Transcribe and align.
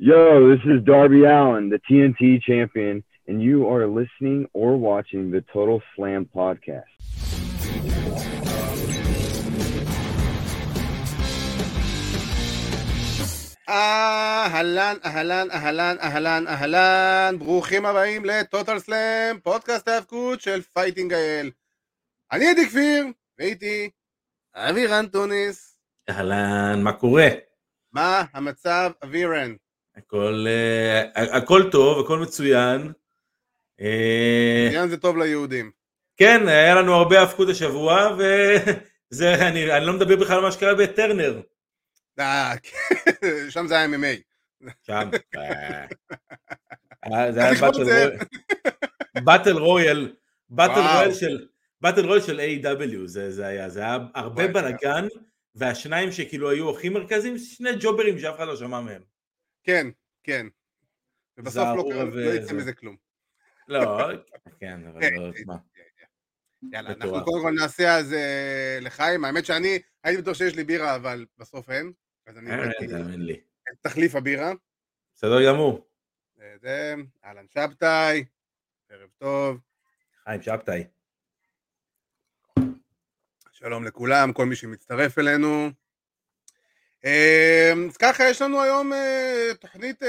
Yo, 0.00 0.48
this 0.48 0.64
is 0.64 0.84
Darby 0.84 1.26
Allin, 1.26 1.70
the 1.70 1.80
TNT 1.80 2.40
champion, 2.40 3.02
and 3.26 3.42
you 3.42 3.66
are 3.66 3.84
listening 3.88 4.46
or 4.52 4.76
watching 4.76 5.32
the 5.32 5.40
Total 5.52 5.82
Slam 5.96 6.24
podcast. 6.24 6.94
אהלן, 13.68 14.96
אהלן, 15.04 15.50
אהלן, 15.50 15.96
אהלן, 16.00 16.46
אהלן, 16.46 17.38
ברוכים 17.38 17.86
הבאים 17.86 18.24
לטוטל 18.24 18.78
סלאם, 18.78 19.38
פודקאסט 19.42 19.88
ההאבקות 19.88 20.40
של 20.40 20.60
פייטינג 20.62 21.12
אייל. 21.12 21.50
אני 22.32 22.48
עדי 22.48 22.66
כפיר, 22.66 23.06
ואיתי 23.38 23.90
אבירן 24.54 25.06
טוניס. 25.06 25.78
אהלן, 26.10 26.80
מה 26.82 26.92
קורה? 26.92 27.28
מה 27.92 28.24
המצב, 28.34 28.90
אבירן? 29.04 29.54
הכל, 29.98 30.46
uh, 30.46 31.20
הכל 31.20 31.70
טוב, 31.70 32.04
הכל 32.04 32.18
מצוין. 32.18 32.92
עניין 34.68 34.88
זה 34.88 34.96
טוב 34.96 35.16
ליהודים. 35.16 35.70
כן, 36.18 36.48
היה 36.48 36.74
לנו 36.74 36.94
הרבה 36.94 37.20
האבקות 37.20 37.48
השבוע, 37.48 38.16
וזה, 38.18 39.34
אני, 39.48 39.72
אני 39.72 39.86
לא 39.86 39.92
מדבר 39.92 40.16
בכלל 40.16 40.36
על 40.36 40.42
מה 40.42 40.52
שקרה 40.52 40.74
בטרנר. 40.74 41.40
אה, 42.18 42.54
שם 43.50 43.66
זה 43.66 43.76
היה 43.76 43.86
MMA. 43.86 44.20
שם. 44.82 45.10
אה, 47.12 47.32
זה 47.32 47.44
היה 47.44 47.52
באטל 49.24 49.58
רויאל, 49.58 50.14
באטל 50.48 50.80
רויאל 50.80 51.14
של... 51.14 51.46
באטל 51.80 52.06
רויאל 52.06 52.20
של 52.20 52.40
A.W. 52.40 53.06
זה, 53.06 53.30
זה 53.30 53.46
היה, 53.46 53.68
זה 53.68 53.80
היה 53.80 53.98
הרבה 54.14 54.48
בלאגן, 54.48 55.06
והשניים 55.54 56.12
שכאילו 56.12 56.50
היו 56.50 56.70
הכי 56.70 56.88
מרכזיים, 56.88 57.38
שני 57.38 57.70
ג'וברים 57.80 58.18
שאף 58.18 58.36
אחד 58.36 58.46
לא 58.46 58.56
שמע 58.56 58.80
מהם. 58.80 59.02
כן, 59.62 59.86
כן. 60.22 60.46
ובסוף 61.38 61.68
לא, 61.76 62.10
לא 62.14 62.34
יצא 62.34 62.54
מזה 62.54 62.72
כלום. 62.72 62.96
לא, 63.68 63.80
כן, 64.60 64.86
אבל 64.86 65.00
כן, 65.00 65.14
לא, 65.14 65.32
כן, 65.32 65.42
מה. 65.46 65.56
יאללה, 66.72 66.90
אנחנו 66.90 67.24
קודם 67.24 67.42
כל 67.42 67.52
נעשה 67.60 67.96
אז 67.96 68.14
לחיים, 68.80 69.24
האמת 69.24 69.46
שאני 69.46 69.78
הייתי 70.04 70.22
בטוח 70.22 70.34
שיש 70.34 70.56
לי 70.56 70.64
בירה, 70.64 70.96
אבל 70.96 71.26
בסוף 71.38 71.70
אין. 71.70 71.92
אז 72.26 72.38
אני 72.38 72.52
הבאתי. 72.52 72.84
את 73.72 73.78
תחליף 73.80 74.14
הבירה. 74.14 74.52
בסדר 75.14 75.46
גמור. 75.46 75.88
זה, 76.60 76.94
אהלן 77.24 77.46
שבתאי, 77.48 78.24
ערב 78.90 79.08
טוב. 79.18 79.60
חיים 80.24 80.42
שבתאי. 80.42 80.84
שלום 83.52 83.84
לכולם, 83.84 84.32
כל 84.32 84.46
מי 84.46 84.56
שמצטרף 84.56 85.18
אלינו. 85.18 85.70
אז 87.04 87.96
ככה, 87.98 88.24
יש 88.30 88.42
לנו 88.42 88.62
היום 88.62 88.92
תוכנית 89.60 90.02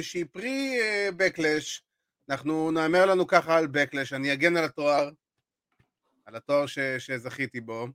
שהיא 0.00 0.24
פרי 0.32 0.78
Backlash. 1.18 1.80
אנחנו 2.28 2.70
נאמר 2.70 3.06
לנו 3.06 3.26
ככה 3.26 3.58
על 3.58 3.66
Backlash, 3.66 4.14
אני 4.16 4.32
אגן 4.32 4.56
על 4.56 4.64
התואר, 4.64 5.10
על 6.26 6.36
התואר 6.36 6.66
ש, 6.66 6.78
שזכיתי 6.78 7.60
בו. 7.60 7.86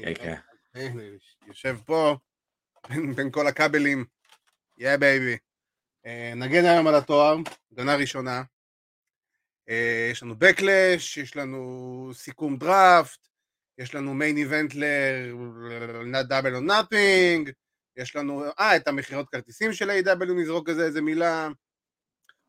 כן, 0.00 0.14
כן. 0.14 0.34
אני 0.74 1.00
יושב 1.46 1.76
פה, 1.86 2.16
בין, 2.88 3.14
בין 3.14 3.30
כל 3.30 3.46
הכבלים, 3.46 4.04
יא 4.78 4.94
yeah, 4.94 4.96
baby. 4.96 5.36
נגן 6.36 6.64
היום 6.64 6.86
על 6.86 6.94
התואר, 6.94 7.36
הגנה 7.72 7.96
ראשונה. 7.96 8.42
יש 10.10 10.22
לנו 10.22 10.34
Backlash, 10.34 11.20
יש 11.20 11.36
לנו 11.36 12.10
סיכום 12.14 12.56
דראפט, 12.56 13.28
יש 13.78 13.94
לנו 13.94 14.14
main 14.14 14.36
event 14.36 14.74
ל-Double 14.74 16.54
or 16.56 16.70
Nothing, 16.70 17.50
יש 17.96 18.16
לנו, 18.16 18.44
אה, 18.60 18.76
את 18.76 18.88
המכירות 18.88 19.28
כרטיסים 19.28 19.72
של 19.72 19.90
AEW 19.90 20.32
נזרוק 20.32 20.68
איזה 20.68 20.84
איזה 20.84 21.00
מילה, 21.00 21.48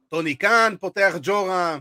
טוני 0.10 0.36
קאן 0.36 0.76
פותח 0.80 1.14
ג'ורה, 1.22 1.78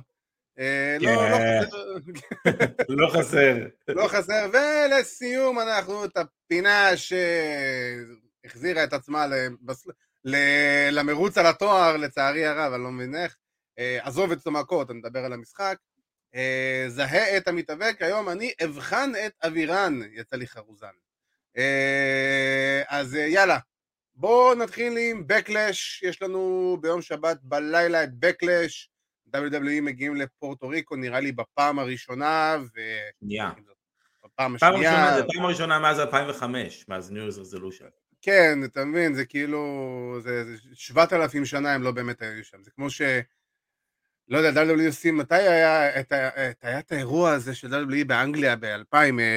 לא, 1.01 1.13
לא 2.99 3.09
חסר. 3.09 3.57
לא 3.89 4.09
חסר, 4.09 4.51
ולסיום 4.53 5.59
אנחנו 5.59 6.05
את 6.05 6.17
הפינה 6.17 6.91
שהחזירה 6.97 8.85
את 8.85 8.93
עצמה 8.93 9.27
למרוץ 10.91 11.39
על 11.39 11.47
התואר, 11.47 11.97
לצערי 11.97 12.47
הרב, 12.47 12.73
אני 12.73 12.83
לא 12.83 12.91
מבין 12.91 13.15
איך, 13.15 13.37
עזוב 13.79 14.33
את 14.33 14.47
המכות, 14.47 14.91
אני 14.91 14.99
מדבר 14.99 15.25
על 15.25 15.33
המשחק. 15.33 15.77
Uh, 16.37 16.89
זהה 16.89 17.37
את 17.37 17.49
המתאבק, 17.49 17.97
היום 18.03 18.29
אני 18.29 18.53
אבחן 18.65 19.13
את 19.27 19.33
אבירן, 19.47 20.01
יצא 20.13 20.37
לי 20.37 20.47
חרוזן. 20.47 20.93
Uh, 21.57 21.61
אז 22.89 23.15
uh, 23.15 23.19
יאללה, 23.19 23.59
בואו 24.15 24.55
נתחיל 24.55 24.97
עם 24.97 25.25
Backlash, 25.33 26.09
יש 26.09 26.23
לנו 26.23 26.77
ביום 26.81 27.03
שבת 27.03 27.39
בלילה 27.43 28.05
את 28.05 28.09
Backlash, 28.25 28.89
WWE 29.37 29.81
מגיעים 29.83 30.17
לפורטו 30.17 30.69
ריקו, 30.69 30.97
נראה 30.97 31.21
לי 31.21 31.33
בפעם 31.33 31.79
הראשונה, 31.79 32.57
ו... 32.61 32.81
שנייה. 33.21 33.51
בפעם 34.25 34.55
השנייה. 34.55 35.17
זה 35.17 35.23
פעם 35.35 35.45
הראשונה 35.45 35.79
מאז 35.79 36.01
2005, 36.01 36.85
מאז 36.89 37.11
New 37.11 37.15
Year's 37.15 37.39
Resolution. 37.39 37.91
כן, 38.23 38.59
אתה 38.65 38.85
מבין, 38.85 39.15
זה 39.15 39.25
כאילו, 39.25 40.19
זה 40.23 40.45
7,000 40.75 41.45
שנה 41.45 41.75
הם 41.75 41.83
לא 41.83 41.91
באמת 41.91 42.23
היו 42.23 42.45
שם, 42.45 42.63
זה 42.63 42.71
כמו 42.71 42.91
ש... 42.91 43.03
לא 44.29 44.39
יודע, 44.39 44.63
WWC, 44.63 45.13
מתי 45.13 45.35
היה 45.35 46.01
את, 46.01 46.13
את, 46.13 46.57
היה 46.63 46.79
את 46.79 46.93
האירוע 46.93 47.33
הזה 47.33 47.55
של 47.55 47.69
WWE 47.75 48.05
באנגליה 48.07 48.57
ב-2000, 48.57 48.97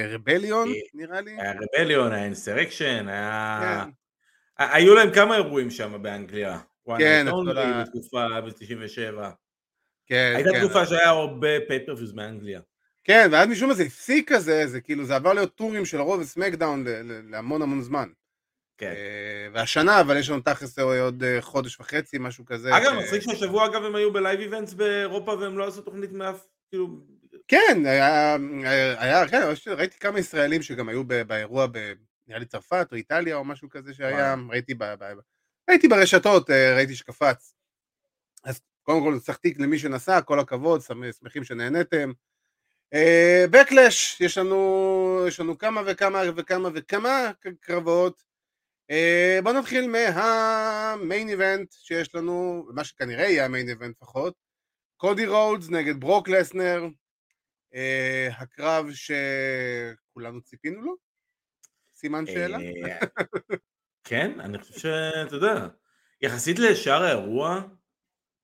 רבליון 0.09 0.69
נראה 0.94 1.22
לי? 1.22 1.31
היה 1.31 1.53
רבליון, 1.61 2.11
היה 2.11 2.25
אינסרקשן, 2.25 3.07
היה... 3.07 3.85
כן. 3.85 3.91
היו 4.57 4.95
להם 4.95 5.13
כמה 5.13 5.35
אירועים 5.35 5.69
שם 5.72 6.01
באנגליה. 6.01 6.59
כן, 6.97 7.25
התחולה... 7.28 7.83
בתקופה 7.83 8.41
ב-97. 8.41 9.23
כן, 10.05 10.33
הייתה 10.35 10.49
כן. 10.51 10.59
תקופה 10.59 10.85
שהיה 10.85 11.09
הרבה 11.09 11.47
pay-per-views 11.67 12.12
באנגליה. 12.11 12.61
כן, 13.03 13.29
ואז 13.31 13.47
משום 13.47 13.69
מה 13.69 13.75
זה 13.75 13.83
הפסיק 13.83 14.33
כזה, 14.33 14.67
זה 14.67 14.81
כאילו, 14.81 15.05
זה 15.05 15.16
עבר 15.16 15.33
להיות 15.33 15.55
טורים 15.55 15.85
של 15.85 16.01
Raw 16.01 16.19
ו 16.19 16.26
SmackDown 16.26 16.85
להמון 17.29 17.61
המון 17.61 17.81
זמן. 17.81 18.09
כן. 18.79 18.94
והשנה, 19.53 20.01
אבל 20.01 20.17
יש 20.17 20.29
לנו 20.29 20.41
תכלס 20.41 20.79
עוד 20.79 21.23
חודש 21.40 21.79
וחצי, 21.79 22.17
משהו 22.19 22.45
כזה. 22.45 22.78
אגב, 22.78 22.94
מצחיק 22.94 23.22
שהשבוע 23.22 23.66
אגב 23.66 23.84
הם 23.84 23.95
היו 23.95 24.13
ב 24.13 24.19
live 24.19 24.40
events 24.40 24.73
באירופה 24.73 25.31
והם 25.31 25.57
לא 25.57 25.67
עשו 25.67 25.81
תוכנית 25.81 26.12
מאף, 26.12 26.47
כאילו... 26.69 26.88
כן, 27.47 27.84
היה, 27.85 28.38
היה, 28.97 29.28
כן, 29.28 29.41
ראיתי 29.67 30.00
כמה 30.00 30.19
ישראלים 30.19 30.62
שגם 30.62 30.90
היו 30.90 31.03
באירוע 31.03 31.67
ב... 31.72 31.94
נראה 32.28 32.40
לי 32.40 32.45
צרפת 32.45 32.88
או 32.91 32.97
איטליה 32.97 33.35
או 33.35 33.44
משהו 33.44 33.69
כזה 33.69 33.94
שהיה, 33.94 34.35
ראיתי, 34.50 34.73
ב, 34.73 34.84
ב, 34.84 35.13
ראיתי 35.69 35.88
ברשתות, 35.88 36.50
ראיתי 36.50 36.96
שקפץ. 36.96 37.53
אז 38.44 38.61
קודם 38.84 39.01
כל 39.01 39.19
שחתיק 39.19 39.59
למי 39.59 39.79
שנסע, 39.79 40.22
כל 40.22 40.40
הכבוד, 40.40 40.81
שמחים 41.19 41.44
שנהנתם. 41.44 42.11
Backlash, 43.51 44.17
יש 44.19 44.38
לנו, 44.38 45.25
יש 45.28 45.40
לנו 45.40 45.57
כמה 45.57 45.81
וכמה 45.85 46.22
וכמה 46.35 46.69
וכמה 46.73 47.31
קרבות. 47.59 48.28
Uh, 48.91 49.41
בוא 49.44 49.53
נתחיל 49.53 49.88
מהמיין 49.88 51.29
איבנט 51.29 51.72
שיש 51.72 52.16
לנו, 52.16 52.66
מה 52.73 52.83
שכנראה 52.83 53.23
יהיה 53.23 53.45
המיין 53.45 53.69
איבנט 53.69 53.95
לפחות, 54.01 54.33
קודי 54.97 55.25
רודס 55.25 55.69
נגד 55.69 56.00
ברוק 56.00 56.29
לסנר, 56.29 56.88
uh, 57.73 58.33
הקרב 58.38 58.85
שכולנו 58.91 60.41
ציפינו 60.41 60.81
לו? 60.81 60.95
סימן 61.95 62.25
שאלה? 62.25 62.57
כן, 64.03 64.39
אני 64.39 64.59
חושב 64.59 64.79
שאתה 64.79 65.35
יודע, 65.35 65.67
יחסית 66.22 66.59
לשאר 66.59 67.03
האירוע, 67.03 67.61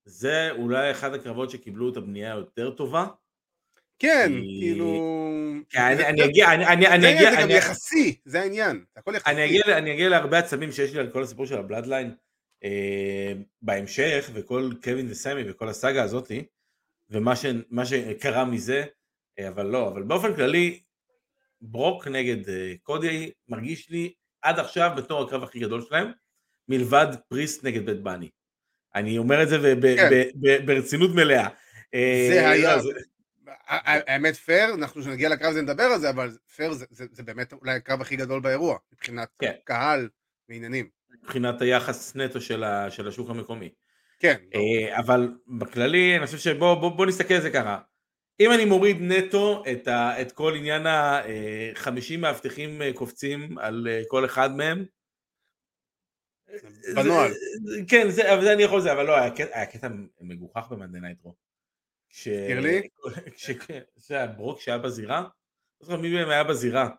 זה 0.05 0.51
אולי 0.51 0.91
אחד 0.91 1.13
הקרבות 1.13 1.49
שקיבלו 1.49 1.91
את 1.91 1.97
הבנייה 1.97 2.33
היותר 2.33 2.71
טובה. 2.71 3.07
כן, 3.99 4.31
כאילו... 4.59 5.15
אני 5.75 6.25
אגיע, 6.25 6.53
אני 6.53 7.13
אגיע... 7.13 7.31
זה 7.31 7.37
גם 7.41 7.49
יחסי, 7.49 8.15
זה 8.25 8.41
העניין, 8.41 8.83
הכל 8.95 9.15
יחסי. 9.15 9.31
אני 9.67 9.93
אגיע 9.93 10.09
להרבה 10.09 10.39
עצבים 10.39 10.71
שיש 10.71 10.93
לי 10.93 10.99
על 10.99 11.09
כל 11.11 11.23
הסיפור 11.23 11.45
של 11.45 11.57
הבלאדליין 11.57 12.15
בהמשך, 13.61 14.29
וכל 14.33 14.69
קווין 14.83 15.11
וסמי 15.11 15.41
וכל 15.49 15.69
הסאגה 15.69 16.03
הזאתי, 16.03 16.45
ומה 17.09 17.85
שקרה 17.85 18.45
מזה, 18.45 18.83
אבל 19.47 19.65
לא, 19.65 19.87
אבל 19.87 20.03
באופן 20.03 20.35
כללי, 20.35 20.79
ברוק 21.61 22.07
נגד 22.07 22.37
קודי 22.83 23.31
מרגיש 23.47 23.89
לי 23.89 24.13
עד 24.41 24.59
עכשיו 24.59 24.91
בתור 24.97 25.23
הקרב 25.23 25.43
הכי 25.43 25.59
גדול 25.59 25.81
שלהם, 25.81 26.11
מלבד 26.69 27.07
פריסט 27.29 27.63
נגד 27.63 27.85
בית 27.85 28.01
בני. 28.01 28.29
אני 28.95 29.17
אומר 29.17 29.43
את 29.43 29.49
זה 29.49 29.73
ברצינות 30.65 31.11
מלאה. 31.15 31.47
זה 32.29 32.49
היה... 32.49 32.77
האמת 33.67 34.35
פייר, 34.35 34.73
אנחנו 34.73 35.01
כשנגיע 35.01 35.29
לקרב 35.29 35.49
הזה 35.49 35.61
נדבר 35.61 35.83
על 35.83 35.99
זה, 35.99 36.09
אבל 36.09 36.31
פייר 36.55 36.73
זה, 36.73 36.85
זה, 36.89 37.05
זה 37.11 37.23
באמת 37.23 37.53
אולי 37.53 37.73
הקרב 37.75 38.01
הכי 38.01 38.15
גדול 38.15 38.39
באירוע, 38.41 38.77
מבחינת 38.93 39.29
כן. 39.39 39.51
קהל 39.63 40.09
ועניינים. 40.49 40.89
מבחינת 41.23 41.61
היחס 41.61 42.15
נטו 42.15 42.41
של, 42.41 42.63
ה, 42.63 42.91
של 42.91 43.07
השוק 43.07 43.29
המקומי. 43.29 43.69
כן. 44.19 44.35
אבל 44.99 45.33
בכללי, 45.47 46.17
אני 46.17 46.25
חושב 46.25 46.37
שבוא 46.37 46.73
בוא, 46.75 46.89
בוא 46.89 47.05
נסתכל 47.05 47.33
על 47.33 47.41
זה 47.41 47.49
ככה. 47.49 47.79
אם 48.39 48.51
אני 48.51 48.65
מוריד 48.65 48.97
נטו 49.01 49.63
את, 49.71 49.87
ה, 49.87 50.21
את 50.21 50.31
כל 50.31 50.53
עניין 50.55 50.85
ה-50 50.85 51.75
50 51.75 52.21
מאבטחים 52.21 52.81
קופצים 52.95 53.57
על 53.57 53.87
כל 54.07 54.25
אחד 54.25 54.55
מהם, 54.55 54.85
בנוהל. 56.95 57.31
זה- 57.31 57.79
כן, 57.87 58.09
זה, 58.09 58.33
אבל 58.33 58.41
זה 58.43 58.53
אני 58.53 58.63
יכול 58.63 58.77
לזה, 58.79 58.91
אבל 58.91 59.05
לא, 59.05 59.15
היה 59.17 59.31
קטע- 59.31 59.55
היה 59.57 59.65
קטע 59.65 59.87
מגוחך 60.21 60.67
במאנדי 60.69 60.99
נייטרו. 60.99 61.35
כש... 62.15 62.27
תזכיר 62.27 62.59
לי. 62.59 62.87
כש... 63.35 63.51
כש... 63.51 64.11
ברוק 64.37 64.61
שהיה 64.61 64.77
בזירה, 64.77 65.21
לא 65.21 65.87
זוכר 65.87 65.97
מי 65.97 66.13
מהם 66.13 66.29
היה 66.29 66.43
בזירה. 66.43 66.89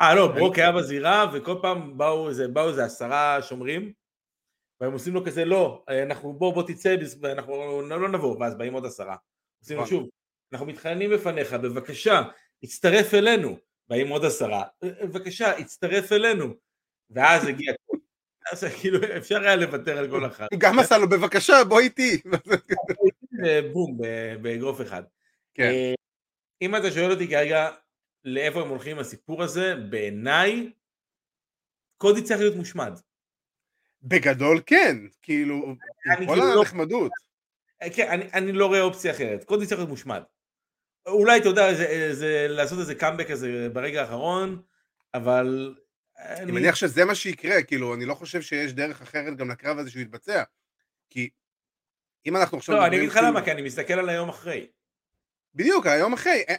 אה 0.00 0.14
לא, 0.14 0.32
ברוק 0.32 0.58
היה 0.58 0.72
בזירה, 0.72 1.30
וכל 1.34 1.58
פעם 1.62 1.98
באו 1.98 2.28
איזה, 2.28 2.48
באו 2.48 2.68
איזה 2.68 2.84
עשרה 2.84 3.42
שומרים, 3.42 3.92
והם 4.80 4.92
עושים 4.92 5.14
לו 5.14 5.24
כזה, 5.24 5.44
לא, 5.44 5.84
אנחנו, 6.02 6.32
בוא, 6.32 6.54
בוא 6.54 6.62
תצא, 6.62 6.96
ואנחנו 7.20 7.82
לא, 7.88 8.00
לא 8.00 8.08
נבוא, 8.08 8.36
ואז 8.40 8.54
באים 8.54 8.72
עוד 8.72 8.86
עשרה. 8.86 9.16
עושים 9.60 9.76
לו 9.76 9.82
נכון. 9.82 9.96
שוב, 9.96 10.08
אנחנו 10.52 10.66
מתחננים 10.66 11.10
בפניך, 11.10 11.52
בבקשה, 11.52 12.22
הצטרף 12.62 13.14
אלינו. 13.14 13.56
באים 13.88 14.08
עוד 14.08 14.24
עשרה, 14.24 14.62
בבקשה, 14.82 15.50
הצטרף 15.50 16.12
אלינו. 16.12 16.54
ואז 17.10 17.46
הגיע. 17.46 17.72
אז 18.52 18.64
כאילו 18.80 18.98
אפשר 19.16 19.40
היה 19.40 19.56
לוותר 19.56 19.98
על 19.98 20.10
כל 20.10 20.26
אחת. 20.26 20.48
הוא 20.52 20.60
גם 20.60 20.78
עשה 20.78 20.98
לו, 20.98 21.08
בבקשה, 21.08 21.64
בוא 21.64 21.80
איתי. 21.80 22.20
בום, 23.72 23.98
באגרוף 24.42 24.80
אחד. 24.80 25.02
כן. 25.54 25.62
אה, 25.62 25.94
אם 26.62 26.76
אתה 26.76 26.90
שואל 26.90 27.10
אותי 27.10 27.28
כרגע 27.28 27.70
לאיפה 28.24 28.60
הם 28.60 28.68
הולכים 28.68 28.92
עם 28.92 28.98
הסיפור 28.98 29.42
הזה, 29.42 29.74
בעיניי, 29.90 30.72
קודי 31.96 32.22
צריך 32.22 32.40
להיות 32.40 32.56
מושמד. 32.56 32.92
בגדול 34.02 34.60
כן, 34.66 34.96
כאילו, 35.22 35.74
כל 36.04 36.16
כאילו 36.16 36.36
לא- 36.36 36.58
הנחמדות. 36.58 37.12
אה, 37.82 37.90
כן, 37.90 38.08
אני, 38.10 38.24
אני 38.32 38.52
לא 38.52 38.66
רואה 38.66 38.80
אופציה 38.80 39.12
אחרת. 39.12 39.44
קודי 39.44 39.66
צריך 39.66 39.78
להיות 39.78 39.90
מושמד. 39.90 40.22
אולי, 41.06 41.38
אתה 41.40 41.48
יודע, 41.48 41.74
זה, 41.74 42.14
זה, 42.14 42.46
לעשות 42.48 42.78
איזה 42.78 42.94
קאמבק 42.94 43.30
כזה 43.30 43.68
ברגע 43.72 44.00
האחרון, 44.00 44.62
אבל... 45.14 45.74
אני 46.18 46.52
מניח 46.52 46.74
שזה 46.74 47.04
מה 47.04 47.14
שיקרה, 47.14 47.62
כאילו, 47.62 47.94
אני 47.94 48.04
לא 48.04 48.14
חושב 48.14 48.42
שיש 48.42 48.72
דרך 48.72 49.02
אחרת 49.02 49.36
גם 49.36 49.50
לקרב 49.50 49.78
הזה 49.78 49.90
שהוא 49.90 50.02
יתבצע. 50.02 50.42
כי 51.10 51.30
אם 52.26 52.36
אנחנו 52.36 52.58
עכשיו... 52.58 52.76
לא, 52.76 52.86
אני 52.86 52.96
אגיד 52.96 53.08
לך 53.08 53.14
כאילו- 53.14 53.28
למה, 53.28 53.44
כי 53.44 53.52
אני 53.52 53.62
מסתכל 53.62 53.94
על 53.94 54.08
היום 54.08 54.28
אחרי. 54.28 54.66
בדיוק, 55.54 55.86
היום 55.86 56.12
אחרי. 56.12 56.44
אה, 56.48 56.54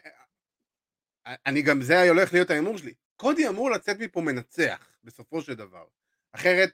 אה, 1.28 1.36
אני 1.46 1.62
גם, 1.62 1.82
זה 1.82 2.10
הולך 2.10 2.34
להיות 2.34 2.50
ההימור 2.50 2.78
שלי. 2.78 2.94
קודי 3.16 3.48
אמור 3.48 3.72
לצאת 3.72 4.00
מפה 4.00 4.22
מנצח, 4.22 4.88
בסופו 5.04 5.42
של 5.42 5.54
דבר. 5.54 5.86
אחרת, 6.32 6.70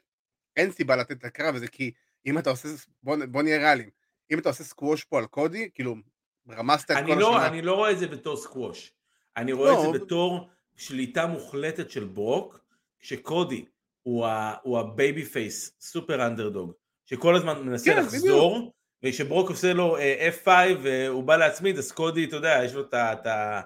אין 0.58 0.72
סיבה 0.72 0.96
לתת 0.96 1.12
את 1.12 1.26
הקרב 1.26 1.56
הזה, 1.56 1.68
כי 1.68 1.92
אם 2.26 2.38
אתה 2.38 2.50
עושה, 2.50 2.70
בוא, 3.04 3.18
בוא 3.26 3.42
נהיה 3.42 3.58
ריאליים, 3.58 3.90
אם 4.32 4.40
אתה 4.40 4.50
עושה 4.50 4.64
סקווש 4.64 5.04
פה 5.04 5.18
על 5.20 5.26
קודי, 5.26 5.70
כאילו, 5.74 5.96
רמסת 6.50 6.92
את 6.92 6.98
כל 7.08 7.14
לא, 7.20 7.38
השנה. 7.38 7.48
אני 7.48 7.62
לא 7.62 7.76
רואה 7.76 7.92
את 7.92 8.00
זה 8.00 8.08
בתור 8.08 8.38
סקווש. 8.38 8.94
אני 9.38 9.54
רואה 9.54 9.72
לא, 9.72 9.78
את 9.78 9.94
זה 9.94 10.00
בתור 10.00 10.50
שליטה 10.76 11.26
מוחלטת 11.26 11.90
של 11.90 12.04
ברוק, 12.04 12.60
שקודי 13.00 13.66
הוא, 14.04 14.26
ה, 14.26 14.56
הוא 14.64 14.80
ה 14.80 15.26
babyface, 15.26 15.76
super 15.80 16.28
underdog, 16.28 16.74
שכל 17.06 17.36
הזמן 17.36 17.62
מנסה 17.64 17.94
כן, 17.94 18.00
לחזור, 18.00 18.74
וכשברוק 19.04 19.50
עושה 19.50 19.74
לו 19.74 19.98
אה, 19.98 20.30
F5 20.30 20.48
והוא 20.84 21.24
בא 21.24 21.38
להצמיד, 21.38 21.78
אז 21.78 21.92
קודי, 21.92 22.26
אתה 22.26 22.36
יודע, 22.36 22.62
יש 22.66 22.74
לו 22.74 22.82
את 22.82 22.94
ה... 22.94 23.14
את 23.14 23.26
ה- 23.26 23.62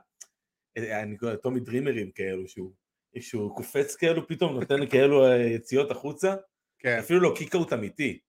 אה, 0.78 1.02
אני 1.02 1.18
קורא 1.18 1.36
טומי 1.36 1.60
דרימרים 1.60 2.12
כאלו, 2.12 2.48
שהוא, 2.48 2.72
שהוא 3.20 3.56
קופץ 3.56 3.96
כאלו, 3.96 4.28
פתאום 4.28 4.60
נותן 4.60 4.90
כאלו 4.90 5.26
אה, 5.26 5.38
יציאות 5.38 5.92
החוצה, 5.92 6.36
כן, 6.80 7.00
אפילו 7.00 7.20
לא 7.20 7.34
kickout 7.38 7.74
אמיתי. 7.74 8.20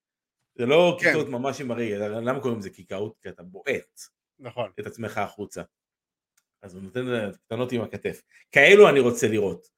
זה 0.54 0.66
לא 0.66 0.96
כן. 1.00 1.06
kickout 1.06 1.28
ממש 1.28 1.60
עם 1.60 1.70
הרגל, 1.70 2.08
למה 2.08 2.40
קוראים 2.40 2.58
לזה 2.58 2.70
kickout? 2.70 3.18
כי 3.22 3.28
אתה 3.28 3.42
בועט. 3.42 4.00
נכון. 4.38 4.70
את 4.80 4.86
עצמך 4.86 5.18
החוצה. 5.18 5.62
אז 6.62 6.74
הוא 6.74 6.82
נותן 6.82 7.30
קטנות 7.46 7.72
עם 7.72 7.80
הכתף. 7.80 8.22
כאלו 8.52 8.88
אני 8.88 9.00
רוצה 9.00 9.28
לראות. 9.28 9.68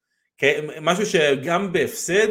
משהו 0.81 1.05
שגם 1.05 1.71
בהפסד 1.71 2.27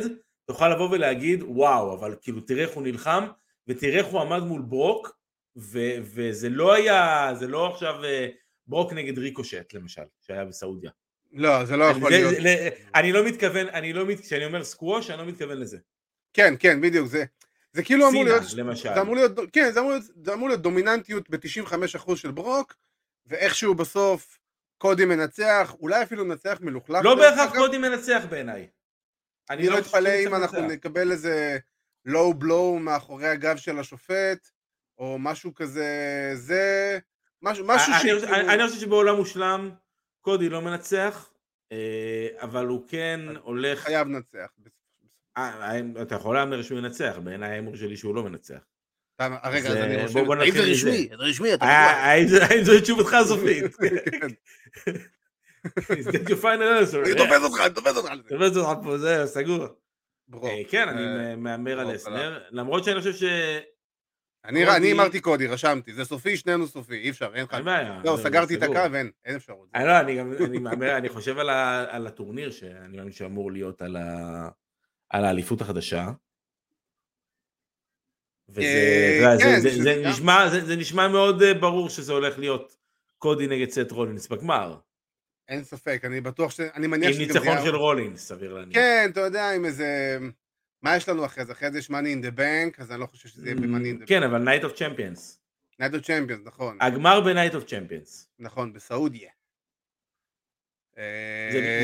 תוכל 0.51 0.69
לבוא 0.69 0.89
ולהגיד 0.91 1.43
וואו, 1.47 1.95
אבל 1.99 2.15
כאילו 2.23 2.41
תראה 2.41 2.63
איך 2.65 2.71
הוא 2.71 2.83
נלחם 2.83 3.25
ותראה 3.69 3.99
איך 3.99 4.07
הוא 4.07 4.21
עמד 4.21 4.43
מול 4.43 4.63
ברוק 4.63 5.17
ו- 5.57 5.97
וזה 6.03 6.49
לא 6.49 6.75
היה, 6.75 7.31
זה 7.39 7.47
לא 7.47 7.73
עכשיו 7.73 8.05
אה, 8.05 8.29
ברוק 8.67 8.93
נגד 8.93 9.19
ריקושט 9.19 9.75
למשל, 9.75 10.03
שהיה 10.21 10.45
בסעודיה. 10.45 10.91
לא, 11.33 11.65
זה 11.65 11.77
לא 11.77 11.85
יכול 11.85 12.11
זה- 12.13 12.17
להיות. 12.19 12.35
זה- 12.43 12.69
אני 12.95 13.13
לא 13.13 13.25
מתכוון, 13.27 13.69
אני 13.69 13.93
לא, 13.93 14.07
מת- 14.07 14.21
כשאני 14.21 14.45
אומר 14.45 14.65
סקווש, 14.65 15.11
אני 15.11 15.19
לא 15.19 15.25
מתכוון 15.27 15.59
לזה. 15.59 15.79
כן, 16.33 16.55
כן, 16.59 16.81
בדיוק, 16.81 17.07
זה... 17.09 17.25
זה 17.73 17.83
כאילו 17.83 18.09
אמור 18.09 18.25
סינה, 18.25 18.37
להיות... 18.39 18.53
למשל. 18.55 18.95
זה 18.95 19.01
אמור 19.01 19.15
להיות, 19.15 19.33
כן, 19.53 19.71
זה 19.73 19.81
אמור 19.81 19.91
להיות, 19.91 20.05
זה 20.25 20.33
אמור 20.35 20.49
להיות 20.49 20.63
דומיננטיות 20.63 21.31
ב-95% 21.31 22.17
של 22.17 22.31
ברוק, 22.31 22.75
ואיכשהו 23.27 23.75
בסוף 23.75 24.39
קודי 24.79 25.05
מנצח, 25.05 25.75
אולי 25.81 26.03
אפילו 26.03 26.25
מנצח 26.25 26.59
מלוכלך. 26.61 27.05
לא 27.05 27.15
בהכרח. 27.15 27.57
קודי 27.57 27.79
מנצח 27.79 28.23
בעיניי. 28.31 28.67
אני 29.51 29.69
לא 29.69 29.79
אתפלא 29.79 30.11
שהוא 30.23 30.29
אם 30.29 30.35
אנחנו. 30.35 30.61
נקבל 30.67 31.13
איזה 31.13 31.59
לואו 32.05 32.35
בלואו 32.35 32.79
מאחורי 32.79 33.27
הגב 33.29 33.57
של 33.57 33.79
השופט, 33.79 34.49
או 34.99 35.17
משהו 35.19 35.55
כזה, 35.55 35.87
זה... 36.35 36.99
משהו, 37.43 37.65
משהו 37.67 37.93
אני- 37.93 38.01
שכאילו- 38.01 38.25
אני 38.53 38.69
חושב 38.69 38.81
שבעולם 38.81 39.17
מושלם 39.17 39.71
קודי 40.21 40.49
לא 40.49 40.63
מנצח, 40.63 41.31
אה, 41.73 42.29
אבל 42.41 42.67
הוא 42.67 42.85
כן 42.89 43.21
הולך... 43.43 43.79
חייב 43.81 44.09
לנצח. 44.09 44.47
אה, 45.37 45.79
אתה 46.03 46.15
יכול 46.15 46.37
להמר 46.37 46.63
שהוא 46.63 46.79
ינצח, 46.79 47.17
בעיניי 47.25 47.51
ההימור 47.51 47.77
שלי 47.77 47.97
שהוא 47.97 48.15
לא 48.15 48.23
מנצח. 48.23 48.59
רגע, 49.21 49.69
אז, 49.71 49.77
אני 49.77 49.97
אה, 49.97 50.03
רושם... 50.03 50.31
האם 50.41 50.53
זה. 50.53 50.61
רשמי? 50.63 51.09
זה 51.11 51.15
רשמי, 51.19 51.55
אתה 51.55 51.65
אה, 51.65 51.87
בטוח? 51.89 51.99
האם 52.05 52.27
זה- 52.29 52.45
האם 52.45 52.65
זו 52.65 52.81
תשובתך 52.81 53.15
הסופית? 53.15 53.65
Is 55.67 56.43
final 56.43 56.71
answer? 56.81 57.07
אני 57.07 57.15
תופס 57.15 57.43
אותך, 57.43 57.61
אני 57.61 57.75
תופס 57.75 57.97
אותך 57.97 58.11
על 58.11 58.23
זה. 58.23 58.29
תופס 58.29 58.57
אותך 58.57 58.83
פה, 58.85 58.99
זה 58.99 59.27
סגור. 59.27 59.67
אה, 60.45 60.63
כן, 60.69 60.89
אני 60.89 61.31
אה, 61.31 61.37
מהמר 61.37 61.81
על 61.81 61.97
אסנר, 61.97 62.41
למרות 62.51 62.85
שאני 62.85 62.99
חושב 62.99 63.13
ש... 63.13 63.25
אני 64.45 64.93
אמרתי 64.93 65.21
קודי, 65.21 65.47
רשמתי, 65.47 65.93
זה 65.93 66.05
סופי, 66.05 66.37
שנינו 66.37 66.67
סופי, 66.67 66.95
אי 66.95 67.11
אפשר, 67.11 67.31
אין 67.35 67.45
לך... 67.45 67.57
לא, 68.05 68.19
סגרתי 68.23 68.55
את. 68.55 68.63
הקו, 68.63 68.95
אין, 68.95 69.11
אין 69.25 69.37
אפשרות. 69.37 69.69
אני 69.75 69.85
לא, 69.85 70.01
אני 70.01 70.17
גם, 70.17 70.33
אני 70.45 70.59
מהמר, 70.59 70.97
אני 70.97 71.09
חושב 71.09 71.39
על, 71.39 72.07
הטורניר 72.07 72.51
שאני 72.51 72.97
מאמין 72.97 73.13
שאמור 73.13 73.53
להיות 73.53 73.83
על, 73.83 73.97
האליפות 75.11 75.61
החדשה. 75.61 76.11
וזה 78.49 79.37
אה, 80.69 80.77
נשמע, 80.77 81.09
מאוד 81.09 81.43
אה, 81.43 81.55
ברור 81.55 81.89
שזה 81.89 82.13
הולך 82.13 82.39
להיות 82.39 82.77
קודי 83.19 83.47
נגד 83.47 83.71
סת' 83.71 83.91
רולינס 83.91 84.29
בגמר. 84.29 84.77
אין 85.51 85.65
ספק, 85.65 86.01
אני 86.05 86.21
בטוח 86.21 86.51
ש... 86.51 86.61
אני 86.61 86.87
מניח 86.87 87.09
עם 87.09 87.13
שזה 87.15 87.23
גם 87.25 87.29
ניצחון 87.33 87.49
יהיה- 87.53 87.65
של 87.65 87.77
רולינס, 87.77 88.29
סביר 88.29 88.55
להניח. 88.55 88.75
כן, 88.75 89.09
אתה 89.13 89.21
יודע, 89.21 89.51
עם 89.51 89.65
איזה... 89.65 90.19
מה 90.83 90.97
יש 90.97 91.09
לנו 91.09 91.25
אחרי 91.25 91.45
זה? 91.45 91.53
אחרי 91.53 91.73
זה 91.73 91.79
יש 91.79 91.91
money 91.91 91.93
in 92.21 92.25
the 92.27 92.39
bank, 92.39 92.83
אז 92.83 92.93
אני 92.93 93.01
לא 93.01 93.07
חושב 93.07 93.29
שזה 93.29 93.47
יהיה 93.47 93.55
ב-money 93.61 93.99
in 94.01 94.03
the 94.03 94.07
כן, 94.07 94.23
אבל 94.23 94.39
Night 94.39 94.65
of 94.65 94.73
Champions. 94.73 95.41
Night 95.79 95.95
of 95.95 96.03
Champions, 96.03 96.43
נכון. 96.45 96.79
הגמר 96.81 97.21
ב 97.21 97.27
Night 97.27 97.55
of 97.55 97.65
Champions. 97.65 98.29
נכון, 98.39 98.73
בסעודיה. 98.73 99.31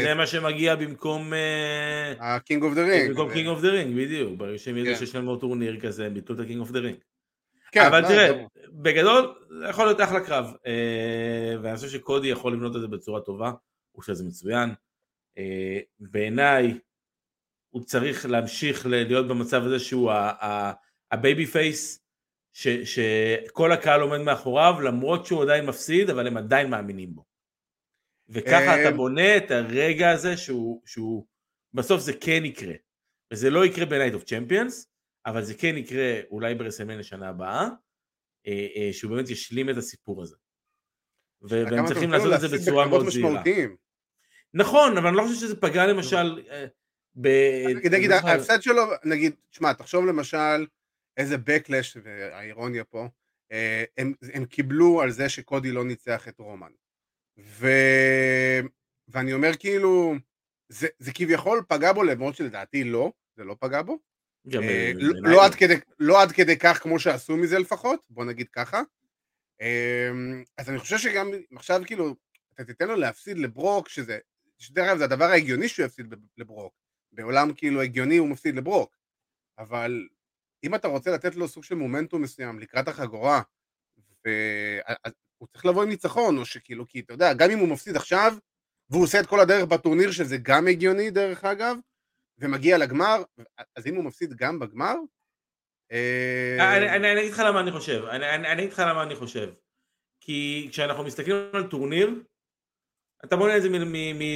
זה 0.03 0.15
מה 0.17 0.27
שמגיע 0.27 0.77
במקום... 0.77 1.33
אה, 1.35 2.13
ה-King 2.21 2.61
of 2.61 2.75
the 2.77 2.87
Ring. 2.91 3.09
במקום 3.09 3.33
King 3.33 3.49
of 3.49 3.61
the 3.63 3.69
Ring, 3.69 3.97
בדיוק. 3.97 4.39
ברגע 4.39 4.59
שהם 4.59 4.77
ידעו 4.77 4.95
כן. 4.95 5.07
שיש 5.07 5.17
עוד 5.17 5.41
טורניר 5.41 5.81
כזה, 5.81 6.07
הם 6.07 6.15
ביטלו 6.15 6.35
את 6.35 6.41
ה 6.41 6.45
King 6.45 6.61
of 6.61 6.71
the 6.71 6.79
Ring. 6.79 6.97
כן, 7.77 7.87
אבל 7.87 8.01
לא, 8.03 8.09
תראה, 8.09 8.33
ברור. 8.33 8.49
בגדול, 8.73 9.35
זה 9.61 9.67
יכול 9.69 9.85
להיות 9.85 10.01
אחלה 10.01 10.21
קרב. 10.21 10.53
אה, 10.67 11.55
ואני 11.63 11.77
חושב 11.77 11.89
שקודי 11.89 12.29
יכול 12.29 12.53
לבנות 12.53 12.77
את 12.77 12.81
זה 12.81 12.89
בצורה 12.89 13.21
טובה, 13.21 13.49
הוא 13.49 14.03
עושה 14.03 14.13
את 14.13 14.17
זה 14.17 14.25
מצוין. 14.25 14.71
אה, 15.39 15.79
בעיניי, 16.01 16.79
הוא 17.71 17.83
צריך 17.83 18.27
להמשיך 18.27 18.87
להיות 18.87 19.29
במצב 19.29 19.63
הזה 19.65 19.79
שהוא 19.79 20.13
ה 21.11 21.47
babyface, 21.47 22.03
שכל 22.85 23.73
הקהל 23.73 24.01
עומד 24.01 24.19
מאחוריו, 24.19 24.75
למרות 24.81 25.27
שהוא 25.27 25.43
עדיין 25.43 25.67
מפסיד, 25.67 26.11
אבל 26.11 26.27
הם 26.27 26.37
עדיין 26.37 26.71
מאמינים 26.71 27.15
בו. 27.15 27.25
וככה 28.29 28.77
אה, 28.77 28.83
אתה 28.83 28.97
בונה 28.97 29.37
את 29.37 29.51
הרגע 29.51 30.11
הזה 30.11 30.37
שהוא, 30.37 30.83
שהוא 30.87 31.27
בסוף 31.75 32.01
זה 32.01 32.13
כן 32.13 32.45
יקרה. 32.45 32.75
וזה 33.33 33.51
לא 33.51 33.67
יקרה 33.67 33.87
ב 33.87 33.92
Night 33.92 34.15
of 34.15 34.25
Champions, 34.25 34.89
אבל 35.27 35.45
זה 35.45 35.55
כן 35.55 35.77
יקרה 35.77 36.21
אולי 36.31 36.55
ב 36.55 36.58
WrestleMania 36.58 36.99
לשנה 36.99 37.29
הבאה, 37.29 37.69
אה, 38.47 38.67
אה, 38.77 38.93
שהוא 38.93 39.11
באמת 39.11 39.31
ישלים 39.31 39.71
את 39.71 39.77
הסיפור 39.77 40.23
הזה. 40.23 40.37
והם 41.43 41.87
צריכים 41.87 42.11
לעשות 42.11 42.33
את 42.35 42.41
זה 42.41 42.59
בצורה 42.59 42.89
מאוד 42.89 43.09
זהירה. 43.09 43.43
נכון, 44.55 44.99
אבל 44.99 45.07
אני 45.07 45.17
לא 45.17 45.23
חושב 45.23 45.35
שזה 45.35 45.61
פגע 45.61 45.87
למשל 45.87 46.45
אה, 46.51 46.67
ב... 47.21 47.29
נגיד, 47.93 48.11
ההפסד 48.11 48.63
שלו, 48.63 48.83
נגיד, 49.05 49.35
תשמע, 49.51 49.73
תחשוב 49.73 50.07
למשל 50.07 50.67
איזה 51.17 51.37
backlash, 51.37 51.99
והאירוניה 52.03 52.85
פה, 52.85 53.09
הם, 53.99 54.13
הם 54.35 54.45
קיבלו 54.45 55.03
על 55.03 55.11
זה 55.11 55.29
שקודי 55.29 55.73
לא 55.73 55.85
ניצח 55.85 56.29
את 56.29 56.39
רומן. 56.39 56.73
ו... 57.39 57.67
ואני 59.09 59.33
אומר 59.33 59.57
כאילו, 59.59 60.15
זה, 60.69 60.89
זה 60.99 61.13
כביכול 61.15 61.65
פגע 61.69 61.93
בו, 61.93 62.03
למרות 62.03 62.37
שלדעתי 62.37 62.85
לא, 62.85 63.13
זה 63.37 63.45
לא 63.45 63.57
פגע 63.61 63.83
בו. 63.83 63.99
אה, 64.55 64.61
אה, 64.61 64.93
לא, 64.95 65.31
לא, 65.31 65.45
עד 65.45 65.55
כדי, 65.55 65.75
לא 65.99 66.23
עד 66.23 66.33
כדי 66.33 66.59
כך 66.59 66.79
כמו 66.83 66.99
שעשו 66.99 67.37
מזה 67.37 67.59
לפחות, 67.59 68.01
בוא 68.11 68.25
נגיד 68.25 68.49
ככה. 68.49 68.83
אה, 69.61 70.11
אז 70.59 70.71
אני 70.71 70.79
חושב 70.79 70.99
שגם 70.99 71.31
עכשיו 71.57 71.81
כאילו, 71.87 72.15
אתה 72.55 72.65
תיתן 72.65 72.89
לו 72.89 72.97
להפסיד 72.97 73.39
לברוק, 73.39 73.89
שזה, 73.89 74.19
שדרך 74.59 74.89
אגב 74.89 74.99
זה 74.99 75.05
הדבר 75.05 75.25
ההגיוני 75.25 75.69
שהוא 75.69 75.87
יפסיד 75.87 76.15
לברוק. 76.39 76.75
בעולם 77.13 77.53
כאילו 77.55 77.83
הגיוני 77.83 78.17
הוא 78.17 78.29
מפסיד 78.29 78.57
לברוק. 78.57 78.97
אבל 79.59 80.09
אם 80.65 80.75
אתה 80.75 80.89
רוצה 80.89 81.11
לתת 81.11 81.35
לו 81.35 81.49
סוג 81.49 81.65
של 81.65 81.75
מומנטום 81.75 82.23
מסוים 82.23 82.59
לקראת 82.59 82.89
החגורה, 82.89 83.43
והוא 84.25 85.49
צריך 85.53 85.67
לבוא 85.67 85.83
עם 85.83 85.89
ניצחון, 85.89 86.39
או 86.39 86.45
שכאילו, 86.45 86.89
כי 86.89 87.01
אתה 87.01 87.15
יודע, 87.15 87.35
גם 87.35 87.51
אם 87.51 87.59
הוא 87.59 87.69
מפסיד 87.69 87.97
עכשיו, 87.97 88.35
והוא 88.91 89.05
עושה 89.05 89.21
את 89.21 89.27
כל 89.27 89.41
הדרך 89.41 89.65
בטורניר, 89.65 90.13
שזה 90.13 90.37
גם 90.43 90.67
הגיוני 90.67 91.11
דרך 91.11 91.45
אגב, 91.45 91.77
ומגיע 92.39 92.79
לגמר, 92.79 93.23
אז 93.77 93.87
אם 93.87 93.95
הוא 93.95 94.05
מפסיד 94.05 94.35
גם 94.35 94.59
בגמר, 94.59 94.95
אה, 95.93 96.97
אני 96.97 97.21
אגיד 97.21 97.33
לך 97.33 97.43
למה 97.47 97.61
אני 97.61 97.73
חושב, 97.73 98.05
אני 98.05 98.53
אגיד 98.53 98.73
לך 98.73 98.79
למה 98.79 99.03
אני 99.03 99.17
חושב. 99.17 99.53
כי 100.21 100.69
כשאנחנו 100.71 101.05
מסתכלים 101.05 101.37
על 101.53 101.67
טורניר, 101.67 102.11
אתה 103.25 103.37
בונה 103.37 103.57
את 103.57 103.63
זה, 103.63 103.69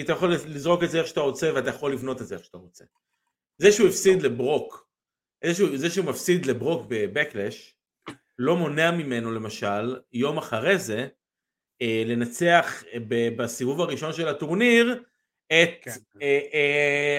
אתה 0.05 0.13
יכול 0.13 0.33
לזרוק 0.33 0.85
את 0.85 0.91
זה 0.91 0.99
איך 0.99 1.07
שאתה 1.07 1.21
רוצה 1.21 1.51
ואתה 1.55 1.71
יכול 1.71 1.93
לבנות 1.93 2.23
את 2.23 2.27
זה 2.27 2.35
איך 2.35 2.45
שאתה 2.45 2.59
רוצה. 2.59 2.85
זה 3.59 3.73
שהוא 3.73 3.89
הפסיד 3.89 4.23
לברוק, 4.23 4.89
זה 5.75 5.91
שהוא 5.91 6.07
מפסיד 6.07 6.47
לברוק 6.47 6.87
בבקלש, 6.89 7.77
לא 8.39 8.57
מונע 8.57 8.91
ממנו 8.91 9.33
למשל, 9.33 10.01
יום 10.13 10.39
אחרי 10.39 10.79
זה, 10.79 11.09
אה, 11.83 12.03
לנצח 12.07 12.85
בסיבוב 13.37 13.81
הראשון 13.81 14.13
של 14.13 14.29
הטורניר 14.29 15.03
את, 15.53 15.71
כן. 15.83 15.91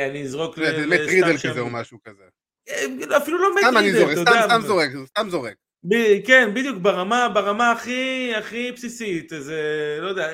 אני 0.10 0.24
אזרוק... 0.24 0.58
לטרידל 0.58 1.38
כזה 1.38 1.60
או 1.60 1.70
משהו 1.70 1.98
כזה. 2.04 2.24
אפילו 3.18 3.38
לא 3.38 3.50
אתה 3.60 4.20
יודע. 4.20 4.44
סתם 4.44 4.62
זורק, 4.62 4.90
סתם 5.06 5.30
זורק. 5.30 5.56
כן, 6.26 6.54
בדיוק, 6.54 6.78
ברמה, 6.78 7.30
ברמה 7.34 7.72
הכי, 7.72 8.32
הכי 8.36 8.72
בסיסית, 8.72 9.34
איזה, 9.34 9.98
לא 10.02 10.08
יודע, 10.08 10.34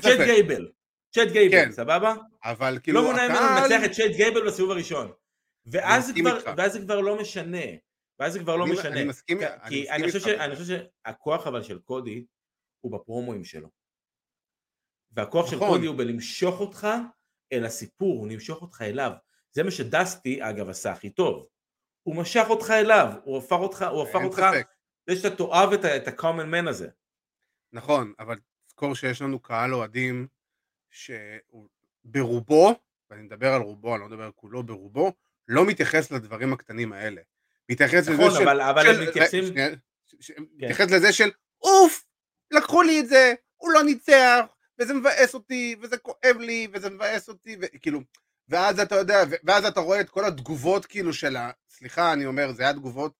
צ'אט 0.00 0.20
גייבל, 0.24 0.68
צ'אט 1.14 1.28
גייבל, 1.28 1.64
כן. 1.64 1.72
סבבה? 1.72 2.14
אבל 2.44 2.78
כאילו, 2.82 3.02
לא 3.02 3.06
מונע 3.06 3.28
ממנו 3.28 3.40
לנצח 3.40 3.84
את 3.84 3.90
צ'אט 3.90 4.10
גייבל 4.16 4.46
בסיבוב 4.46 4.70
הראשון. 4.70 5.12
ואז 5.66 6.06
זה, 6.06 6.12
כבר, 6.20 6.38
ואז 6.56 6.72
זה 6.72 6.80
כבר 6.80 7.00
לא 7.00 7.20
משנה, 7.20 7.66
ואז 8.20 8.32
זה 8.32 8.38
כבר 8.38 8.56
לא 8.56 8.66
משנה. 8.66 8.88
אני 8.88 9.04
מסכים, 9.04 9.38
כי 9.68 9.90
אני, 9.90 10.12
חושב 10.12 10.28
אני 10.28 10.56
חושב 10.56 10.76
שהכוח 11.06 11.46
אבל 11.46 11.62
של 11.62 11.78
קודי 11.78 12.24
הוא 12.80 12.92
בפרומואים 12.92 13.44
שלו. 13.44 13.68
והכוח 15.12 15.50
של 15.50 15.56
נכון. 15.56 15.68
קודי 15.68 15.86
הוא 15.86 15.98
בלמשוך 15.98 16.60
אותך 16.60 16.88
אל 17.56 17.64
הסיפור, 17.64 18.18
הוא 18.18 18.28
נמשוך 18.28 18.62
אותך 18.62 18.82
אליו. 18.82 19.12
זה 19.52 19.62
מה 19.62 19.70
שדסטי 19.70 20.42
אגב 20.42 20.68
עשה 20.68 20.92
הכי 20.92 21.10
טוב. 21.10 21.46
הוא 22.02 22.16
משך 22.16 22.44
אותך 22.48 22.70
אליו, 22.70 23.12
הוא 23.24 23.38
הפך 23.38 23.56
אותך, 23.56 23.84
הוא 23.90 24.02
הפך 24.02 24.20
אותך, 24.24 24.42
זה 25.06 25.16
שאתה 25.16 25.36
תאהב 25.36 25.72
את 25.72 26.08
ה-common 26.08 26.54
man 26.54 26.68
הזה. 26.68 26.88
נכון, 27.72 28.12
אבל 28.18 28.38
תזכור 28.66 28.94
שיש 28.94 29.22
לנו 29.22 29.38
קהל 29.38 29.74
אוהדים 29.74 30.26
שברובו, 30.90 32.74
ואני 33.10 33.22
מדבר 33.22 33.52
על 33.52 33.62
רובו, 33.62 33.94
אני 33.94 34.00
לא 34.00 34.08
מדבר 34.08 34.24
על 34.24 34.32
כולו, 34.32 34.62
ברובו, 34.62 35.12
לא 35.48 35.66
מתייחס 35.66 36.10
לדברים 36.10 36.52
הקטנים 36.52 36.92
האלה. 36.92 37.22
מתייחס 37.68 38.08
נכון, 38.08 38.26
לזה 38.26 38.36
של... 38.36 38.44
נכון, 38.44 38.60
אבל 38.60 38.88
הם 38.88 39.08
מתייחסים... 39.08 39.54
כן. 39.54 39.74
מתייחס 40.54 40.90
לזה 40.90 41.12
של, 41.12 41.30
אוף, 41.62 42.04
לקחו 42.50 42.82
לי 42.82 43.00
את 43.00 43.08
זה, 43.08 43.34
הוא 43.56 43.72
לא 43.72 43.82
ניצח, 43.82 44.40
וזה 44.78 44.94
מבאס 44.94 45.34
אותי, 45.34 45.76
וזה 45.80 45.98
כואב 45.98 46.36
לי, 46.38 46.68
וזה 46.72 46.90
מבאס 46.90 47.28
אותי, 47.28 47.56
וכאילו, 47.60 48.00
ואז 48.48 48.80
אתה 48.80 48.94
יודע, 48.94 49.22
ואז 49.44 49.64
אתה 49.64 49.80
רואה 49.80 50.00
את 50.00 50.10
כל 50.10 50.24
התגובות 50.24 50.86
כאילו 50.86 51.12
של 51.12 51.36
ה... 51.36 51.50
סליחה, 51.70 52.12
אני 52.12 52.26
אומר, 52.26 52.52
זה 52.52 52.62
היה 52.62 52.72
תגובות. 52.72 53.12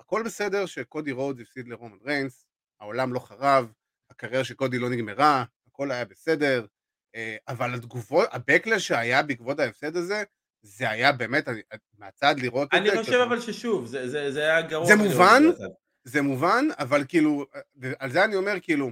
הכל 0.00 0.22
בסדר 0.22 0.66
שקודי 0.66 1.12
רודס 1.12 1.40
הפסיד 1.40 1.68
לרומן 1.68 1.98
ריינס, 2.04 2.46
העולם 2.80 3.12
לא 3.12 3.18
חרב, 3.18 3.72
הקריירה 4.10 4.44
של 4.44 4.54
קודי 4.54 4.78
לא 4.78 4.90
נגמרה, 4.90 5.44
הכל 5.66 5.90
היה 5.90 6.04
בסדר, 6.04 6.66
אה, 7.14 7.36
אבל 7.48 7.74
התגובות, 7.74 8.28
הבקלש 8.32 8.86
שהיה 8.86 9.22
בעקבות 9.22 9.58
ההפסד 9.60 9.96
הזה, 9.96 10.22
זה 10.62 10.90
היה 10.90 11.12
באמת, 11.12 11.48
מהצד 11.98 12.34
לראות 12.38 12.74
את 12.74 12.82
זה. 12.84 12.92
אני 12.92 13.04
חושב 13.04 13.18
אבל 13.28 13.40
ששוב, 13.40 13.86
זה, 13.86 14.08
זה, 14.08 14.32
זה 14.32 14.40
היה 14.40 14.62
גרוע. 14.62 14.86
זה 14.86 14.96
מובן, 14.96 15.42
זה 16.04 16.22
מובן, 16.22 16.64
אבל 16.78 17.04
כאילו, 17.08 17.46
על 17.98 18.10
זה 18.12 18.24
אני 18.24 18.36
אומר, 18.36 18.54
כאילו, 18.62 18.90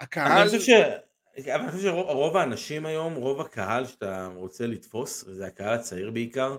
הקהל... 0.00 0.32
אני 0.32 0.58
חושב 0.58 0.60
ש... 0.60 0.70
אבל 1.44 1.62
אני 1.62 1.70
חושב 1.70 1.82
שרוב 1.82 2.36
האנשים 2.36 2.86
היום, 2.86 3.14
רוב 3.14 3.40
הקהל 3.40 3.86
שאתה 3.86 4.28
רוצה 4.34 4.66
לתפוס, 4.66 5.24
וזה 5.24 5.46
הקהל 5.46 5.74
הצעיר 5.74 6.10
בעיקר, 6.10 6.56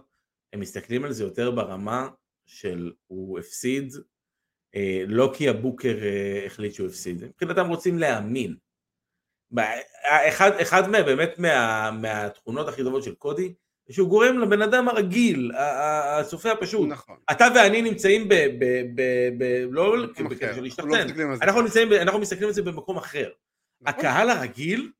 הם 0.53 0.59
מסתכלים 0.59 1.03
על 1.03 1.11
זה 1.11 1.23
יותר 1.23 1.51
ברמה 1.51 2.09
של 2.45 2.91
הוא 3.07 3.39
הפסיד, 3.39 3.93
אה, 4.75 5.03
לא 5.07 5.31
כי 5.37 5.49
הבוקר 5.49 5.97
אה, 6.01 6.45
החליט 6.45 6.73
שהוא 6.73 6.87
הפסיד, 6.87 7.23
מבחינתם 7.25 7.67
רוצים 7.67 7.99
להאמין. 7.99 8.55
אחד, 10.03 10.51
אחד 10.61 10.89
מה, 10.89 11.03
באמת 11.03 11.39
מה, 11.39 11.91
מהתכונות 11.91 12.67
הכי 12.67 12.83
טובות 12.83 13.03
של 13.03 13.15
קודי, 13.15 13.53
שהוא 13.91 14.09
גורם 14.09 14.39
לבן 14.39 14.61
אדם 14.61 14.87
הרגיל, 14.87 15.51
הצופה 15.55 16.51
הפשוט. 16.51 16.89
נכון. 16.89 17.17
אתה 17.31 17.47
ואני 17.55 17.81
נמצאים 17.81 18.29
ב... 18.29 18.33
ב, 18.33 18.65
ב, 18.95 19.01
ב 19.37 19.67
לא 19.71 19.95
בקטע 20.29 20.55
של 20.55 20.61
להשתחצן, 20.61 21.07
אנחנו, 21.41 21.61
לא 21.61 22.01
אנחנו 22.01 22.19
מסתכלים 22.19 22.47
על 22.47 22.53
זה 22.53 22.61
במקום 22.61 22.97
אחר. 22.97 23.29
נכון. 23.81 23.99
הקהל 23.99 24.29
הרגיל 24.29 24.91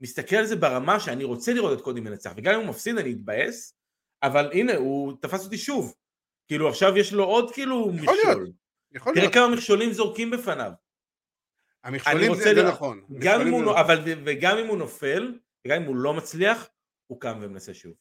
מסתכל 0.00 0.36
על 0.36 0.46
זה 0.46 0.56
ברמה 0.56 1.00
שאני 1.00 1.24
רוצה 1.24 1.54
לראות 1.54 1.78
את 1.78 1.84
קודי 1.84 2.00
מנצח, 2.00 2.32
וגם 2.36 2.54
אם 2.54 2.60
הוא 2.60 2.68
מפסיד 2.68 2.98
אני 2.98 3.12
אתבאס, 3.12 3.74
אבל 4.22 4.50
הנה, 4.52 4.76
הוא 4.76 5.12
תפס 5.20 5.44
אותי 5.44 5.58
שוב. 5.58 5.94
כאילו 6.48 6.68
עכשיו 6.68 6.98
יש 6.98 7.12
לו 7.12 7.24
עוד 7.24 7.52
כאילו 7.52 7.92
מכשול. 7.92 8.14
להיות, 8.24 8.50
יכול 8.92 9.14
תראה 9.14 9.24
להיות. 9.24 9.34
כמה 9.34 9.48
מכשולים 9.48 9.92
זורקים 9.92 10.30
בפניו. 10.30 10.72
המכשולים 11.84 12.34
זה, 12.34 12.54
זה 12.54 12.62
נכון. 12.68 13.02
גם 13.18 13.40
אם 13.40 13.52
הוא, 13.52 13.62
נכון. 13.62 13.76
אבל, 13.76 14.02
וגם 14.24 14.58
אם 14.58 14.66
הוא 14.66 14.76
נופל, 14.76 15.38
וגם 15.66 15.82
אם 15.82 15.86
הוא 15.86 15.96
לא 15.96 16.14
מצליח, 16.14 16.68
הוא 17.06 17.20
קם 17.20 17.38
ומנסה 17.40 17.74
שוב. 17.74 17.92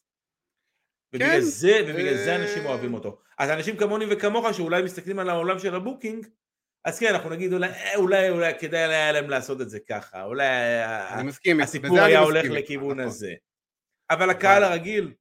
ובגלל 1.13 1.29
כן, 1.29 1.41
זה, 1.41 1.79
ובגלל 1.87 2.17
זה 2.17 2.35
אנשים 2.35 2.65
אוהבים 2.65 2.93
אותו. 2.93 3.19
אז 3.37 3.49
אנשים 3.49 3.77
כמוני 3.77 4.05
וכמוך 4.09 4.45
שאולי 4.53 4.83
מסתכלים 4.83 5.19
על 5.19 5.29
העולם 5.29 5.59
של 5.59 5.75
ה 5.75 5.81
booking, 5.81 6.27
אז 6.85 6.99
כן, 6.99 7.13
אנחנו 7.13 7.29
נגיד 7.29 7.53
אולי, 7.53 7.67
אה, 7.67 7.95
אולי, 7.95 8.29
אולי 8.29 8.59
כדאי 8.59 8.79
היה 8.79 9.11
להם 9.11 9.29
לעשות 9.29 9.61
את 9.61 9.69
זה 9.69 9.79
ככה, 9.79 10.23
אולי 10.23 10.45
מסכים, 11.23 11.61
הסיפור 11.61 11.99
היה 11.99 12.19
הולך 12.19 12.45
לכיוון 12.45 12.99
נכון. 12.99 13.07
הזה. 13.07 13.33
אבל 14.09 14.29
הקהל 14.29 14.63
הרגיל 14.63 15.13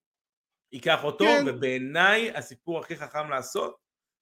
ייקח 0.73 1.05
אותו, 1.05 1.25
כן. 1.25 1.45
ובעיניי 1.47 2.31
הסיפור 2.31 2.79
הכי 2.79 2.97
חכם 2.97 3.31
לעשות, 3.31 3.77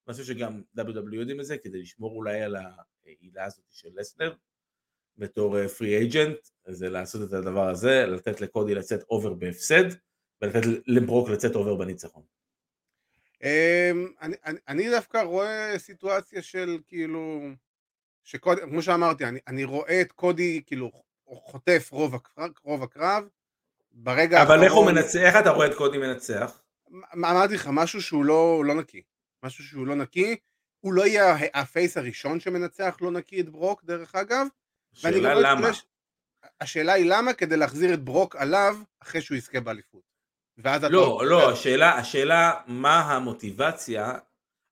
אני 0.09 0.13
חושב 0.13 0.25
שגם 0.25 0.63
WWE 0.79 1.15
יודעים 1.15 1.41
את 1.41 1.45
זה, 1.45 1.59
כדי 1.59 1.83
לשמור 1.83 2.17
אולי 2.17 2.41
על 2.41 2.57
ההילה 2.57 3.45
הזאת 3.45 3.65
של 3.71 3.89
לסנר, 3.95 4.35
בתור 5.19 5.69
free 5.69 5.97
uh, 5.97 6.01
agent, 6.01 6.39
זה 6.69 6.89
לעשות 6.89 7.29
את 7.29 7.33
הדבר 7.33 7.69
הזה, 7.69 8.07
לתת 8.07 8.41
לקודי 8.41 8.75
לצאת 8.75 9.03
over 9.11 9.35
בהפסד, 9.35 9.85
ולתת 10.43 10.61
לברוק 10.87 11.29
לצאת 11.29 11.55
over 11.55 11.75
בניצחון. 11.75 12.23
אמ, 13.43 14.09
אני, 14.21 14.37
אני, 14.45 14.59
אני 14.69 14.91
דווקא 14.91 15.19
רואה 15.19 15.79
סיטואציה 15.79 16.43
של 16.43 16.79
כאילו, 16.89 17.41
שקוד, 18.25 18.59
כמו 18.59 18.83
שאמרתי, 18.83 19.25
אני, 19.25 19.41
אני 19.47 19.65
רואה 19.65 20.01
את 20.01 20.13
קודי 20.13 20.63
כאילו 20.67 20.91
חוטף 21.27 21.89
רוב 21.93 22.15
הקרב, 22.15 22.51
רוב 22.63 22.83
הקרב 22.83 23.29
ברגע 23.93 24.41
האחרון... 24.41 24.57
אבל 24.57 24.65
איך 24.65 24.73
הוא 24.73 24.87
מנצח? 24.87 25.21
איך 25.21 25.37
אתה 25.37 25.51
רואה 25.51 25.67
את 25.67 25.75
קודי 25.75 25.99
מנצח? 25.99 26.63
אמרתי 27.15 27.55
לך, 27.55 27.69
משהו 27.73 28.03
שהוא 28.03 28.25
לא, 28.25 28.63
לא 28.65 28.75
נקי. 28.75 29.03
משהו 29.43 29.65
שהוא 29.65 29.87
לא 29.87 29.95
נקי. 29.95 30.37
הוא 30.81 30.93
לא 30.93 31.07
יהיה 31.07 31.37
הפייס 31.55 31.97
הראשון 31.97 32.41
שמנצח 32.41 32.97
לא 33.01 33.11
נקי 33.11 33.41
את 33.41 33.49
ברוק, 33.49 33.85
דרך 33.85 34.15
אגב. 34.15 34.47
השאלה 34.93 35.35
למה? 35.35 35.71
השאלה 36.61 36.93
היא 36.93 37.11
למה 37.11 37.33
כדי 37.33 37.57
להחזיר 37.57 37.95
את 37.95 38.01
ברוק 38.01 38.37
עליו 38.37 38.77
אחרי 39.01 39.21
שהוא 39.21 39.37
יזכה 39.37 39.61
באליפות. 39.61 40.16
ואז 40.59 40.85
אתה... 40.85 40.93
לא, 40.93 41.23
לא, 41.27 41.51
השאלה, 41.51 41.99
השאלה 41.99 42.53
מה 42.67 43.01
המוטיבציה, 43.01 44.13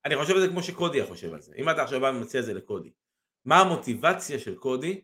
אני 0.05 0.17
חושב 0.17 0.35
על 0.35 0.41
זה 0.41 0.49
כמו 0.49 0.62
שקודי 0.62 0.99
היה 0.99 1.07
חושב 1.07 1.35
על 1.35 1.41
זה, 1.41 1.53
אם 1.59 1.71
אתה 1.71 1.83
עכשיו 1.83 2.00
בא 2.00 2.07
ומציע 2.07 2.41
את 2.41 2.45
זה 2.45 2.55
לקודי, 2.55 2.91
מה 3.45 3.61
המוטיבציה 3.61 4.38
של 4.38 4.55
קודי 4.55 5.00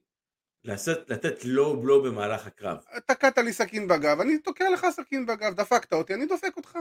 לעשות, 0.65 1.11
לתת 1.11 1.45
low 1.45 1.81
blow 1.81 2.03
במהלך 2.03 2.47
הקרב? 2.47 2.79
תקעת 3.07 3.39
לי 3.39 3.53
סכין 3.53 3.89
בגב, 3.89 4.21
אני 4.21 4.39
תוקע 4.39 4.71
לך 4.71 4.87
סכין 4.91 5.27
בגב, 5.27 5.55
דפקת 5.55 5.93
אותי, 5.93 6.15
אני 6.15 6.27
דופק 6.27 6.57
אותך. 6.57 6.79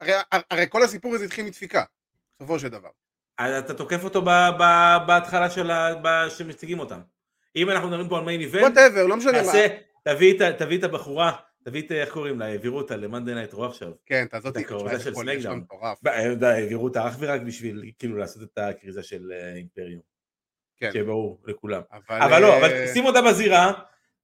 הרי, 0.00 0.12
הרי 0.50 0.66
כל 0.68 0.82
הסיפור 0.82 1.14
הזה 1.14 1.24
התחיל 1.24 1.44
מדפיקה, 1.44 1.84
בסופו 2.36 2.58
של 2.58 2.68
דבר. 2.68 2.88
אז 3.38 3.64
אתה 3.64 3.74
תוקף 3.74 4.04
אותו 4.04 4.22
ב, 4.22 4.28
ב, 4.28 4.62
בהתחלה 5.06 5.50
של 5.50 5.70
ה... 5.70 6.30
שמציגים 6.30 6.80
אותם. 6.80 7.00
אם 7.56 7.70
אנחנו 7.70 7.88
מדברים 7.88 8.08
פה 8.08 8.18
על 8.18 8.24
main 8.24 8.40
event, 8.40 8.76
לא 9.08 9.16
משנה 9.16 9.42
מה. 9.42 9.52
תביא 10.58 10.78
את 10.78 10.84
הבחורה 10.84 11.32
תביא 11.70 11.82
את, 11.82 11.92
איך 11.92 12.12
קוראים 12.12 12.38
לה, 12.38 12.46
העבירו 12.46 12.78
אותה 12.78 12.96
ל 12.96 13.01
Monday 13.01 13.34
Night 13.34 13.52
Raw 13.52 13.64
עכשיו. 13.64 13.92
כן, 14.06 14.26
את 14.26 14.34
הזאת, 14.34 14.56
של 15.00 15.14
SmackDown. 15.14 15.64
העבירו 16.42 16.84
אותה 16.84 17.08
אך 17.08 17.16
ורק 17.18 17.40
בשביל 17.40 17.90
כאילו 17.98 18.16
לעשות 18.16 18.42
את 18.42 18.58
הכריזה 18.58 19.02
של 19.02 19.32
אה, 19.32 19.54
אימפריום. 19.54 20.00
כן. 20.76 20.92
שיהיה 20.92 21.04
ברור 21.04 21.40
לכולם. 21.46 21.82
אבל 22.08 22.42
לא, 22.42 22.58
אבל 22.58 22.72
אה, 22.72 22.86
שים 22.94 23.04
אותה 23.04 23.22
בזירה, 23.22 23.72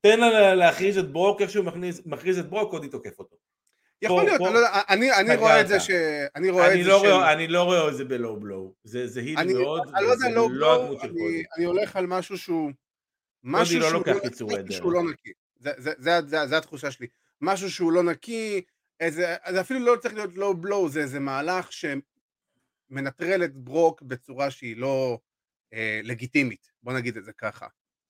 תן 0.01 0.21
לה 0.21 0.55
להכריז 0.55 0.99
את 0.99 1.11
ברוק, 1.11 1.41
איך 1.41 1.51
שהיא 1.51 1.65
מכריזה 2.07 2.39
את 2.39 2.49
ברוק, 2.49 2.73
קודי 2.73 2.91
תוקף 2.91 3.19
אותו. 3.19 3.37
יכול 4.03 4.25
להיות, 4.25 4.41
לא 4.41 4.61
אני 4.89 5.37
רואה 5.37 5.61
את 5.61 5.69
זה 5.69 5.81
ש... 5.81 5.91
אני 6.37 6.51
רואה 6.51 6.75
את 6.75 6.85
זה 6.85 6.89
לא 6.89 7.03
ש... 7.03 7.07
אני 7.33 7.49
לא 7.49 7.63
רואה 7.63 7.89
את 7.89 7.97
זה 7.97 8.05
ב 8.05 8.14
low 8.14 8.41
blow. 8.41 8.75
זה 8.85 9.21
heel 9.21 9.53
מאוד, 9.53 9.83
וזה 9.87 10.29
לא 10.35 10.83
הדמות 10.83 11.01
של 11.01 11.09
קודי. 11.09 11.45
אני 11.57 11.65
הולך 11.65 11.97
על 11.97 12.07
משהו 12.07 12.39
שהוא... 12.39 12.71
משהו 13.45 13.81
לא 13.81 13.89
שהוא 14.71 14.93
לא 14.93 15.03
נקי. 15.03 15.33
זה 16.47 16.57
התחושה 16.57 16.91
שלי. 16.91 17.07
משהו 17.41 17.71
שהוא 17.71 17.93
לא 17.93 18.03
נקי, 18.03 18.65
איזה, 19.01 19.37
זה 19.51 19.61
אפילו 19.61 19.81
לא 19.81 19.97
צריך 20.01 20.15
להיות 20.15 20.35
לואו 20.35 20.55
בלואו, 20.57 20.89
זה 20.89 21.01
איזה 21.01 21.21
מהלך 21.21 21.69
שמנטרל 21.73 23.45
את 23.45 23.57
ברוק 23.57 24.03
בצורה 24.03 24.51
שהיא 24.51 24.77
לא 24.77 25.19
אה, 25.73 26.01
לגיטימית, 26.05 26.73
בוא 26.83 26.93
נגיד 26.93 27.17
את 27.17 27.25
זה 27.25 27.33
ככה. 27.33 27.67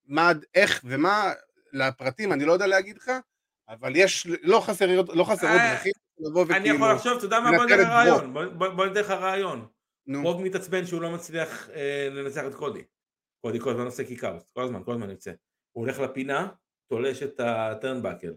מה, 0.06 0.33
איך 0.54 0.80
ומה, 0.85 1.33
לפרטים 1.73 2.33
אני 2.33 2.45
לא 2.45 2.52
יודע 2.52 2.66
להגיד 2.66 2.97
לך, 2.97 3.11
אבל 3.68 3.97
יש, 3.97 4.26
לא 4.42 4.61
חסרות 4.61 5.09
לא 5.09 5.25
חסר 5.25 5.47
אה, 5.47 5.73
דרכים 5.75 5.92
לבוא 6.18 6.42
וכאילו... 6.42 6.59
אני 6.61 6.68
יכול 6.68 6.92
לחשוב, 6.92 7.16
אתה 7.16 7.25
יודע 7.26 7.40
מה, 7.40 7.50
בוא 7.56 7.64
לך 7.64 7.71
ברוק. 7.71 7.88
רעיון, 7.88 8.35
בוא- 8.59 8.87
ניתן 8.87 9.00
לך 9.00 9.11
רעיון. 9.11 9.66
נו, 10.06 10.23
ברוק 10.23 10.40
מתעצבן 10.40 10.87
שהוא 10.87 11.02
לא 11.02 11.11
מצליח 11.11 11.71
אה, 11.71 12.09
לנצח 12.11 12.45
את 12.47 12.54
קודי. 12.54 12.85
קודי 13.40 13.61
כל 13.61 13.71
הזמן 13.71 13.85
עושה 13.85 14.04
kickout, 14.04 14.42
כל 14.52 14.62
הזמן, 14.62 14.85
כל 14.85 14.92
הזמן 14.92 15.11
יוצא. 15.11 15.33
הוא 15.73 15.85
הולך 15.85 15.99
לפינה, 15.99 16.49
תולש 16.88 17.23
את 17.23 17.40
ה 17.40 17.48
turnbuckle. 17.48 18.33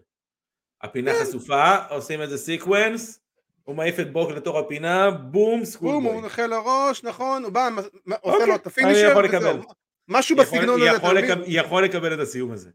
הפינה 0.81 1.13
כן. 1.13 1.23
חשופה, 1.25 1.75
עושים 1.89 2.21
איזה 2.21 2.37
sequence, 2.37 3.19
הוא 3.63 3.75
מעיף 3.75 3.99
את 3.99 4.13
ברוק 4.13 4.31
לתוך 4.31 4.55
הפינה, 4.55 5.11
בום, 5.11 5.31
בום, 5.31 5.65
schoolboy. 5.65 6.13
הוא 6.13 6.21
נוחל 6.21 6.45
לראש, 6.47 7.03
נכון, 7.03 7.43
הוא 7.43 7.51
בא, 7.51 7.69
עושה 7.75 7.87
אוקיי, 8.23 8.47
לו 8.47 8.55
את 8.55 8.67
אני 8.67 8.71
ה 8.73 8.77
finisher, 8.77 9.09
יכול 9.11 9.25
וזהו. 9.25 9.39
לקבל. 9.39 9.61
משהו 10.07 10.35
יכול- 10.37 10.45
בסגנון 10.59 10.81
הזה, 10.81 10.91
יכול 10.91 11.17
יכול 11.47 11.83
לקבל 11.83 12.13
את 12.13 12.19
הסיום 12.19 12.51
הזה. 12.51 12.69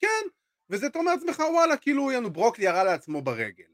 כן, 0.00 0.26
וזה 0.70 0.86
אתה 0.86 0.98
אומר 0.98 1.14
לעצמך, 1.14 1.42
וואלה, 1.52 1.76
כאילו, 1.76 2.12
יענו, 2.12 2.30
ברוק 2.30 2.64
ירה 2.64 2.84
לעצמו 2.84 3.22
ברגל. 3.22 3.64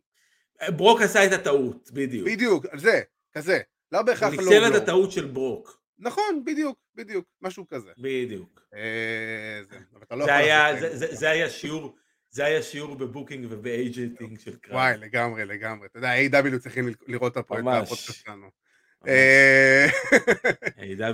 ברוק 0.68 1.00
עשה 1.02 1.24
את 1.26 1.32
הטעות, 1.32 1.90
בדיוק. 1.92 2.28
בדיוק, 2.28 2.66
זה, 2.76 3.00
כזה. 3.32 3.60
לא 3.92 4.02
בהכרח 4.02 4.22
לא 4.22 4.30
ניצל 4.30 4.44
את 4.44 4.62
בלואו. 4.62 4.82
הטעות 4.82 5.12
של 5.12 5.26
ברוק, 5.26 5.80
נכון, 5.98 6.42
בדיוק, 6.44 6.78
בדיוק, 6.94 7.24
משהו 7.42 7.68
כזה. 7.68 7.90
בדיוק. 7.98 8.60
אה, 8.74 9.60
לא 10.10 10.24
יכול 10.24 10.88
זה 11.10 11.30
היה 11.30 11.50
שיעור, 11.50 11.94
זה 12.36 12.44
היה 12.44 12.62
שיעור 12.62 12.94
בבוקינג 12.94 13.46
ובאייג'נטינג 13.50 14.38
של 14.38 14.56
קרב. 14.56 14.74
וואי, 14.74 14.98
לגמרי, 14.98 15.44
לגמרי. 15.44 15.86
אתה 15.86 15.98
יודע, 15.98 16.42
A.W. 16.42 16.58
צריכים 16.58 16.88
לראות 17.06 17.32
את 17.32 17.36
הפרויקט 17.36 17.66
שלנו. 17.94 18.50
אה. 19.08 19.86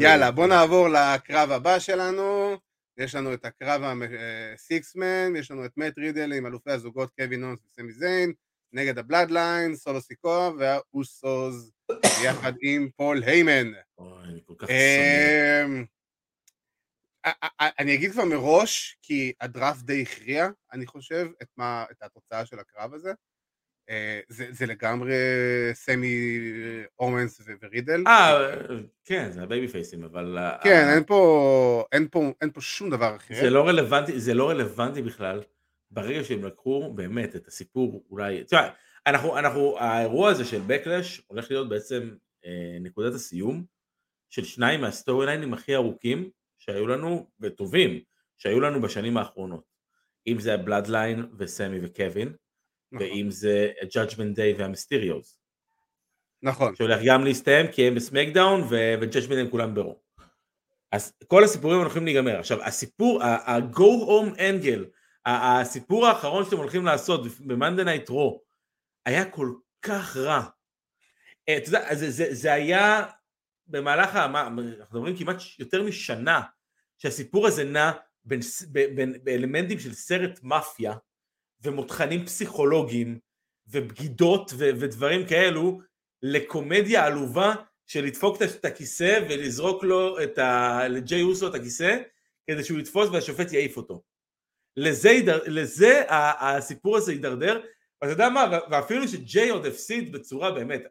יאללה, 0.00 0.30
בוא 0.30 0.46
נעבור 0.46 0.88
לקרב 0.88 1.50
הבא 1.50 1.78
שלנו. 1.78 2.56
יש 2.98 3.14
לנו 3.14 3.34
את 3.34 3.44
הקרב 3.44 3.82
הסיקסמן, 4.54 5.36
יש 5.36 5.50
לנו 5.50 5.64
את 5.64 5.70
מאט 5.76 5.98
רידל 5.98 6.32
עם 6.32 6.46
אלופי 6.46 6.70
הזוגות 6.70 7.10
קווין 7.20 7.44
אונס 7.44 7.58
וסמי 7.66 7.92
זיין, 7.92 8.32
נגד 8.72 8.98
ה 8.98 9.05
Bloodline, 9.05 9.76
סולו 9.76 10.00
סיקואה 10.00 10.50
והאוסוס, 10.58 11.70
יחד 12.24 12.52
עם 12.62 12.88
פול 12.96 13.22
היימן. 13.22 13.72
אוי, 13.98 14.24
אני 14.24 14.40
כל 14.46 14.54
כך 14.58 14.68
שונא. 14.68 15.84
אמ, 17.26 17.30
א- 17.42 17.64
א- 17.64 17.68
אני 17.78 17.94
אגיד 17.94 18.12
כבר 18.12 18.24
מראש, 18.24 18.96
כי 19.02 19.32
הדראפט 19.40 19.82
די 19.82 20.02
הכריע, 20.02 20.48
אני 20.72 20.86
חושב, 20.86 21.26
את, 21.42 21.48
מה, 21.56 21.84
את 21.90 22.02
התוצאה 22.02 22.46
של 22.46 22.58
הקרב 22.58 22.94
הזה. 22.94 23.12
אה, 23.90 24.20
זה, 24.28 24.46
זה 24.50 24.66
לגמרי 24.66 25.14
סמי 25.72 26.38
אוונס 26.98 27.40
ורידל. 27.62 28.04
אה, 28.06 28.54
כן, 29.04 29.30
זה 29.32 29.42
הבייבי 29.42 29.68
פייסים, 29.68 30.04
אבל... 30.04 30.38
כן, 30.62 30.88
אין 30.94 31.04
פה, 31.04 31.84
אין 31.92 32.08
פה, 32.10 32.32
אין 32.40 32.50
פה 32.50 32.60
שום 32.60 32.90
דבר 32.90 33.16
אחר. 33.16 33.34
זה 33.34 33.50
לא 33.50 33.68
רלוונטי, 33.68 34.20
זה 34.20 34.34
לא 34.34 34.50
רלוונטי 34.50 35.02
בכלל, 35.02 35.42
ברגע 35.90 36.24
שהם 36.24 36.44
לקחו 36.44 36.92
באמת 36.94 37.36
את 37.36 37.48
הסיפור 37.48 38.04
אולי, 38.10 38.44
תשמע, 38.44 38.68
אנחנו, 39.06 39.38
אנחנו, 39.38 39.78
האירוע 39.78 40.30
הזה 40.30 40.44
של 40.44 40.60
Backlash 40.68 41.22
הולך 41.26 41.50
להיות 41.50 41.68
בעצם 41.68 42.10
אה, 42.44 42.78
נקודת 42.80 43.14
הסיום 43.14 43.64
של 44.30 44.44
שניים 44.44 44.80
מהסטורי 44.80 45.26
ליינים 45.26 45.54
הכי 45.54 45.74
ארוכים 45.74 46.30
שהיו 46.62 46.86
לנו, 46.86 47.30
וטובים, 47.40 48.00
שהיו 48.38 48.60
לנו 48.60 48.80
בשנים 48.80 49.16
האחרונות. 49.16 49.64
אם 50.26 50.40
זה 50.40 50.54
ה 50.54 50.62
Bloodline 50.62 51.26
וסמי 51.38 51.78
וקווין, 51.82 52.32
נכון, 52.92 53.06
ואם 53.06 53.30
זה 53.30 53.72
Judgment 53.82 54.36
Day 54.36 54.58
והמיסטיריוס, 54.58 55.38
נכון. 56.42 56.76
שהולך 56.76 57.00
גם 57.04 57.24
להסתיים 57.24 57.66
כי 57.72 57.88
הם 57.88 57.94
ב 57.94 58.01
SmackDown 58.01 58.60
ו 58.70 58.78
Judgment 58.78 59.38
הם 59.38 59.50
כולם 59.50 59.74
ברור. 59.74 60.02
אז 60.92 61.12
כל 61.26 61.44
הסיפורים 61.44 61.78
הולכים 61.78 62.04
להיגמר. 62.04 62.38
עכשיו 62.38 62.62
הסיפור, 62.62 63.22
ה-go 63.22 64.06
home 64.06 64.38
angle, 64.38 64.84
הסיפור 65.26 66.06
האחרון 66.06 66.44
שאתם 66.44 66.56
הולכים 66.56 66.84
לעשות 66.84 67.26
ב-Monday 67.26 67.84
Night 67.84 68.10
Raw, 68.10 68.38
היה 69.06 69.30
כל 69.30 69.54
כך 69.82 70.16
רע. 70.16 70.42
אה, 71.48 71.56
אתה 71.56 71.68
יודע, 71.68 71.94
זה, 71.94 72.10
זה, 72.10 72.34
זה 72.34 72.52
היה 72.52 73.04
במהלך, 73.66 74.16
ה- 74.16 74.28
מה, 74.28 74.46
אנחנו 74.46 74.64
מדברים 74.76 75.16
כמעט 75.16 75.36
יותר 75.58 75.82
משנה, 75.82 76.40
שהסיפור 76.98 77.46
הזה 77.46 77.64
נע 77.64 77.90
בין, 78.24 78.42
ס- 78.42 78.62
ב- 78.72 78.96
בין, 78.96 79.18
באלמנטים 79.24 79.78
של 79.78 79.94
סרט 79.94 80.40
מאפיה, 80.42 80.94
ומותחנים 81.62 82.26
פסיכולוגיים, 82.26 83.18
ובגידות 83.66 84.52
ו- 84.58 84.70
ודברים 84.80 85.26
כאלו, 85.26 85.80
לקומדיה 86.22 87.06
עלובה 87.06 87.54
של 87.86 88.04
לדפוק 88.04 88.42
את 88.42 88.64
הכיסא 88.64 89.26
ולזרוק 89.28 89.84
לו 89.84 90.22
את 90.22 90.38
ה... 90.38 90.80
לג'יי 90.88 91.22
אוסו 91.22 91.48
את 91.48 91.54
הכיסא, 91.54 91.98
כדי 92.46 92.64
שהוא 92.64 92.78
יתפוס 92.78 93.08
והשופט 93.08 93.52
יעיף 93.52 93.76
אותו. 93.76 94.02
לזה, 94.76 95.10
הידר... 95.10 95.40
לזה 95.46 96.02
הסיפור 96.40 96.96
הזה 96.96 97.12
יידרדר, 97.12 97.60
ואתה 98.02 98.12
יודע 98.12 98.28
מה, 98.28 98.58
ואפילו 98.70 99.08
שג'יי 99.08 99.50
עוד 99.50 99.66
הפסיד 99.66 100.12
בצורה 100.12 100.50
באמת, 100.50 100.82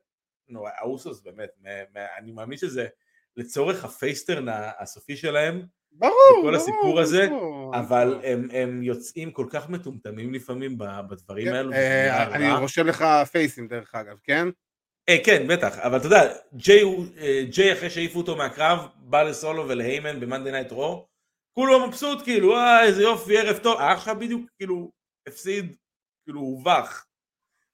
נו, 0.50 0.68
האוסוס 0.68 1.22
באמת, 1.22 1.50
מ- 1.62 1.68
מ- 1.68 2.06
אני 2.18 2.32
מאמין 2.32 2.58
שזה 2.58 2.88
לצורך 3.38 3.86
ה 3.86 3.92
face 3.92 4.19
turn 4.19 4.46
הסופי 4.80 5.18
שלהם, 5.18 5.62
ברור, 5.92 6.14
ברור, 6.42 6.56
הסיפור 6.56 7.00
הזה, 7.00 7.28
ברור. 7.30 7.76
אבל 7.80 8.20
הם, 8.24 8.48
הם 8.54 8.84
יוצאים 8.84 9.32
כל 9.32 9.46
כך 9.50 9.70
מטומטמים 9.70 10.34
לפעמים 10.34 10.78
בדברים 11.10 11.48
כן, 11.48 11.54
האלו, 11.56 11.74
אה, 11.74 12.36
אני. 12.36 12.52
רושם 12.52 12.88
לך 12.88 13.06
face 13.32 13.56
ים 13.56 13.68
דרך 13.68 13.96
אגב, 13.96 14.18
כן? 14.24 14.48
אה, 15.10 15.18
כן, 15.26 15.48
בטח, 15.48 15.80
אבל 15.80 15.98
אתה 15.98 16.06
יודע, 16.06 16.34
ג'יי, 16.56 16.84
אה, 17.18 17.44
ג'יי 17.50 17.74
אחרי 17.74 17.90
שהעיפו 17.90 18.20
אותו 18.20 18.36
מהקרב, 18.36 18.80
בא 18.96 19.24
לסולו 19.24 19.68
ולהיימן 19.70 20.20
ב 20.20 20.24
Monday 20.24 20.52
Night 20.52 20.72
Raw, 20.72 21.08
כולו 21.54 21.88
מבסוט, 21.88 22.24
כאילו, 22.24 22.56
אה, 22.56 22.84
איזה 22.84 23.04
יופי, 23.04 23.38
ערב 23.38 23.58
טוב, 23.58 23.80
אה, 23.80 23.92
עכשיו 23.92 24.16
בדיוק, 24.20 24.50
כאילו, 24.58 24.92
הפסיד, 25.28 25.76
כאילו, 26.24 26.40
הובך, 26.40 27.06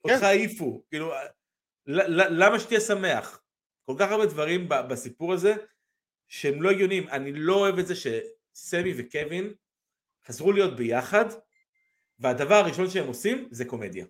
כן. 0.04 0.14
אותך 0.14 0.24
העיפו, 0.24 0.84
כאילו, 0.90 1.14
אה, 1.14 1.20
למה 1.88 2.60
שתהיה 2.60 2.80
שמח? 2.80 3.42
כל 3.86 3.96
כך 4.00 4.12
הרבה 4.12 4.26
דברים 4.26 4.66
בסיפור 4.70 5.34
הזה, 5.34 5.56
שהם 6.28 6.62
לא 6.62 6.72
הגיוניים, 6.72 7.10
אני 7.10 7.34
לא 7.34 7.56
אוהב 7.56 7.80
את 7.80 7.88
זה 7.88 7.94
שסמי 7.96 8.94
וקווין 8.98 9.54
חזרו 10.26 10.52
להיות 10.52 10.76
ביחד, 10.76 11.26
והדבר 12.20 12.56
הראשון 12.56 12.90
שהם 12.90 13.08
עושים 13.08 13.48
זה 13.52 13.66
קומדיה. 13.66 14.06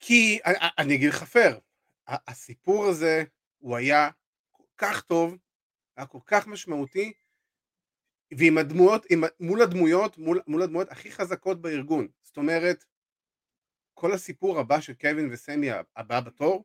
כי 0.00 0.38
אני- 0.78 0.94
אגיד 0.94 1.08
לך 1.08 1.22
פייר, 1.22 1.58
הסיפור 2.06 2.86
הזה 2.86 3.24
הוא 3.58 3.76
היה 3.76 4.10
כל 4.52 4.64
כך 4.76 5.02
טוב, 5.02 5.36
היה 5.96 6.06
כל 6.06 6.18
כך 6.26 6.46
משמעותי, 6.46 7.12
ועם 8.38 8.58
הדמויות, 8.58 9.06
עם, 9.10 9.24
מול 9.40 9.62
הדמויות, 9.62 10.18
מול, 10.18 10.40
מול 10.46 10.62
הדמויות 10.62 10.90
הכי 10.90 11.12
חזקות 11.12 11.60
בארגון. 11.60 12.08
זאת 12.22 12.36
אומרת, 12.36 12.84
כל 13.98 14.12
הסיפור 14.12 14.58
הבא 14.58 14.80
של 14.80 14.92
קווין 14.92 15.28
וסמי 15.32 15.68
הבא 15.96 16.20
בתור, 16.20 16.64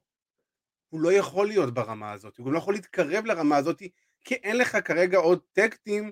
הוא 0.90 1.02
לא 1.02 1.14
יכול 1.14 1.48
להיות 1.48 1.74
ברמה 1.74 2.12
הזאת, 2.12 2.38
הוא 2.38 2.46
גם 2.46 2.54
לא 2.54 2.58
יכול 2.58 2.74
להתקרב 2.74 3.26
לרמה 3.26 3.58
הזאת, 3.58 3.82
כי 4.24 4.36
אין 4.36 4.58
לך 4.58 4.78
כרגע 4.86 5.18
עוד 5.18 5.40
טקטים 5.52 6.12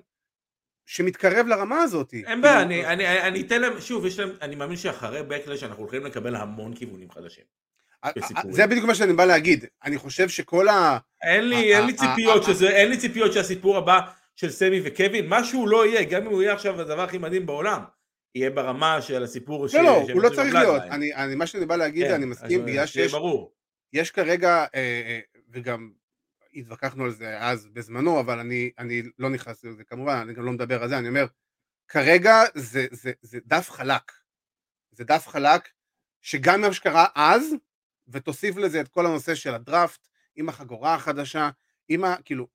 שמתקרב 0.86 1.46
לרמה 1.46 1.82
הזאת. 1.82 2.14
אין 2.14 2.42
בעיה, 2.42 2.62
אני, 2.62 2.86
אני, 2.86 3.20
אני 3.20 3.40
אתן 3.40 3.60
להם, 3.60 3.80
שוב, 3.80 4.06
יש 4.06 4.18
להם, 4.18 4.30
אני 4.42 4.56
מאמין 4.56 4.76
שאחרי 4.76 5.22
בקלש 5.22 5.62
אנחנו 5.62 5.82
הולכים 5.82 6.06
לקבל 6.06 6.36
המון 6.36 6.74
כיוונים 6.74 7.10
חדשים. 7.10 7.44
זה 8.50 8.66
בדיוק 8.66 8.86
מה 8.86 8.94
שאני 8.94 9.12
בא 9.12 9.24
להגיד, 9.24 9.64
אני 9.84 9.98
חושב 9.98 10.28
שכל 10.28 10.68
ה... 10.68 10.98
אין 11.22 11.48
לי, 11.48 11.76
אין 11.76 11.86
לי 11.86 11.92
ציפיות 11.92 12.44
שזה, 12.44 12.68
אין 12.68 12.88
לי 12.88 12.98
ציפיות 12.98 13.32
שהסיפור 13.32 13.76
הבא 13.76 14.00
של 14.36 14.50
סמי 14.50 14.80
וקווין, 14.84 15.28
מה 15.28 15.44
שהוא 15.44 15.68
לא 15.68 15.86
יהיה, 15.86 16.04
גם 16.04 16.26
אם 16.26 16.32
הוא 16.32 16.42
יהיה 16.42 16.54
עכשיו 16.54 16.80
הדבר 16.80 17.02
הכי 17.02 17.18
מדהים 17.18 17.46
בעולם, 17.46 17.82
יהיה 18.34 18.50
ברמה 18.50 19.02
של 19.02 19.22
הסיפור 19.22 19.68
ש- 19.68 19.74
לא, 19.74 19.82
לא, 19.82 20.06
הוא 20.12 20.22
לא 20.22 20.28
צריך. 20.28 20.54
להיות, 20.54 20.82
אני, 20.82 21.14
אני, 21.14 21.34
מה 21.34 21.46
שאני 21.46 21.66
בא 21.66 21.76
להגיד, 21.76 22.06
כן, 22.06 22.14
אני 22.14 22.26
מסכים, 22.26 22.64
בגלל 22.64 22.86
שיהיה 22.86 23.08
שיש 23.08 23.12
ברור. 23.12 23.54
יש 23.92 24.10
כרגע, 24.10 24.64
אה, 24.64 24.66
אה, 24.74 25.20
וגם 25.48 25.92
התווכחנו 26.54 27.04
על 27.04 27.10
זה 27.10 27.40
אז 27.40 27.68
בזמנו, 27.72 28.20
אבל 28.20 28.38
אני, 28.38 28.70
אני 28.78 29.02
לא 29.18 29.30
נכנס 29.30 29.64
לזה 29.64 29.84
כמובן, 29.84 30.16
אני 30.16 30.34
גם 30.34 30.44
לא 30.44 30.52
מדבר 30.52 30.82
על 30.82 30.88
זה, 30.88 30.98
אני 30.98 31.08
אומר, 31.08 31.26
כרגע 31.88 32.42
זה, 32.54 32.86
זה, 32.90 33.12
זה 33.22 33.38
דף 33.46 33.70
חלק. 33.70 34.12
זה 34.90 35.04
דף 35.04 35.26
חלק, 35.28 35.68
שגם 36.20 36.60
מה 36.60 36.72
שקרה 36.72 37.06
אז, 37.14 37.54
ותוסיף 38.08 38.56
לזה 38.56 38.80
את 38.80 38.88
כל 38.88 39.06
הנושא 39.06 39.34
של 39.34 39.54
הדראפט, 39.54 40.08
עם 40.36 40.48
החגורה 40.48 40.94
החדשה, 40.94 41.50
עם 41.88 42.04
ה... 42.04 42.16
כאילו, 42.24 42.46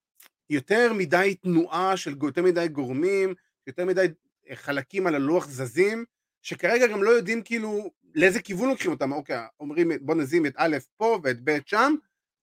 יותר 0.50 0.94
מדי 0.94 1.36
תנועה 1.42 1.98
של 1.98 2.16
יותר 2.24 2.42
מדי 2.42 2.68
גורמים, 2.68 3.34
יותר 3.68 3.86
מדי 3.86 4.02
אה, 4.02 4.08
חלקים 4.54 5.08
על 5.08 5.16
הלוח 5.16 5.48
זזים, 5.48 6.06
שכרגע 6.42 6.88
גם 6.88 7.04
לא 7.04 7.10
יודעים 7.10 7.42
כאילו 7.42 7.92
לאיזה 8.16 8.42
כיוון 8.42 8.70
לוקחים 8.70 8.92
אותם, 8.92 9.12
אוקיי, 9.12 9.40
אומרים 9.60 9.92
בוא 10.02 10.16
נשים 10.16 10.46
את 10.46 10.54
א' 10.58 10.78
פה 10.98 11.20
ואת 11.24 11.38
ב' 11.44 11.58
שם, 11.66 11.96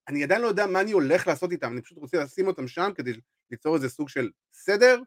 אני 0.09 0.25
עדיין 0.25 0.41
לא 0.41 0.47
יודע 0.47 0.67
מה 0.67 0.81
אני 0.81 0.93
הולך 0.93 1.27
לעשות 1.27 1.53
איתם, 1.53 1.73
אני 1.73 1.83
פשוט 1.83 1.99
רוצה 1.99 2.25
לשים 2.25 2.47
אותם 2.47 2.69
שם 2.69 2.91
כדי 2.95 3.13
ליצור 3.51 3.77
איזה 3.77 3.89
סוג 3.89 4.09
של 4.09 4.31
סדר, 4.53 5.01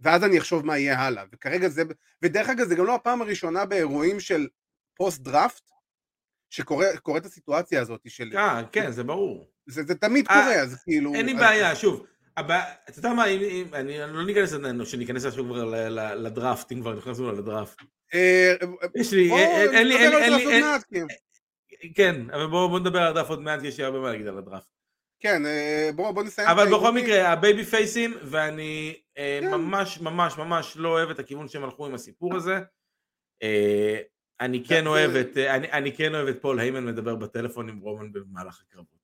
ואז 0.00 0.24
אני 0.24 0.38
אחשוב 0.38 0.66
מה 0.66 0.78
יהיה 0.78 1.00
הלאה, 1.00 1.24
וכרגע 1.32 1.68
זה, 1.68 1.82
ודרך 2.22 2.48
אגב 2.48 2.66
זה 2.66 2.74
גם 2.74 2.86
לא 2.86 2.94
הפעם 2.94 3.22
הראשונה 3.22 3.64
באירועים 3.64 4.20
של 4.20 4.48
פוסט 4.94 5.20
דראפט, 5.20 5.70
שקורית 6.50 7.24
הסיטואציה 7.24 7.80
הזאת 7.80 8.00
של... 8.08 8.36
אה, 8.36 8.62
כן, 8.72 8.90
זה 8.90 9.04
ברור. 9.04 9.50
זה, 9.66 9.82
זה 9.82 9.94
תמיד 9.94 10.26
אה, 10.28 10.34
קורה, 10.34 10.54
אז 10.54 10.82
כאילו... 10.84 11.14
אין 11.14 11.26
לי 11.26 11.32
אז- 11.32 11.38
בעיה, 11.38 11.76
שוב. 11.76 12.06
הבע- 12.36 12.72
אתה 12.88 12.98
יודע 12.98 13.12
מה, 13.12 13.26
אם, 13.26 13.40
אם, 13.40 13.74
אני 13.74 13.98
לא 13.98 14.24
ניכנס, 14.26 14.52
לזה, 14.52 14.84
שניכנס 14.84 15.24
עכשיו 15.24 15.44
כבר 15.44 15.64
לדראפט, 16.14 16.72
אם 16.72 16.80
כבר 16.80 16.94
נכנסנו 16.94 17.32
לדראפט. 17.32 17.82
אה, 18.14 18.54
יש 18.94 19.12
לי, 19.12 19.32
אין, 19.32 19.88
לי, 19.88 19.96
אין 19.96 20.34
לי, 20.34 20.44
כאילו. 20.90 21.06
כן, 21.94 22.30
אבל 22.30 22.46
בואו 22.46 22.68
בוא 22.68 22.78
נדבר 22.80 22.98
על 22.98 23.08
הדראפט 23.08 23.30
עוד 23.30 23.40
מעט, 23.42 23.62
יש 23.62 23.78
לי 23.78 23.84
הרבה 23.84 23.98
מה 24.00 24.10
להגיד 24.10 24.26
על 24.26 24.38
הדראפט. 24.38 24.66
כן, 25.20 25.46
אה, 25.46 25.90
בוא 25.94 26.10
בוא 26.10 26.22
נסיים. 26.22 26.48
אבל 26.48 26.66
בכל. 26.66 26.92
מקרה, 26.92 27.28
ה 27.32 27.64
babyface 27.64 28.00
ים, 28.00 28.14
ואני 28.22 28.94
אה, 29.18 29.38
כן. 29.42 29.50
ממש 29.50 30.00
ממש 30.00 30.38
ממש 30.38 30.76
לא 30.76 30.88
אוהב 30.88 31.10
את 31.10 31.18
הכיוון 31.18 31.48
שהם 31.48 31.64
הלכו 31.64 31.86
עם 31.86 31.94
הסיפור 31.94 32.36
הזה. 32.36 32.58
אה, 33.42 33.98
אני 34.40 34.64
כן 34.64 34.86
אוהב 34.86 35.10
את, 35.16 35.36
אה, 35.36 35.56
אני, 35.56 35.72
אני 35.72 35.96
כן 35.96 36.14
אוהב 36.14 36.28
את 36.28 36.42
פול 36.42 36.60
היימן 36.60 36.86
מדבר 36.86 37.14
בטלפון 37.14 37.68
עם 37.68 37.78
רומן 37.78 38.12
במהלך 38.12 38.62
הקרבות. 38.66 39.01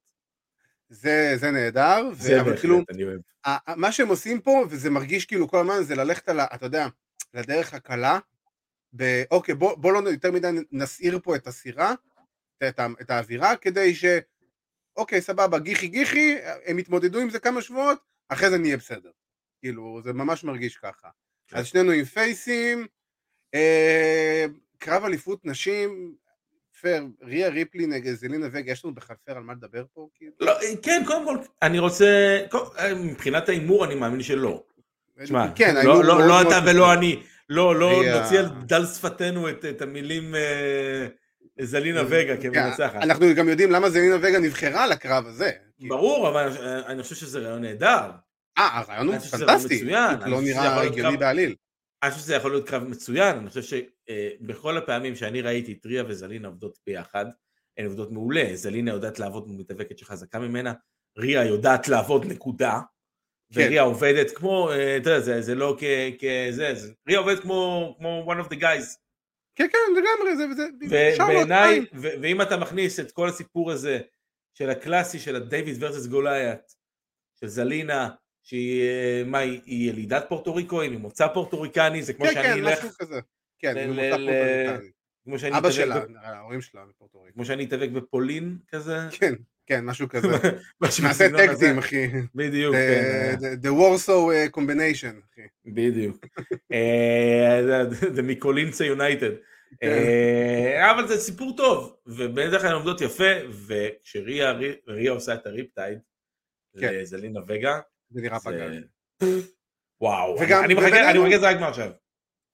זה 0.89 1.33
זה 1.37 1.51
נהדר, 1.51 2.09
זה 2.13 2.37
ו- 2.37 2.41
אבל 2.41 2.59
כאילו, 2.61 2.81
מה 3.77 3.93
שהם 3.93 4.09
עושים 4.09 4.41
פה, 4.41 4.65
וזה 4.71 4.91
מרגיש 4.91 5.27
כאילו 5.27 5.49
כל 5.49 5.61
הזמן, 5.61 5.83
זה 5.83 5.95
ללכת 5.95 6.29
על, 6.29 6.41
ה- 6.41 6.47
אתה 6.55 6.67
יודע, 6.67 6.87
לדרך 7.35 7.75
הקלה, 7.75 8.19
ב- 8.97 9.23
אוקיי, 9.31 9.55
בוא, 9.55 9.75
בוא 9.79 9.93
לא 9.93 10.09
יותר 10.11 10.33
מדי 10.33 10.49
נסעיר 10.73 11.19
פה 11.23 11.37
את 11.37 11.47
הסירה, 11.47 11.95
את, 12.69 12.79
ה- 12.79 12.87
את 13.01 13.11
האווירה, 13.11 13.57
כדי 13.57 13.95
ש... 13.95 14.05
אוקיי, 14.97 15.21
סבבה, 15.21 15.59
גיחי 15.59 15.89
גיחי, 15.89 16.37
הם 16.67 16.79
יתמודדו 16.79 17.19
עם 17.19 17.31
זה 17.31 17.39
כמה 17.39 17.63
שבועות, 17.63 17.99
אחרי 18.29 18.51
זה 18.51 18.59
נהיה 18.59 18.77
בסדר. 18.77 19.11
כאילו, 19.61 20.01
זה 20.05 20.13
ממש 20.13 20.45
מרגיש 20.45 20.77
ככה. 20.77 21.09
כן. 21.49 21.57
אז 21.57 21.67
שנינו 21.67 21.93
עם 21.93 22.05
פייסים, 22.05 22.87
אה, 23.55 24.45
קרב 24.79 25.05
אליפות 25.05 25.45
נשים, 25.45 26.15
פייר, 26.81 27.03
ריה 27.23 27.49
ריפלי 27.49 27.87
נגד 27.87 28.15
זלינה 28.15 28.47
וגה, 28.53 28.73
יש 28.73 28.85
לנו 28.85 28.95
בכלל 28.95 29.17
פייר 29.25 29.37
על 29.37 29.43
מה 29.43 29.53
לדבר 29.53 29.85
פה? 29.95 30.09
כאילו? 30.15 30.33
לא, 30.41 30.53
כן, 30.83 31.03
קודם 31.07 31.25
כל, 31.25 31.37
אני 31.63 31.79
רוצה, 31.79 32.07
קודם- 32.51 32.71
אה, 32.79 32.95
מבחינת 32.95 33.49
ההימור 33.49 33.85
אני 33.85 33.95
מאמין 33.95 34.23
שלא. 34.23 34.63
תשמע, 35.23 35.47
כן, 35.55 35.75
לא, 35.75 35.83
לא, 35.83 35.95
מאוד 35.95 36.07
לא 36.07 36.27
מאוד 36.27 36.47
אתה. 36.47 36.61
ולא 36.67 36.93
אני, 36.95 37.23
לא, 37.49 37.77
לא 37.77 38.03
היא 38.03 38.11
ה- 38.11 38.23
נוציא 38.23 38.39
על 38.39 38.49
דל 38.63 38.87
שפתנו 38.87 39.49
את, 39.49 39.65
את 39.65 39.83
המילים 39.83 40.35
אה, 40.35 41.07
זלינה 41.61 42.03
וגה 42.09 42.37
כמנצחת. 42.37 42.93
כן, 42.93 43.03
אנחנו 43.03 43.27
גם 43.37 43.49
יודעים 43.49 43.71
למה 43.71 43.91
זלינה 43.91 44.17
וגה 44.17 44.39
נבחרה 44.39 44.87
לקרב 44.87 45.27
הזה. 45.27 45.51
כאילו. 45.79 45.97
ברור, 45.97 46.29
אבל 46.29 46.53
אני- 46.87 47.03
חושב 47.03 47.15
שזה 47.15 47.39
רעיון 47.39 47.63
נהדר. 47.63 48.11
אה, 48.59 48.79
הרעיון 48.79 49.07
הוא 49.09 49.19
פנטסטי, 49.19 49.85
לא 50.27 50.41
נראה 50.43 50.83
הגיוני 50.83 51.17
בעליל. 51.17 51.55
אני 52.03 52.11
חושב 52.11 52.23
שזה 52.23 52.35
יכול 52.35 52.51
להיות 52.51 52.69
קרב 52.69 52.83
מצוין, 52.85 53.37
אני 53.37 53.49
חושב 53.49 53.63
שבכל 53.63 54.77
הפעמים 54.77 55.17
שאני 55.17 55.41
ראיתי 55.41 55.73
את 55.73 55.87
ריה 55.87 56.05
וזלינה 56.09 56.49
עובדות 56.49 56.79
ביחד, 56.87 57.27
הן 57.79 57.85
עובדות 57.87 58.13
מעולה, 58.13 58.45
זלינה 58.55 58.91
יודעת 58.91 59.19
לעבוד 59.19 59.49
מתאבקת 59.49 59.99
שחזקה 59.99 60.39
ממנה, 60.39 60.73
ריה 61.19 61.45
יודעת 61.45 61.89
לעבוד 61.89 62.25
נקודה, 62.27 62.81
כן. 63.55 63.61
וריה 63.61 63.83
עובדת 63.83 64.31
כמו, 64.31 64.71
אה, 64.71 64.97
אתה 64.97 65.11
יודע, 65.11 65.21
זה, 65.21 65.43
זה 65.43 65.55
לא 65.55 65.77
כזה, 65.79 66.75
זה- 66.75 66.93
ריה 67.09 67.19
עובדת 67.19 67.41
כמו, 67.41 67.95
כמו 67.99 68.33
one 68.33 68.45
of 68.47 68.49
the 68.49 68.57
guys, 68.61 68.97
כן, 69.57 69.67
כן, 69.73 69.79
לגמרי, 69.97 70.37
זה... 70.37 70.45
זה-. 70.55 70.69
ו- 71.95 72.23
ואם 72.23 72.43
אתה 72.43 72.57
מכניס 72.57 73.01
את 73.01 73.13
כל 73.13 73.29
הסיפור 73.29 73.71
הזה 73.71 74.01
של 74.55 74.71
הקלאסי 74.71 75.19
של 75.19 75.37
ה 75.37 75.45
David 75.45 75.83
versus 75.83 76.07
Goliath, 76.07 76.61
של 77.41 77.47
זלינה, 77.47 78.09
שהיא, 78.49 78.83
אה, 78.83 79.23
מה, 79.27 79.39
היא, 79.39 79.61
ילידת 79.91 80.25
פורטו 80.29 80.55
ריקו, 80.55 80.81
היא 80.81 80.91
ממוצא 80.91 81.27
פורטוריקני, 81.35 82.03
זה 82.03 82.13
כמו 82.13 82.25
כן, 82.27 82.33
שאני 82.35 82.45
כן, 82.45 82.53
אלך, 82.67 82.79
משהו 82.79 82.89
כזה. 82.99 83.21
כן, 83.59 83.75
ל- 83.77 83.87
ממוצא 83.87 84.11
פורטוריקני. 84.17 84.91
כמו 85.25 85.39
שאני 85.39 85.59
אבא 85.59 85.71
שלה, 85.71 86.03
ההורים 86.23 86.61
שלה 86.61 86.81
מפורטוריקו. 86.91 87.35
כמו 87.35 87.45
שאני 87.45 87.65
אתאבק 87.65 87.89
בפולין 87.89 88.59
כזה, 88.71 88.97
כן, 89.11 89.35
כן, 89.67 89.85
משהו 89.85 90.09
כזה. 90.09 90.29
נעשה. 91.03 91.29
טקטים, 91.37 91.79
אחי. 91.79 92.07
בדיוק, 92.35 92.75
The- 92.75 92.79
כן, 92.79 93.35
the- 93.41 93.65
The 93.67 93.71
Warsaw 93.71 94.57
combination, 94.59 95.15
אחי. 95.33 95.41
בדיוק. 95.67 96.27
אה, 96.73 97.83
The 98.17 98.23
מיקולינצה 98.23 98.85
יונייטד. 98.85 99.31
כן. 99.81 99.87
אה, 99.89 100.91
אבל 100.91 101.09
זה 101.09 101.17
סיפור 101.17 101.57
טוב, 101.57 101.97
ובדרך 102.07 102.61
כלל 102.63 102.71
הן 102.71 102.77
עובדות 102.77 103.01
יפה, 103.01 103.25
וכשריה 103.67 104.53
ריה 104.89 105.11
עושה 105.13 105.35
את 105.35 105.47
הריפטייד, 105.47 105.99
כן. 106.81 106.93
לזלינה 106.95 107.41
וגה, 107.49 107.81
זה 108.11 108.21
נראה 108.21 108.39
זה... 108.39 108.51
פגז. 109.21 109.53
וואו, 110.01 110.37
וגם- 110.41 110.65
אני 110.65 110.75
מחכה 110.75 110.87
מחכה 110.89 111.13
לזה 111.29 111.49
רק 111.51 111.57
מעכשיו. 111.61 111.91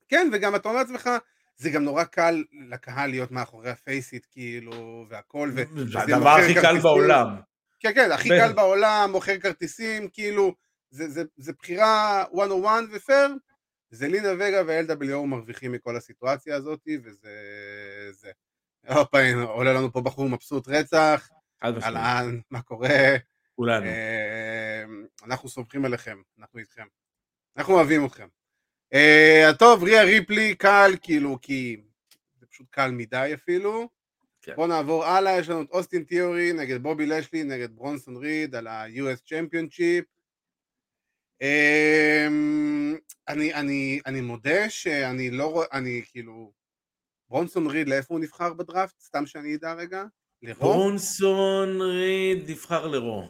כן, 0.08 0.30
וגם 0.32 0.54
אתה 0.54 0.68
אומר 0.68 0.80
לעצמך, 0.80 1.10
זה 1.56 1.70
גם 1.70 1.84
נורא 1.84 2.04
קל 2.04 2.44
לקהל 2.68 3.10
להיות 3.10 3.30
מאחורי 3.30 3.70
הפייסיט, 3.70 4.26
כאילו, 4.30 5.06
והכל, 5.08 5.50
ו... 5.54 5.56
זה 5.56 5.82
וזה 5.84 6.00
הדבר 6.16 6.28
הכי 6.30 6.54
קל. 6.54 6.78
בעולם. 6.78 7.36
כן, 7.80 7.94
כן, 7.94 8.12
הכי 8.12 8.28
קל 8.28 8.52
בעולם, 8.52 9.08
מוכר 9.12 9.38
כרטיסים, 9.38 10.08
כאילו, 10.12 10.54
זה, 10.90 11.08
זה, 11.08 11.22
זה 11.36 11.52
בחירה 11.52 12.24
101 12.34 12.82
ופייר, 12.92 13.34
זה 13.90 14.08
לינה 14.08 14.28
וגה 14.34 14.62
ו-LWO 14.66 15.26
מרוויחים 15.26 15.72
מכל 15.72 15.96
הסיטואציה 15.96 16.56
הזאת, 16.56 16.80
וזה... 17.04 17.30
זה. 18.12 18.30
הופה, 18.88 19.18
עולה 19.42 19.72
לנו 19.72 19.92
פה 19.92 20.00
בחור 20.00 20.28
מבסוט 20.28 20.68
רצח, 20.68 21.28
אהלן, 21.62 22.38
מה 22.50 22.62
קורה? 22.62 22.88
כולנו. 23.56 23.86
אנחנו 25.24 25.48
סומכים 25.48 25.84
עליכם, 25.84 26.22
אנחנו 26.38 26.58
איתכם. 26.58 26.87
אנחנו 27.56 27.74
אוהבים 27.74 28.06
אתכם. 28.06 28.26
אה, 28.94 29.50
טוב, 29.58 29.84
ריה 29.84 30.04
ריפלי 30.04 30.54
קל, 30.54 30.90
כאילו, 31.02 31.38
כי 31.42 31.82
זה 32.40 32.46
פשוט 32.46 32.66
קל 32.70 32.90
מדי 32.90 33.30
אפילו. 33.34 33.88
כן. 34.42 34.54
בואו 34.56 34.66
נעבור 34.66 35.04
הלאה, 35.04 35.38
יש 35.38 35.48
לנו 35.48 35.62
את 35.62 35.70
אוסטין 35.70 36.04
תיאורי 36.04 36.52
נגד 36.52 36.82
בובי 36.82 37.06
לשלי, 37.06 37.44
נגד 37.44 37.76
ברונסון 37.76 38.16
ריד 38.16 38.54
על 38.54 38.66
ה-US 38.66 39.20
Championship. 39.26 40.04
אה, 41.42 42.26
אני, 43.28 43.54
אני, 43.54 44.00
אני 44.06 44.20
מודה 44.20 44.70
שאני 44.70 45.30
לא 45.30 45.52
רואה, 45.52 45.66
אני 45.72 46.02
כאילו, 46.10 46.52
ברונסון 47.28 47.66
ריד, 47.66 47.88
לאיפה 47.88 48.14
הוא 48.14 48.20
נבחר 48.20 48.54
בדראפט? 48.54 49.00
סתם 49.00 49.26
שאני 49.26 49.54
אדע 49.54 49.72
רגע. 49.72 50.04
לרוב? 50.42 50.60
ברונסון 50.60 51.82
ריד 51.82 52.50
נבחר 52.50 52.87
לרו. 52.87 53.28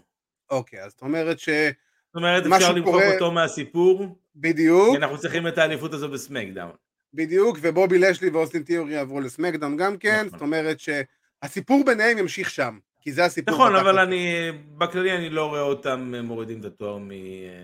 אוקיי, 0.54 0.82
אז 0.84 0.90
זאת 0.92 1.02
אומרת 1.02 1.38
ש... 1.38 1.48
זאת 1.48 2.16
אומרת, 2.16 2.46
אפשר 2.46 2.72
למחוק 2.72 2.94
שקורה- 2.94 3.14
אותו 3.14 3.30
מהסיפור, 3.32 4.18
בדיוק, 4.36 4.90
כי 4.90 4.96
אנחנו 4.96 5.18
צריכים 5.18 5.48
את 5.48 5.58
האליפות 5.58 5.92
הזו 5.92 6.08
בסמקדאון. 6.08 6.72
בדיוק, 7.14 7.58
ובובי 7.60 7.98
לשלי 7.98 8.30
ואוסטין 8.30 8.62
תיאורי 8.62 8.96
עברו 8.96 9.20
לסמקדאון 9.20 9.76
גם 9.76 9.96
כן, 9.96 10.16
נכון. 10.16 10.28
זאת 10.28 10.40
אומרת 10.40 10.76
שהסיפור 10.80 11.82
ביניהם 11.86 12.18
ימשיך 12.18 12.50
שם, 12.50 12.78
כי 13.00 13.12
זה 13.12 13.24
הסיפור. 13.24 13.54
נכון. 13.54 13.76
אבל 13.76 13.98
אני, 13.98 14.50
בכללי 14.78 15.16
אני 15.16 15.30
לא 15.30 15.46
רואה 15.48 15.60
אותם 15.60 16.14
מורידים 16.24 16.60
את 16.60 16.64
התואר 16.64 16.98
מ... 16.98 17.10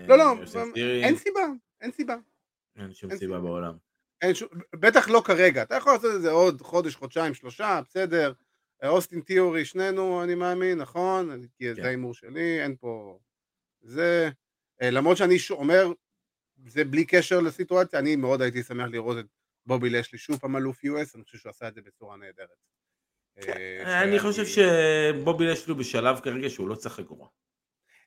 לא, 0.07 0.17
לא. 0.17 0.33
אין 1.03 1.15
סיבה, 1.17 1.41
אין 1.81 1.91
סיבה. 1.91 2.15
אין 2.79 2.93
שום 2.93 3.11
אין 3.11 3.19
סיבה. 3.19 3.39
בעולם. 3.39 3.73
אין 4.21 4.33
שום, 4.35 4.47
בטח 4.75 5.09
לא 5.09 5.21
כרגע, 5.25 5.61
אתה 5.61 5.75
יכול 5.75 5.93
לעשות 5.93 6.15
את 6.15 6.21
זה 6.21 6.31
עוד 6.31 6.61
חודש, 6.61 6.95
חודשיים, 6.95 7.33
שלושה, 7.33 7.79
בסדר. 7.89 8.33
אוסטין 8.89 9.21
תיאורי, 9.21 9.65
שנינו, 9.65 10.23
אני 10.23 10.35
מאמין, 10.35 10.77
נכון? 10.77 11.47
כי 11.57 11.65
כן. 11.65 11.73
זה 11.73 11.87
ההימור 11.87 12.13
שלי, 12.13 12.63
אין 12.63 12.75
פה... 12.79 13.19
זה... 13.81 14.29
אה, 14.81 14.89
למרות 14.89 15.17
שאני 15.17 15.37
אומר, 15.49 15.87
זה 16.67 16.83
בלי 16.83 17.05
קשר 17.05 17.39
לסיטואציה, 17.39 17.99
אני 17.99 18.15
מאוד 18.15 18.41
הייתי 18.41 18.63
שמח 18.63 18.87
לראות 18.91 19.17
את 19.19 19.25
בובי 19.65 19.89
לשלי 19.89 20.19
שוב 20.19 20.37
פעם 20.39 20.57
אלוף 20.57 20.85
US, 20.85 21.15
אני 21.15 21.23
חושב 21.23 21.37
שהוא 21.37 21.49
עשה 21.49 21.67
את 21.67 21.73
זה 21.73 21.81
בצורה 21.81 22.17
נהדרת. 22.17 22.49
אה, 23.37 24.01
אני 24.03 24.11
שאני- 24.11 24.19
חושב 24.19 24.45
שבובי 24.45 25.45
לשלו 25.45 25.75
בשלב 25.75 26.19
כרגע 26.19 26.49
שהוא 26.49 26.69
לא 26.69 26.75
צריך 26.75 26.95
חגורה. 26.95 27.27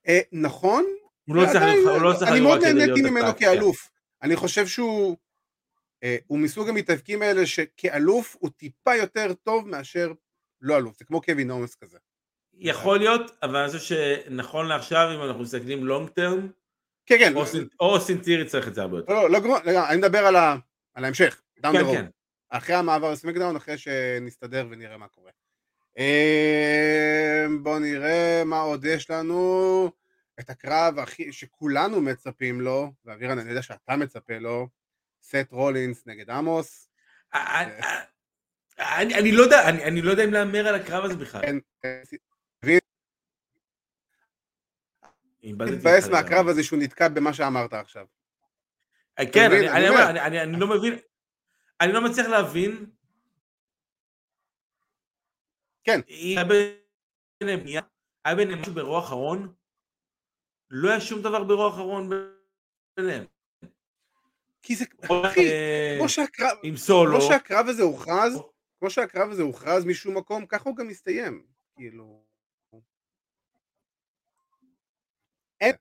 אה, 0.08 0.20
נכון, 0.32 0.84
הוא 1.28 1.36
לא 1.36 1.44
צריך 1.52 1.62
הוא 1.84 2.02
לא 2.02 2.12
צריך 2.18 2.30
אני 2.30 2.40
מאוד 2.40 2.64
נהניתי 2.64 3.10
ממנו 3.10 3.26
כן. 3.26 3.38
כאלוף. 3.38 3.90
אני 4.22 4.36
חושב 4.36 4.66
שהוא 4.66 5.16
אה, 6.02 6.16
הוא 6.26 6.38
מסוג 6.38 6.68
המתאבקים 6.68 7.22
האלה 7.22 7.46
שכאלוף 7.46 8.36
הוא 8.38 8.50
טיפה 8.50 8.94
יותר 8.94 9.32
טוב 9.34 9.68
מאשר 9.68 10.12
לא 10.64 10.76
אלוף, 10.76 10.98
זה 10.98 11.04
כמו 11.04 11.22
קווין 11.22 11.50
אומס 11.50 11.74
כזה. 11.74 11.98
יכול 12.54 12.98
להיות, 12.98 13.30
אבל 13.42 13.56
אני 13.56 13.72
חושב 13.72 13.78
שנכון 13.78 14.66
לעכשיו, 14.66 15.08
אם 15.14 15.22
אנחנו 15.22 15.42
מסתכלים 15.42 15.84
לונג 15.84 16.08
טרם, 16.08 16.48
כן, 17.06 17.18
כן, 17.18 17.32
אוסטין 17.80 18.18
טירי 18.18 18.44
צריך 18.44 18.68
את 18.68 18.74
זה 18.74 18.82
הרבה 18.82 18.98
יותר. 18.98 19.12
לא, 19.12 19.30
לא, 19.30 19.38
לא, 19.40 19.72
לא, 19.72 19.88
אני 19.88 19.96
מדבר 19.96 20.26
על 20.26 20.36
ההמשך, 20.96 21.42
כן, 21.62 21.68
the 21.68 21.74
road. 21.74 21.92
כן. 21.92 22.06
אחרי 22.48 22.74
המעבר 22.74 23.12
לסמקדאון, 23.12 23.56
אחרי 23.56 23.78
שנסתדר 23.78 24.66
ונראה 24.70 24.96
מה 24.96 25.08
קורה. 25.08 25.30
אה, 25.98 27.46
בואו 27.62 27.78
נראה 27.78 28.42
מה 28.44 28.60
עוד 28.60 28.84
יש 28.84 29.10
לנו. 29.10 29.90
את 30.40 30.50
הקרב 30.50 30.98
הכי, 30.98 31.32
שכולנו 31.32 32.00
מצפים 32.00 32.60
לו, 32.60 32.92
ואבירן, 33.04 33.38
אני 33.38 33.48
יודע 33.48 33.62
שאתה 33.62 33.96
מצפה 33.96 34.38
לו, 34.38 34.68
סט 35.22 35.46
רולינס 35.50 36.06
נגד 36.06 36.30
עמוס. 36.30 36.88
אני- 38.78 39.14
אני 39.14 39.14
אני 39.20 39.32
לא 39.32 39.42
יודע, 39.42 39.68
אני 39.68 39.84
אני 39.84 40.02
לא 40.02 40.10
יודע 40.10 40.24
אם 40.24 40.32
להמר 40.32 40.66
על 40.68 40.74
הקרב 40.74 41.04
הזה 41.04 41.16
בכלל. 41.16 41.40
כן, 41.42 41.56
אה, 41.84 42.02
איבדתי 45.42 45.72
מתבאס 45.76 46.08
מהקרב. 46.08 46.48
הזה 46.48 46.62
שהוא 46.64 46.78
נתקע 46.82 47.08
במה 47.08 47.34
שאמרת 47.34 47.72
עכשיו. 47.72 48.06
אה, 49.18 49.24
כן? 49.32 49.50
אני- 49.52 49.68
אני 49.70 49.78
אני 49.78 49.88
אומר. 49.88 50.10
אני- 50.10 50.20
אני 50.20 50.40
אני 50.42 50.60
לא 50.60 50.66
מבין, 50.66 50.98
אני 51.80 51.92
לא 51.92 52.04
מצליח 52.04 52.26
להבין 52.26 52.86
כן. 55.84 56.00
היה 56.08 56.44
ביניהם 56.44 57.60
בנייה, 57.60 57.82
היה 58.24 58.34
ביניהם 58.36 58.60
משהו 58.60 58.74
באירוע 58.74 59.00
האחרון, 59.00 59.54
לא 60.70 60.90
היה 60.90 61.00
שום 61.00 61.22
דבר 61.22 61.44
באירוע 61.44 61.66
האחרון 61.66 62.10
ביניהם. 62.96 63.24
כי 64.62 64.76
זה, 64.76 64.84
אחי, 65.24 65.40
אה, 65.52 65.94
כמו 65.98 66.08
שהקרב, 66.08 66.56
עם 66.62 66.76
סולו, 66.76 67.20
כמו 67.20 67.28
שהקרב 67.32 67.66
הזה 67.68 67.82
הוכרז, 67.82 68.40
כמו 68.84 68.90
שהקרב 68.90 69.30
הזה 69.30 69.42
הוכרז 69.42 69.84
משום 69.84 70.16
מקום, 70.16 70.46
ככה 70.46 70.68
הוא 70.68 70.76
גם 70.76 70.88
מסתיים. 70.88 71.46
כאילו... 71.76 72.24
אין. 75.60 75.74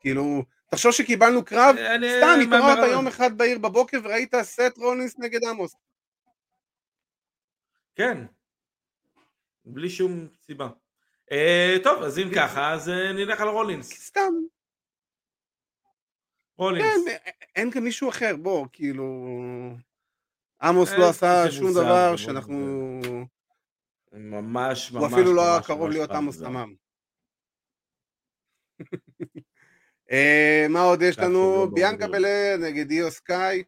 כאילו, 0.00 0.44
תחשוב 0.70 0.92
שקיבלנו 0.92 1.44
קרב, 1.44 1.76
אני- 1.76 2.06
סתם 2.08 2.54
התעוררת 2.54 2.92
יום 2.92 3.06
אחד 3.06 3.38
בעיר 3.38 3.58
בבוקר 3.58 3.98
וראית 4.04 4.34
סט 4.42 4.76
רולינס 4.76 5.18
נגד 5.18 5.44
עמוס. 5.44 5.76
כן, 7.94 8.18
בלי 9.64 9.90
שום 9.90 10.28
סיבה. 10.46 10.68
אה, 11.32 11.76
טוב, 11.84 12.02
אז 12.02 12.18
אם 12.18 12.28
ככה, 12.36 12.72
אז 12.72 12.88
אה, 12.88 13.12
נלך 13.12 13.40
על 13.40 13.48
רולינס. 13.48 13.92
סתם, 13.92 14.32
רולינס. 16.56 16.86
כן, 17.06 17.16
אין 17.56 17.70
גם 17.70 17.84
מישהו 17.84 18.08
אחר, 18.08 18.36
בוא, 18.36 18.66
כאילו... 18.72 19.04
עמוס 20.62 20.92
אה, 20.92 20.98
לא 20.98 21.08
עשה 21.08 21.50
שום 21.50 21.70
דבר 21.72 22.16
שאנחנו... 22.16 23.00
ממש 24.12 24.92
ממש 24.92 25.02
הוא 25.02 25.06
אפילו 25.06 25.34
לא 25.34 25.42
היה 25.42 25.62
קרוב 25.62 25.86
ממש 25.86 25.94
להיות 25.94 26.10
עמוס. 26.10 26.38
תמם. 26.38 26.74
אה, 30.12 30.66
מה 30.68 30.82
עוד 30.82 31.02
יש 31.02 31.18
לנו? 31.18 31.38
לא 31.38 31.68
ביאנקה. 31.74 32.08
בלר 32.08 32.56
נגד 32.60 32.90
איו 32.90 33.10
סקאי. 33.10 33.62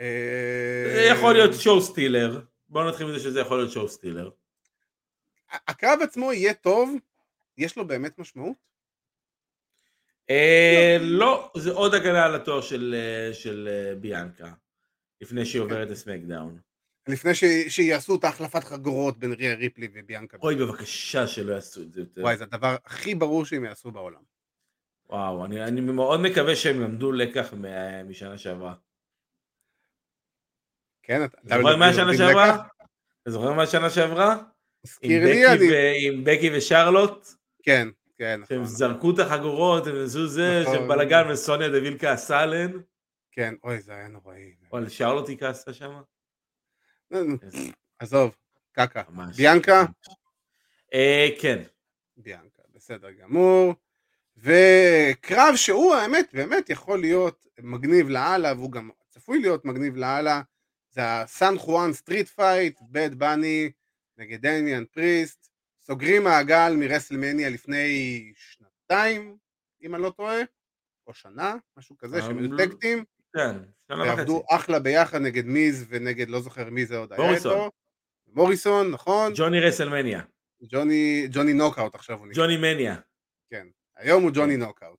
אה, 0.00 0.92
זה 0.94 1.08
יכול 1.12 1.32
להיות 1.32 1.54
שואו 1.60 1.80
סטילר. 1.80 2.40
בואו 2.68 2.88
נתחיל 2.88 3.06
מזה 3.06 3.20
שזה 3.20 3.40
יכול 3.40 3.58
להיות 3.58 3.72
שואו 3.72 3.88
סטילר. 3.88 4.30
הקרב 5.68 5.98
עצמו 6.02 6.32
יהיה 6.32 6.54
טוב? 6.54 6.94
יש 7.58 7.76
לו 7.76 7.86
באמת 7.86 8.18
משמעות? 8.18 8.56
אה, 10.30 10.96
לא, 11.00 11.52
זה 11.56 11.72
עוד 11.72 11.94
הגנה 11.94 12.24
על 12.24 12.34
התואר 12.34 12.60
של, 12.60 12.94
אה, 12.98 13.68
אה, 13.68 13.94
ביאנקה. 13.94 14.52
לפני 15.20 15.46
שהיא 15.46 15.62
עוברת 15.62 15.88
לסמקדאון. 15.88 16.58
לפני 17.08 17.30
שיעשו 17.68 18.16
את 18.16 18.24
ההחלפת 18.24 18.64
חגורות 18.64 19.18
בין 19.18 19.32
ריה 19.32 19.54
ריפלי 19.54 19.88
וביאנקה. 19.94 20.36
אוי 20.42 20.54
בבקשה 20.54 21.26
שלא 21.26 21.54
יעשו 21.54 21.82
את 21.82 21.92
זה 21.92 22.00
יותר. 22.00 22.22
וואי, 22.22 22.36
זה 22.36 22.44
הדבר 22.44 22.76
הכי 22.84 23.14
ברור 23.14 23.44
שהם 23.44 23.64
יעשו 23.64 23.90
בעולם. 23.90 24.20
וואו, 25.10 25.44
אני, 25.44 25.64
אני 25.64 25.80
מאוד 25.80 26.20
מקווה 26.20 26.56
שהם 26.56 26.80
למדו 26.80 27.12
לקח 27.12 27.52
מה- 27.52 28.02
משנה 28.02 28.38
שעברה. 28.38 28.74
כן, 31.02 31.24
אתה... 31.24 31.38
זוכר 31.44 31.76
מה 31.76 31.88
השנה 31.88 32.16
שעברה? 32.16 32.66
אתה 33.22 33.30
זוכר 33.30 33.52
מה 33.52 33.62
השנה 33.62 33.90
שעברה? 33.90 34.36
תזכיר 34.86 35.24
לי, 35.24 35.46
אני... 35.46 36.08
עם 36.08 36.24
בקי 36.24 36.50
ושרלוט? 36.56 37.28
כן, 37.62 37.88
כן, 38.18 38.40
שהם 38.48 38.62
נכון. 38.62 38.74
זרקו 38.74 39.10
את 39.10 39.18
החגורות, 39.18 39.86
הם 39.86 39.94
עשו 40.04 40.26
זה, 40.26 40.60
נכון. 40.62 40.74
שהם 40.74 40.88
בלאגן 40.88 41.30
וסוניה 41.30 41.68
דוויל 41.68 41.98
כעסה 41.98 42.40
עליהן. 42.40 42.82
כן, 43.32 43.54
אוי, 43.64 43.80
זה 43.80 43.92
היה 43.92 44.08
נוראי. 44.08 44.54
אבל 44.72 44.88
שרלוט 44.88 45.28
היא 45.28 45.38
כעסה 45.38 45.72
שם? 45.72 46.00
עזוב, 47.98 48.36
קקה. 48.72 49.02
ביאנקה? 49.36 49.84
אה, 50.94 51.28
כן. 51.40 51.62
ביאנקה, 52.16 52.62
בסדר 52.74 53.10
גמור. 53.10 53.74
וקרב 54.36 55.56
שהוא 55.56 55.94
האמת 55.94 56.28
באמת 56.32 56.70
יכול 56.70 57.00
להיות 57.00 57.46
מגניב 57.60 58.08
לאללה 58.08 58.52
והוא 58.52 58.72
גם 58.72 58.90
צפוי 59.08 59.40
להיות 59.40 59.64
מגניב 59.64 59.96
לאללה 59.96 60.42
זה 60.90 61.00
הסן 61.04 61.58
חואן 61.58 61.92
street 61.92 62.28
fight, 62.28 62.78
בד 62.82 63.14
באני 63.14 63.70
נגד 64.18 64.46
דמיאן 64.46 64.84
פריסט, 64.84 65.45
סוגרים 65.86 66.24
מעגל 66.24 66.74
מרסלמניה 66.78 67.50
לפני 67.50 68.32
שנתיים 68.36 69.36
אם 69.82 69.94
אני 69.94 70.02
לא 70.02 70.10
טועה, 70.10 70.36
או 71.06 71.14
שנה, 71.14 71.54
משהו 71.76 71.96
כזה, 71.96 72.22
שהם 72.22 72.38
היו 72.38 72.52
אה, 72.52 72.66
tag 72.66 72.80
team, 72.80 73.04
כן, 73.36 73.56
שנה 73.88 74.02
וחצי. 74.02 74.08
ועבדו 74.08 74.44
אחלה 74.50 74.78
ביחד 74.78 75.18
נגד 75.18 75.44
מיז 75.44 75.84
ונגד 75.88 76.28
לא 76.28 76.40
זוכר 76.40 76.70
מי 76.70 76.86
זה 76.86 76.96
עוד 76.96 77.12
היה. 77.12 77.34
איתו, 77.34 77.70
מוריסון, 78.26 78.90
נכון, 78.90 79.32
ג'וני 79.36 79.60
רסלמניה. 79.60 80.22
ג'וני, 80.62 81.28
ג'וני 81.32 81.52
נוקאוט 81.52 81.94
עכשיו 81.94 82.18
הוא 82.18 82.26
נקרא, 82.26 82.42
ג'וני 82.42 82.56
מניה. 82.56 82.96
כן, 83.50 83.66
היום 83.96 84.22
הוא 84.22 84.30
ג'וני 84.34 84.56
נוקאוט. 84.56 84.98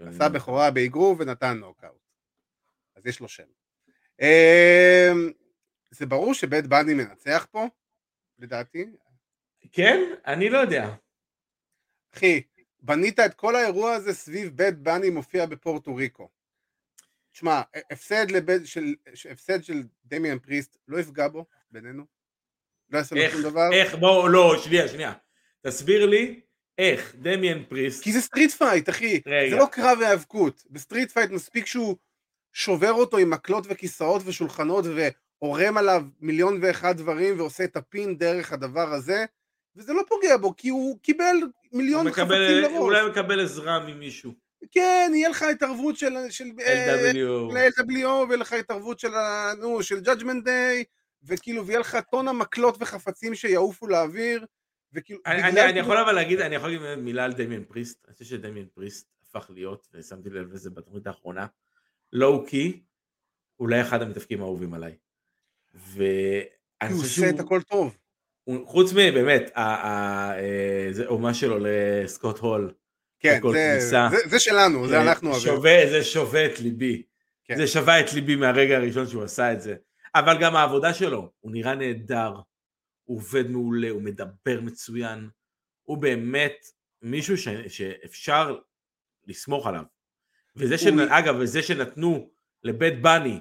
עשה. 0.00 0.28
בכורה 0.28 0.70
באגרוף 0.70 1.18
ונתן 1.20 1.56
נוקאוט. 1.58 2.00
אז 2.96 3.06
יש 3.06 3.20
לו 3.20 3.28
שם. 3.28 3.46
אמ, 4.20 5.32
זה 5.90 6.06
ברור 6.06 6.34
שבד 6.34 6.66
באני 6.66 6.94
מנצח 6.94 7.46
פה, 7.50 7.66
לדעתי. 8.38 8.86
כן? 9.72 10.00
אני 10.26 10.50
לא 10.50 10.58
יודע. 10.58 10.94
אחי, 12.14 12.42
בנית 12.80 13.20
את 13.20 13.34
כל 13.34 13.56
האירוע 13.56 13.92
הזה 13.92 14.14
סביב 14.14 14.56
בד 14.56 14.78
באני 14.78 15.10
מופיע 15.10 15.46
בפורטו 15.46 15.94
ריקו. 15.94 16.28
תשמע, 17.32 17.62
הפסד, 17.90 18.30
לבד, 18.30 18.66
של, 18.66 18.94
הפסד 19.30 19.64
של 19.64 19.82
דמיאן 20.04 20.38
פריסט 20.38 20.76
לא 20.88 21.00
יפגע 21.00 21.28
בו, 21.28 21.44
בינינו. 21.70 22.04
לא 22.90 22.98
יעשה 22.98 23.14
לו 23.14 23.30
שום 23.30 23.42
דבר. 23.42 23.72
איך, 23.72 23.94
בואו, 23.94 24.28
לא, 24.28 24.56
שנייה, 24.64 24.88
שנייה. 24.88 25.12
תסביר 25.66 26.06
לי 26.06 26.40
איך 26.78 27.14
דמיאן 27.14 27.64
פריסט, 27.68 28.04
כי 28.04 28.12
זה 28.12 28.20
street 28.20 28.50
fight, 28.50 28.88
אחי. 28.88 29.20
רגע. 29.26 29.50
זה 29.50 29.56
לא 29.56 29.66
קרב 29.72 29.98
היאבקות. 30.00 30.64
בסטריט 30.70 31.10
פייט 31.10 31.30
מספיק 31.30 31.66
שהוא 31.66 31.96
שובר 32.52 32.92
אותו 32.92 33.18
עם 33.18 33.30
מקלות 33.30 33.64
וכיסאות 33.68 34.22
ושולחנות 34.24 34.84
ועורם 34.84 35.76
עליו 35.76 36.04
מיליון 36.20 36.58
ואחד 36.62 36.96
דברים 36.96 37.38
ועושה 37.38 37.64
את 37.64 37.76
ה 37.76 37.87
pin 37.87 38.18
דרך 38.18 38.52
הדבר 38.52 38.92
הזה, 38.92 39.24
וזה 39.78 39.92
לא 39.92 40.02
פוגע 40.08 40.36
בו, 40.36 40.56
כי 40.56 40.68
הוא 40.68 40.98
קיבל 41.02 41.36
הוא 41.42 41.78
מיליון 41.78 42.10
חפצים 42.10 42.24
מקבל, 42.24 42.60
לראש. 42.60 42.72
אולי 42.72 43.00
הוא 43.00 43.10
מקבל 43.10 43.40
עזרה 43.40 43.86
ממישהו. 43.86 44.32
כן, 44.70 45.12
יהיה 45.14 45.28
לך 45.28 45.42
התערבות 45.42 45.96
של... 45.96 46.14
של 46.30 46.44
אה, 46.60 47.12
LW. 47.12 47.54
ל-LWO 47.54 48.08
ויהיה 48.08 48.36
לך 48.36 48.52
התערבות 48.52 48.98
של, 49.00 49.10
נו, 49.58 49.82
של 49.82 49.98
judgment 49.98 50.44
day, 50.46 50.84
וכאילו, 51.22 51.66
ויהיה 51.66 51.80
לך 51.80 51.98
טונה 52.10 52.32
מקלות 52.32 52.76
וחפצים 52.80 53.34
שיעופו 53.34 53.86
לאוויר, 53.86 54.46
וכאילו, 54.92 55.20
אני, 55.26 55.42
אני, 55.42 55.48
אני 55.48 55.72
כאילו- 55.72 55.78
יכול 55.78 55.96
אבל 55.96 56.12
להגיד, 56.12 56.40
אני 56.40 56.54
יכול 56.54 56.70
להגיד 56.70 57.04
מילה 57.04 57.24
על 57.24 57.32
דמיאן 57.32 57.64
פריסט, 57.64 58.04
אני 58.06 58.12
חושב 58.12 58.24
שדמיאן 58.24 58.66
פריסט 58.74 59.08
הפך 59.22 59.50
להיות, 59.54 59.88
ושמתי 59.94 60.30
לב 60.30 60.52
לזה 60.52 60.70
בתוכנית 60.70 61.06
האחרונה, 61.06 61.46
לואו 62.12 62.46
קי, 62.46 62.82
אולי 63.60 63.80
אחד 63.80 64.02
המתאפקים 64.02 64.40
האהובים 64.40 64.74
עליי. 64.74 64.96
ואני 65.74 66.92
הוא 66.92 67.02
עושה 67.02 67.28
את 67.28 67.36
שהוא, 67.36 67.46
הכל 67.46 67.62
טוב. 67.62 67.96
חוץ 68.64 68.92
מבאמת, 68.92 69.50
אה, 69.56 70.32
זה 70.90 71.06
אומה 71.06 71.34
שלו 71.34 71.58
לסקוט 71.60 72.38
הול, 72.38 72.72
כן, 73.20 73.40
זה. 73.52 73.80
זה, 73.80 74.16
זה 74.26 74.40
שלנו, 74.40 74.88
זה 74.88 74.96
אה, 74.96 75.02
אנחנו 75.02 75.30
אוהבים. 75.30 75.46
שווה, 75.46 75.80
זה 75.90 76.04
שווה 76.04 76.46
את 76.46 76.60
ליבי. 76.60 77.02
כן. 77.44 77.56
זה 77.56 77.66
שווה 77.66 78.00
את 78.00 78.12
ליבי 78.12 78.36
מהרגע 78.36 78.76
הראשון 78.76 79.06
שהוא 79.06 79.22
עשה 79.24 79.52
את 79.52 79.60
זה. 79.60 79.74
אבל 80.14 80.38
גם 80.40 80.56
העבודה 80.56 80.94
שלו, 80.94 81.30
הוא 81.40 81.52
נראה 81.52 81.74
נהדר, 81.74 82.32
הוא 83.04 83.16
עובד 83.16 83.50
מעולה, 83.50 83.90
הוא 83.90 84.02
מדבר 84.02 84.60
מצוין, 84.62 85.28
הוא 85.84 85.98
באמת 85.98 86.66
מישהו 87.02 87.36
ש, 87.38 87.48
שאפשר 87.68 88.58
לסמוך 89.26 89.66
עליו. 89.66 89.82
וזה 90.56 90.78
שנ... 90.78 90.98
הוא- 91.00 91.08
אגב, 91.10 91.36
וזה 91.38 91.62
שנתנו 91.62 92.30
לבית 92.64 93.02
בני 93.02 93.40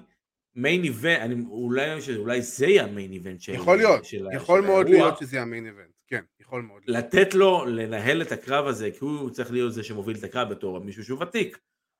מיין 0.58 0.84
איבנט, 0.84 1.20
אני, 1.20 1.36
אולי, 1.50 1.86
אולי 2.18 2.42
זה 2.42 2.66
יהיה 2.66 2.84
המיין 2.84 3.12
איבנט 3.12 3.42
של 3.42 3.54
יכול 3.54 3.78
להיות, 3.78 4.06
של, 4.06 4.28
יכול 4.34 4.62
של 4.62 4.68
מאוד 4.68 4.86
האירוע. 4.88 5.06
להיות 5.08 5.20
שזה 5.20 5.42
המיין 5.42 5.66
איבנט. 5.66 5.92
כן, 6.08 6.24
יכול 6.40 6.62
מאוד 6.62 6.82
להיות. 6.88 7.06
לתת 7.06 7.34
לו 7.34 7.66
לנהל 7.66 8.22
את 8.22 8.32
הקרב 8.32 8.68
הזה, 8.68 8.90
כי 8.92 8.98
הוא 9.00 9.30
צריך 9.30 9.52
להיות 9.52 9.74
זה 9.74 9.84
שמוביל 9.84 10.18
את 10.18 10.24
הקרב 10.24 10.50
בתור 10.50 10.80
מישהו 10.80 11.04
שהוא 11.04 11.24
ותיק. 11.24 11.58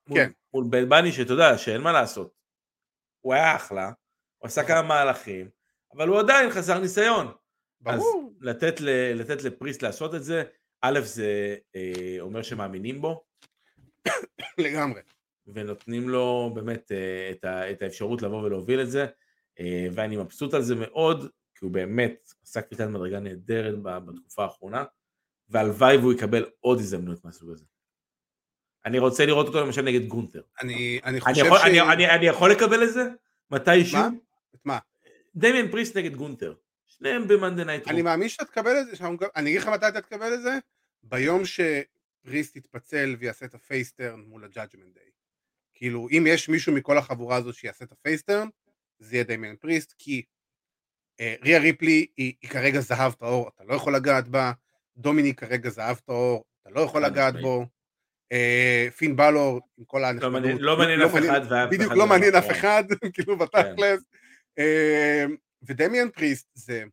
מול- 0.10 0.20
כן. 0.20 0.32
מול 0.54 0.66
בן 0.70 0.90
בני 0.90 1.12
שאתה 1.12 1.34
יודע, 1.34 1.58
שאין 1.58 1.82
מה 1.82 1.92
לעשות. 1.92 2.34
הוא 3.22 3.34
היה 3.34 3.56
אחלה, 3.56 3.92
הוא 4.38 4.48
עשה 4.48 4.64
כמה 4.64 4.82
מהלכים, 4.82 5.50
אבל 5.94 6.08
הוא 6.08 6.20
עדיין 6.20 6.50
חסר 6.50 6.80
ניסיון. 6.80 7.28
ברור. 7.82 8.32
אז 8.38 8.44
לתת, 8.44 8.82
ל, 8.82 8.90
לתת 9.20 9.44
לפריסט 9.44 9.82
לעשות 9.84 10.16
את 10.16 10.24
זה, 10.24 10.44
א' 10.82 11.00
זה 11.04 11.56
אה, 11.76 12.16
אומר 12.20 12.42
שמאמינים 12.42 13.02
בו, 13.02 13.24
לגמרי. 14.58 15.02
ונותנים 15.54 16.10
לו 16.10 16.52
באמת 16.56 16.92
אה, 16.92 17.32
את, 17.32 17.44
ה, 17.44 17.72
את 17.72 17.82
האפשרות 17.82 18.22
לבוא 18.22 18.44
ולהוביל 18.44 18.82
את 18.82 18.92
זה, 18.92 19.06
אה, 19.60 19.88
ואני 19.94 20.18
מבסוט 20.18 20.54
על 20.54 20.62
זה 20.62 20.76
מאוד, 20.76 21.30
כי 21.56 21.66
הוא 21.66 21.72
באמת 21.72 22.32
עשה 22.44 22.62
קפיצת 22.62 22.88
מדרגה 22.88 23.20
נהדרת 23.20 23.82
בתקופה 23.82 24.44
האחרונה, 24.44 24.84
והלוואי 25.50 25.98
והוא 25.98 26.14
יקבל 26.14 26.46
עוד 26.60 26.80
הזדמנות 26.80 27.26
מהסוג 27.26 27.52
הזה. 27.52 27.66
אני 28.86 29.00
רוצה 29.00 29.26
לראות 29.26 29.48
אותו 29.48 29.62
למשל 29.62 29.82
נגד 29.82 30.08
גונטר. 30.08 30.42
אני, 30.62 31.00
אני 31.04 31.12
אני 31.12 31.22
חושב 31.22 31.46
יכול, 31.46 31.58
ש... 31.58 31.62
אני, 31.62 31.82
אני, 31.82 32.10
אני 32.10 32.26
יכול 32.26 32.52
לקבל 32.52 32.84
את 32.84 32.94
זה? 32.94 33.10
מתישהו? 33.52 34.00
מה? 34.00 34.10
את 34.56 34.66
מה? 34.66 34.80
דמיאן 35.36 35.72
פריסט 35.72 35.98
נגד 35.98 36.16
גונטר. 36.16 36.54
שניהם 36.88 37.28
ב 37.28 37.33
Monday 37.33 37.64
Night 37.64 37.88
אני 37.88 38.02
מאמין 38.02 38.30
שאתה 38.30 38.46
תקבל 38.46 38.80
את 38.82 38.88
זה, 38.88 38.96
שאנחנו 38.96 39.18
אני 39.36 39.50
אגיד 39.50 39.62
לך 39.62 39.68
מתי 39.68 39.88
אתה 39.88 40.02
תקבל 40.02 40.34
את 40.34 40.42
זה, 40.42 40.58
ביום 41.04 41.42
שפריסט 41.46 42.56
יתפצל 42.56 43.16
ויעשה 43.20 43.46
את 43.46 43.54
ה 43.54 43.61
face 43.61 43.90
turn 43.90 44.20
מול 44.20 44.44
ה 44.44 44.49
Judgment 44.49 44.94
Day. 44.94 45.07
כאילו, 45.78 46.08
אם 46.12 46.24
יש 46.28 46.50
מישהו 46.50 46.74
מכל 46.74 46.98
החבורה 46.98 47.36
הזאת 47.38 47.56
שיעשה 47.56 47.86
את 47.86 47.92
ה 47.92 47.97
face 47.97 48.20
turn, 48.20 48.48
זה 49.00 49.16
יהיה 49.16 49.24
דמיאן 49.24 49.56
פריסט, 49.56 49.94
כי 49.98 50.24
אה, 51.20 51.36
ריה 51.44 51.60
ריפלי 51.60 52.08
היא, 52.18 52.34
היא 52.42 52.50
כרגע 52.50 52.80
זהב 52.80 53.14
טהור, 53.14 53.50
אתה 53.56 53.64
לא 53.64 53.74
יכול 53.74 53.96
לגעת 53.96 54.28
בה, 54.28 54.52
דומיניק 54.98 55.40
כרגע 55.40 55.70
זהב 55.70 55.98
טהור, 55.98 56.44
אתה 56.62 56.70
לא 56.70 56.82
יכול 56.82 57.06
לגעת. 57.06 57.34
בו, 57.42 57.66
אה, 58.32 58.88
פין 58.98 59.16
באלור 59.16 59.62
עם 59.78 59.86
כל 59.86 60.00
לא 60.00 60.06
הנחמדות, 60.08 60.32
מעניין- 60.34 60.58
לא 60.58 60.78
מעניין 60.78 61.02
אף 61.02 61.12
אחד, 61.12 61.42
ואף 61.50 61.70
בדיוק 61.72 61.88
אחד 61.92 61.98
לא 61.98 62.08
מעניין 62.08 62.36
אף. 62.36 62.52
אחד, 62.52 62.84
כאילו 63.14 63.38
בתכלס. 63.38 64.04
אה, 64.60 65.26
ודמיאן 65.64 66.10
פריסט 66.10 66.48
זה, 66.54 66.84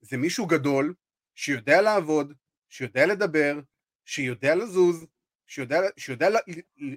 זה 0.00 0.16
מישהו 0.16 0.46
גדול, 0.46 0.94
שיודע 1.34 1.82
לעבוד, 1.82 2.32
שיודע 2.68 3.06
לדבר, 3.06 3.60
שיודע 4.04 4.54
לזוז, 4.54 5.06
שיודע, 5.46 5.80
שיודע 5.96 6.28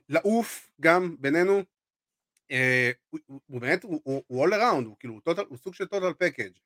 לעוף 0.09 0.69
גם 0.81 1.15
בינינו. 1.19 1.63
אה, 2.51 2.91
הוא, 3.09 3.19
הוא, 3.25 3.61
באמת, 3.61 3.83
הוא, 3.83 4.01
הוא, 4.03 4.23
הוא 4.27 4.47
all 4.47 4.51
around, 4.51 4.85
הוא 4.85 4.95
כאילו, 4.99 5.13
הוא, 5.13 5.33
total, 5.33 5.43
הוא 5.47 5.57
סוג 5.57 5.73
של 5.73 5.83
total 5.83 6.23
package. 6.23 6.59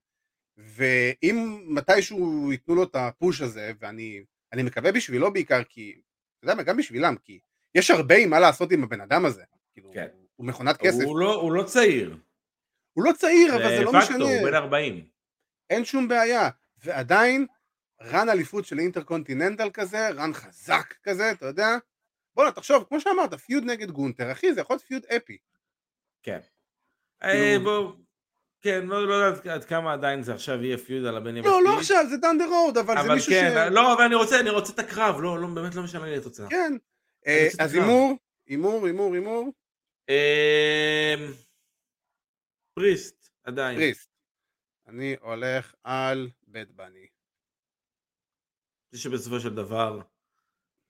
ואם 0.58 1.64
מתישהו 1.68 2.52
ייתנו 2.52 2.76
לו 2.76 2.84
את 2.84 2.96
הפוש 2.96 3.42
הזה, 3.42 3.72
ואני 3.80 4.24
אני 4.54 4.64
מקווה 4.64 4.92
בשבילו 4.92 5.34
בעיקר, 5.34 5.64
כי, 5.64 5.92
אתה 6.40 6.46
יודע 6.46 6.56
מה, 6.56 6.64
גם 6.64 6.78
בשבילם, 6.78 7.16
כי 7.24 7.40
יש 7.76 7.92
הרבה 7.92 8.26
מה 8.28 8.40
לעשות 8.40 8.72
עם 8.72 8.84
הבן 8.84 9.02
אדם 9.02 9.26
הזה. 9.26 9.44
כאילו, 9.74 9.92
כן. 9.94 10.08
הוא 10.36 10.48
מכונת 10.48 10.78
כסף. 10.78 11.04
הוא 11.04 11.20
לא- 11.20 11.36
הוא 11.36 11.52
לא 11.52 11.64
צעיר. 11.64 12.18
הוא 12.94 13.04
לא 13.04 13.12
צעיר, 13.14 13.56
אבל 13.56 13.70
זה 13.78 13.84
לא 13.84 13.92
משנה. 13.94 14.24
הוא 14.26 14.44
בן 14.50 14.54
40. 14.54 15.06
אין 15.70 15.86
שום 15.86 16.08
בעיה. 16.08 16.50
ועדיין, 16.84 17.46
run 18.02 18.30
אליפות 18.30 18.66
של 18.66 18.80
Intercontinental 18.80 19.70
כזה, 19.74 20.10
run 20.10 20.34
חזק 20.34 20.94
כזה, 21.04 21.32
אתה 21.32 21.46
יודע? 21.46 21.68
בואנה, 22.36 22.52
תחשוב, 22.52 22.84
כמו 22.84 23.00
שאמרת, 23.02 23.34
feud 23.34 23.64
נגד 23.64 23.92
גונטר, 23.92 24.32
אחי, 24.32 24.54
זה 24.54 24.62
יכול 24.62 24.74
להיות 24.74 24.84
feud 24.86 25.06
epic. 25.06 25.38
כן. 26.24 26.40
כאילו- 27.22 27.34
אה, 27.34 27.58
בוא, 27.64 27.94
כן, 28.62 28.86
לא 28.86 29.08
לא 29.08 29.14
יודעת 29.14 29.46
עד 29.46 29.66
כמה 29.66 29.94
עדיין 29.94 30.24
זה 30.24 30.34
עכשיו 30.34 30.64
יהיה 30.64 30.78
feud 30.78 31.06
על 31.06 31.18
הבן 31.18 31.36
לא, 31.36 31.64
לא 31.64 31.78
עכשיו, 31.80 32.06
זה 32.10 32.18
down 32.18 32.38
the 32.38 32.46
road, 32.46 32.78
אבל 32.78 32.94
זה 32.96 33.00
אבל 33.02 33.14
מישהו 33.14 33.32
כן, 33.32 33.68
ש... 33.70 33.74
לא, 33.74 33.94
אבל 33.94 34.04
אני 34.04 34.16
רוצה, 34.16 34.40
אני 34.40 34.50
רוצה 34.50 34.74
את 34.74 34.80
הקרב, 34.80 35.16
לא, 35.22 35.40
לא, 35.40 35.48
באמת 35.48 35.76
לא 35.76 35.84
משנה 35.84 36.06
לי 36.06 36.18
התוצאה. 36.18 36.50
כן. 36.50 36.74
אה, 37.28 37.48
את 37.56 37.60
אז. 37.60 37.74
הימור, 37.74 38.14
הימור, 38.48 38.86
הימור, 38.86 39.14
הימור, 39.14 39.54
אמ, 40.10 41.34
פריסט, 42.74 43.30
עדיין. 43.44 43.78
פריסט. 43.78 44.10
אני 44.88 45.16
הולך 45.22 45.74
על 45.84 46.30
בית 46.48 46.72
בני. 46.72 47.08
זה 48.92 49.00
שבסופו 49.00 49.40
של 49.40 49.56
דבר 49.56 50.00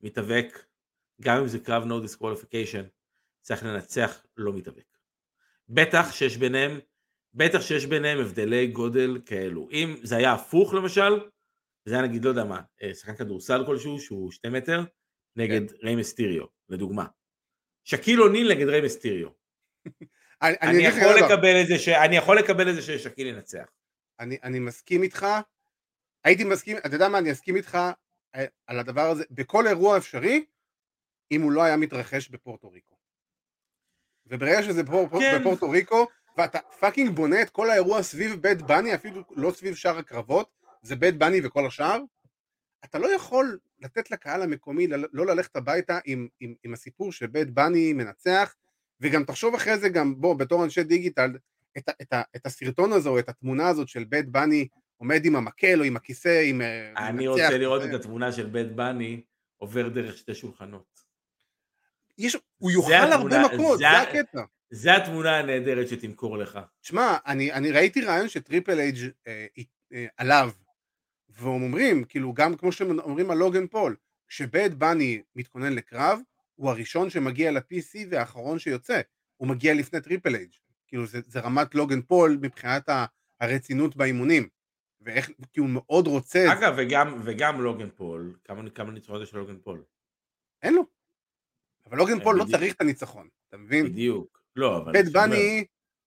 מתאבק, 0.02 0.66
גם 1.22 1.38
אם 1.38 1.48
זה 1.48 1.60
קרב 1.60 1.84
no 1.84 2.06
disqualification, 2.08 2.86
צריך 3.42 3.64
לנצח, 3.64 4.26
לא 4.38 4.54
מתאבק. 4.54 4.98
בטח 5.70 6.12
שיש 6.12 6.38
ביניהם, 6.38 6.80
בטח 7.34 7.62
שיש 7.62 7.86
ביניהם 7.86 8.20
הבדלי 8.20 8.68
גודל 8.68 9.22
כאלו. 9.26 9.70
אם 9.72 9.96
זה 10.04 10.18
היה 10.18 10.34
הפוך 10.34 10.74
למשל, 10.74 11.30
זה 11.86 11.94
היה 11.94 12.04
נגיד, 12.04 12.26
לא 12.26 12.30
יודע 12.30 12.44
מה, 12.44 12.62
אה, 12.84 12.94
שחקן 12.94 13.16
כדורסל 13.16 13.66
כלשהו 13.66 14.00
שהוא 14.00 14.32
שתי 14.32 14.50
מטר, 14.50 14.84
נגד 15.36 15.72
כן. 15.72 15.76
ריי 15.84 15.96
מסטיריו, 15.96 16.46
לדוגמה. 16.70 17.06
שקיל 17.84 18.22
אוניל 18.22 18.52
נגד 18.52 18.68
ריי 18.68 18.82
מסטיריו. 18.82 19.30
אני, 20.42 20.56
אני 20.62 20.88
לך 20.88 20.96
יכול 20.98 21.18
דבר, 21.18 21.26
לקבל 21.26 21.62
את 21.62 21.68
זה, 21.68 21.80
ש- 21.80 21.90
אני 21.90 22.18
יכול 22.18 22.40
לקבל 22.40 22.70
את 22.70 22.76
זה 22.76 22.82
ששקיל 22.82 23.28
ינצח. 23.28 23.66
אני, 24.20 24.38
אני 24.44 24.60
מסכים 24.60 25.04
איתך, 25.04 25.26
הייתי 26.24 26.44
מסכים, 26.44 26.78
אתה 26.78 26.96
יודע 26.96 27.10
מה, 27.10 27.18
אני 27.18 27.32
אסכים 27.32 27.56
איתך 27.56 27.78
אה, 28.36 28.46
על 28.68 28.80
הדבר 28.80 29.10
הזה, 29.10 29.24
בכל 29.32 29.68
אירוע 29.68 29.98
אפשרי, 29.98 30.46
אם 31.32 31.42
הוא 31.42 31.52
לא 31.52 31.64
היה 31.64 31.78
מתרחש 31.78 32.30
בפורטו 32.30 32.72
ריקו. 32.72 32.96
וברגע 34.26 34.64
שזה 34.64 34.86
פור, 34.86 35.10
כן. 35.20 35.40
בפורטו 35.40 35.70
ריקו, 35.70 36.08
ואתה 36.38 36.60
fucking 36.80 37.10
בונה 37.16 37.42
את 37.42 37.50
כל 37.50 37.70
האירוע 37.70 38.04
סביב 38.04 38.36
בד 38.42 38.62
באני, 38.62 38.96
אפילו 38.96 39.24
לא 39.32 39.52
סביב 39.52 39.76
שאר 39.76 39.98
הקרבות, 39.98 40.50
זה 40.82 40.96
בית 40.96 41.18
בני 41.18 41.42
וכל 41.44 41.66
השאר, 41.66 42.02
אתה 42.86 43.00
לא 43.00 43.16
יכול 43.16 43.60
לתת 43.80 44.12
לקהל 44.12 44.42
המקומי 44.42 44.88
לא 44.88 45.26
ללכת 45.26 45.56
הביתה 45.56 46.00
עם, 46.06 46.28
עם, 46.40 46.54
עם 46.64 46.74
הסיפור 46.74 47.12
שבית 47.12 47.50
בני 47.54 47.94
מנצח, 47.94 48.56
וגם 49.00 49.24
תחשוב 49.24 49.56
אחרי 49.56 49.78
זה 49.78 49.90
גם, 49.90 50.22
בוא, 50.22 50.36
בתור 50.36 50.64
אנשי 50.64 50.84
דיגיטל, 50.84 51.32
את, 51.78 51.90
את, 52.02 52.14
ה- 52.14 52.22
את 52.36 52.46
הסרטון 52.46 52.94
הזה 52.94 53.10
או 53.10 53.20
את 53.20 53.30
התמונה 53.30 53.68
הזאת 53.68 53.88
של 53.88 54.04
בית 54.04 54.30
בני 54.30 54.68
עומד 55.02 55.26
עם 55.26 55.36
המקל 55.36 55.80
או 55.80 55.84
עם 55.84 55.96
הכיסא, 55.96 56.44
עם 56.46 56.62
אה, 56.62 57.08
אני 57.08 57.28
רוצה 57.28 57.58
לראות. 57.58 57.82
את 57.84 57.94
התמונה 57.94 58.32
של 58.32 58.46
בית 58.46 58.76
בני 58.76 59.22
עובר 59.58 59.90
דרך 59.90 60.18
שתי 60.18 60.36
שולחנות. 60.36 61.02
יש, 62.18 62.38
הוא 62.58 62.72
זה 62.72 62.78
יוכל 62.78 62.94
הרבה 62.94 63.46
מכות, 63.46 63.78
זה 63.78 63.90
הקטע. 63.90 64.42
זה 64.70 64.96
התמונה 64.96 65.40
הנהדרת 65.40 65.88
שתמכור 65.88 66.38
לך. 66.38 66.60
שמע, 66.82 67.18
אני, 67.26 67.54
אני 67.54 67.72
ראיתי 67.72 68.02
רעיון 68.02 68.30
שטריפל 68.30 68.80
אייג' 68.80 68.98
אה, 69.28 69.46
אה, 69.94 70.06
עליו, 70.18 70.52
והם 71.30 71.64
אומרים, 71.64 72.04
כאילו 72.04 72.34
גם 72.34 72.56
כמו 72.56 72.72
שהם 72.72 73.00
אומרים 73.00 73.32
על 73.32 73.38
לוגן 73.38 73.68
פול, 73.68 73.96
כשבד 74.28 74.80
באני 74.80 75.22
מתכונן 75.36 75.74
לקרב, 75.74 76.20
הוא 76.56 76.70
הראשון 76.70 77.10
שמגיע 77.10 77.52
ל-PC 77.52 78.08
והאחרון 78.10 78.60
שיוצא, 78.60 79.02
הוא 79.38 79.48
מגיע 79.48 79.74
לפני 79.74 80.02
Triple 80.02 80.36
H, 80.36 80.52
כאילו 80.88 81.06
זה, 81.06 81.20
זה 81.28 81.40
רמת 81.40 81.76
לוגן 81.76 82.02
פול 82.02 82.38
מבחינת 82.42 82.90
הרצינות 83.40 83.96
באימונים, 83.96 84.48
ואיך, 85.02 85.30
כי 85.54 85.60
הוא 85.60 85.70
מאוד 85.70 86.08
רוצה, 86.08 86.40
את 86.44 86.60
זה. 86.60 86.66
אגב, 86.66 86.74
וגם, 86.78 87.22
וגם 87.24 87.62
לוגן 87.62 87.90
פול, 87.96 88.36
כמה, 88.44 88.70
כמה 88.70 88.92
ניצחונות 88.92 89.22
יש 89.22 89.30
של 89.30 89.38
לוגן 89.38 89.58
פול? 89.64 89.84
אין 90.64 90.74
לו. 90.74 90.86
אבל 91.90 91.98
לוגן 91.98 92.24
פול 92.24 92.36
לא 92.36 92.44
בדיוק. 92.44 92.60
צריך 92.60 92.74
את 92.74 92.82
הניצחון, 92.82 93.28
אתה 93.50 93.58
מבין? 93.58 93.86
בדיוק. 93.86 94.42
לא, 94.56 94.78
אבל... 94.78 94.98
אומר, 94.98 95.10
בני, 95.12 95.66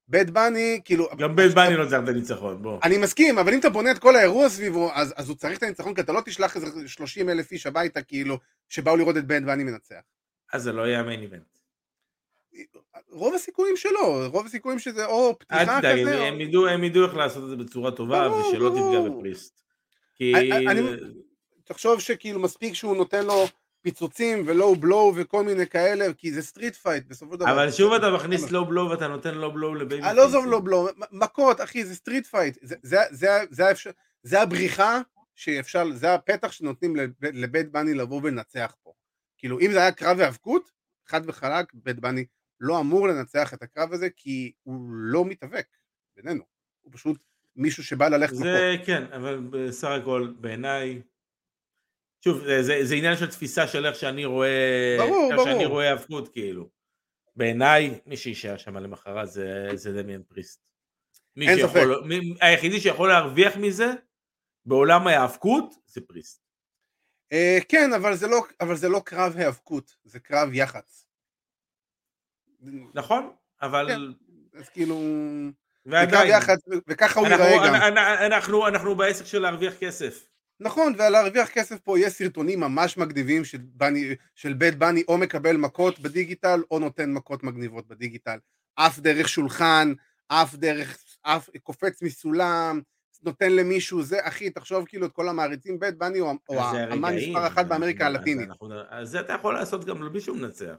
בד 0.09 0.30
באני, 0.31 0.81
כאילו, 0.85 1.09
גם 1.18 1.37
בד 1.37 1.55
באני 1.55 1.77
לא 1.76 1.85
צריך 1.88 2.02
את 2.04 2.09
הניצחון, 2.09 2.62
בוא. 2.62 2.80
אני 2.83 2.98
מסכים, 2.98 3.38
אבל 3.38 3.52
אם 3.52 3.61
אתה 3.61 3.70
בונה 3.70 3.90
את 3.90 3.98
כל 3.98 4.16
האירוע 4.16 4.48
סביבו, 4.48 4.92
אז, 4.94 5.14
אז 5.16 5.28
הוא 5.28 5.37
צריך 5.37 5.59
את 5.59 5.62
הניצחון, 5.62 5.94
כי 5.94 6.00
אתה 6.00 6.12
לא 6.12 6.20
תשלח 6.24 6.57
איזה 6.57 6.88
30 6.88 7.28
אלף 7.28 7.52
איש 7.52 7.66
הביתה, 7.66 8.02
כאילו, 8.02 8.38
שבאו 8.68 8.96
לראות 8.96 9.16
את 9.16 9.26
בן 9.26 9.48
ואני 9.48 9.64
מנצח. 9.64 10.00
אז 10.52 10.62
זה 10.62 10.72
לא 10.72 10.83
יהיה 10.83 11.00
ה 11.00 11.05
main 11.05 11.20
event. 11.20 11.54
רוב 13.11 13.35
הסיכויים 13.35 13.77
שלא, 13.77 14.27
רוב 14.27 14.47
הסיכויים 14.47 14.79
שזה 14.79 15.07
או 15.07 15.29
על 15.29 15.35
פתיחת 15.38 15.81
הדאג, 15.81 16.00
כזה, 16.01 16.23
הם- 16.25 16.35
או... 16.35 16.40
ידעו- 16.40 16.67
הם 16.69 16.85
ידעו 16.85 17.05
איך 17.05 17.14
לעשות 17.14 17.45
את 17.45 17.49
זה 17.49 17.57
בצורה 17.57 17.90
טובה, 17.90 18.29
ברור, 18.29 18.40
ושלא 18.49 18.69
תפגע 18.69 18.81
ברור. 18.81 19.19
בפריסט. 19.19 19.61
כי... 20.14 20.35
אני- 20.35 20.67
אני- 20.69 20.81
תחשוב 21.64 22.01
שכאילו 22.01 22.40
מספיק 22.40 22.75
שהוא 22.75 22.97
נותן 22.97 23.25
לו 23.27 23.45
פיצוצים 23.83 24.43
ו 24.46 24.54
low 24.54 24.77
blow 24.77 25.12
וכל 25.17 25.45
מיני 25.45 25.67
כאלה, 25.67 26.12
כי 26.12 26.33
זה 26.33 26.43
street 26.42 26.74
fight 26.74 27.05
בסופו 27.09 27.33
של 27.33 27.38
דבר. 27.40 27.53
אבל 27.53 27.73
שוב 27.73 27.93
אתה 27.93 28.11
מכניס 28.11 28.51
low 28.50 28.64
blow 28.66 28.90
ואתה 28.90 29.09
נותן 29.09 29.35
low 29.35 29.53
blow 29.53 29.74
לבייבי 29.75 30.07
אה, 30.07 30.12
לא 30.14 30.25
עזוב 30.25 30.47
low 30.46 30.62
blow, 30.62 30.88
מכות, 31.12 31.61
אחי, 31.61 31.85
זה 31.85 31.95
street 31.94 32.27
fight. 32.27 32.59
זה- 32.62 32.77
זה- 32.83 32.99
זה- 33.11 33.45
זה 34.23 34.40
הבריחה 34.43 35.01
שאפשר, 35.35 35.85
זה 35.95 36.14
הפתח 36.14 36.53
שנותנים 36.53 36.97
לב- 36.97 37.11
לבד 37.22 37.70
באני 37.72 37.94
לבוא 37.95 38.21
ולנצח 38.23 38.75
פה. 38.83 38.93
כאילו, 39.38 39.61
אם 39.61 39.73
זה 39.73 39.79
היה 39.79 39.93
קרב 39.93 40.21
היאבקות, 40.21 40.71
חד 41.07 41.21
וחלק, 41.25 41.67
בד 41.74 42.00
באני 42.00 42.24
לא 42.61 42.81
אמור 42.81 43.09
לנצח 43.09 43.55
את 43.55 43.62
הקרב 43.62 43.93
הזה, 43.93 44.11
כי 44.17 44.53
הוא 44.62 44.90
לא 44.90 45.25
מתאבק 45.25 45.67
בינינו. 46.17 46.45
הוא 46.81 46.93
פשוט 46.93 47.25
מישהו 47.57 47.85
שבא 47.85 48.09
ללכת. 48.09 48.35
זה 48.35 48.77
כן, 48.87 49.12
אבל 49.12 49.40
בסך 49.51 49.88
הכל 49.88 50.33
בעיניי, 50.40 51.03
שוב, 52.25 52.45
זה, 52.45 52.62
זה, 52.62 52.79
זה 52.83 52.95
עניין 52.95 53.17
של 53.17 53.31
תפיסה 53.31 53.69
של 53.69 53.87
איך 53.87 53.97
שאני 53.97 54.25
רואה, 54.25 54.97
ברור, 54.99 55.33
ברור. 55.35 55.45
שאני 55.45 55.67
רואה 55.67 55.90
האבקות 55.90 56.29
כאילו. 56.29 56.71
בעיניי, 57.37 58.01
מי 58.07 58.17
שיישאר 58.17 58.57
שם 58.57 58.77
למחרת 58.77 59.31
זה, 59.31 59.69
זה 59.75 60.03
דמיאן 60.03 60.23
פריסט. 60.23 60.64
מי 61.37 61.49
אין 61.49 61.59
שיכול, 61.59 62.05
מי, 62.05 62.35
היחידי 62.40 62.81
שיכול 62.81 63.09
להרוויח 63.09 63.57
מזה 63.57 63.87
בעולם 64.67 65.07
ההאבקות 65.07 65.75
זה 65.87 66.01
פריסט. 66.01 66.45
אה, 67.33 67.59
כן, 67.69 67.93
אבל 67.93 68.17
זה, 68.17 68.27
לא, 68.27 68.43
אבל 68.61 68.77
זה 68.77 68.88
לא 68.88 69.01
קרב 69.05 69.37
היאבקות, 69.37 69.97
זה 70.05 70.21
קרב 70.21 70.49
יח"צ. 70.53 71.04
נכון? 72.94 73.31
אבל... 73.62 73.88
כן. 73.88 74.00
אז 74.59 74.68
כאילו... 74.68 75.03
ועדיין, 75.87 76.31
יח"צ, 76.31 76.60
וככה 76.88 77.21
הוא 77.21 77.29
ייראה 77.29 77.56
גם. 77.67 77.75
אנחנו, 77.75 78.27
אנחנו, 78.27 78.67
אנחנו 78.67 78.94
בעסק 78.94 79.25
של 79.25 79.38
להרוויח 79.38 79.75
כסף. 79.81 80.27
נכון, 80.60 80.94
ולהרוויח 80.98 81.48
כסף 81.48 81.79
פה 81.81 81.98
יש 81.98 82.12
סרטונים 82.12 82.60
ממש 82.60 82.96
מגניבים 82.96 83.44
של, 83.44 83.58
בני, 83.62 84.15
של 84.35 84.52
בית 84.52 84.79
בני 84.79 85.02
או 85.08 85.19
מקבל 85.19 85.56
מכות 85.56 85.98
בדיגיטל 85.98 86.62
או 86.71 86.79
נותן 86.79 87.12
מכות 87.12 87.42
מגניבות 87.42 87.88
בדיגיטל. 87.88 88.38
אף 88.75 88.98
דרך 88.98 89.29
שולחן, 89.29 89.92
אף 90.29 90.54
דרך, 90.54 90.98
אף 91.23 91.48
קופץ 91.62 92.02
מסולם, 92.02 92.81
נותן 93.25 93.52
למישהו, 93.52 94.02
זה 94.02 94.19
אחי, 94.23 94.50
תחשוב 94.50 94.87
כאילו 94.87 95.06
את 95.06 95.12
כל 95.12 95.29
המעריצים, 95.29 95.79
בית 95.79 95.98
בני 95.98 96.19
הוא, 96.19 96.35
או 96.48 96.60
האמן 96.60 97.17
מספר 97.17 97.46
אחת 97.46 97.67
באמריקה 97.67 98.06
הלטינית. 98.06 98.48
אז 98.88 99.10
זה 99.10 99.21
אתה 99.21 99.33
יכול 99.33 99.54
לעשות 99.54 99.85
גם 99.85 100.12
בלי 100.12 100.21
שהוא 100.21 100.37
מנצח. 100.37 100.75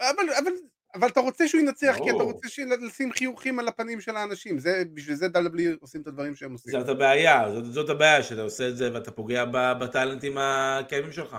אבל, 0.00 0.30
אבל, 0.38 0.52
אבל 0.94 1.08
אתה 1.08 1.20
רוצה 1.20 1.48
שהוא 1.48 1.60
ינצח, 1.60 1.96
כי 2.04 2.10
אתה. 2.10 2.22
רוצה 2.22 2.48
לשים 2.80 3.12
חיוכים 3.12 3.58
על 3.58 3.68
הפנים 3.68 4.00
של 4.00 4.16
האנשים, 4.16 4.58
זה, 4.58 4.82
בשביל 4.94 5.16
זה 5.16 5.28
דאבלי 5.28 5.76
עושים 5.80 6.00
את 6.02 6.06
הדברים 6.06 6.34
שהם 6.34 6.52
עושים. 6.52 6.72
זאת 6.80 6.88
הבעיה, 6.88 7.52
זאת, 7.54 7.72
זאת 7.72 7.88
הבעיה, 7.90 8.22
שאתה 8.22 8.42
עושה 8.42 8.68
את 8.68 8.76
זה 8.76 8.94
ואתה 8.94 9.10
פוגע 9.10 9.44
בטאלנטים 9.80 10.38
הקיימים 10.38 11.12
שלך. 11.12 11.36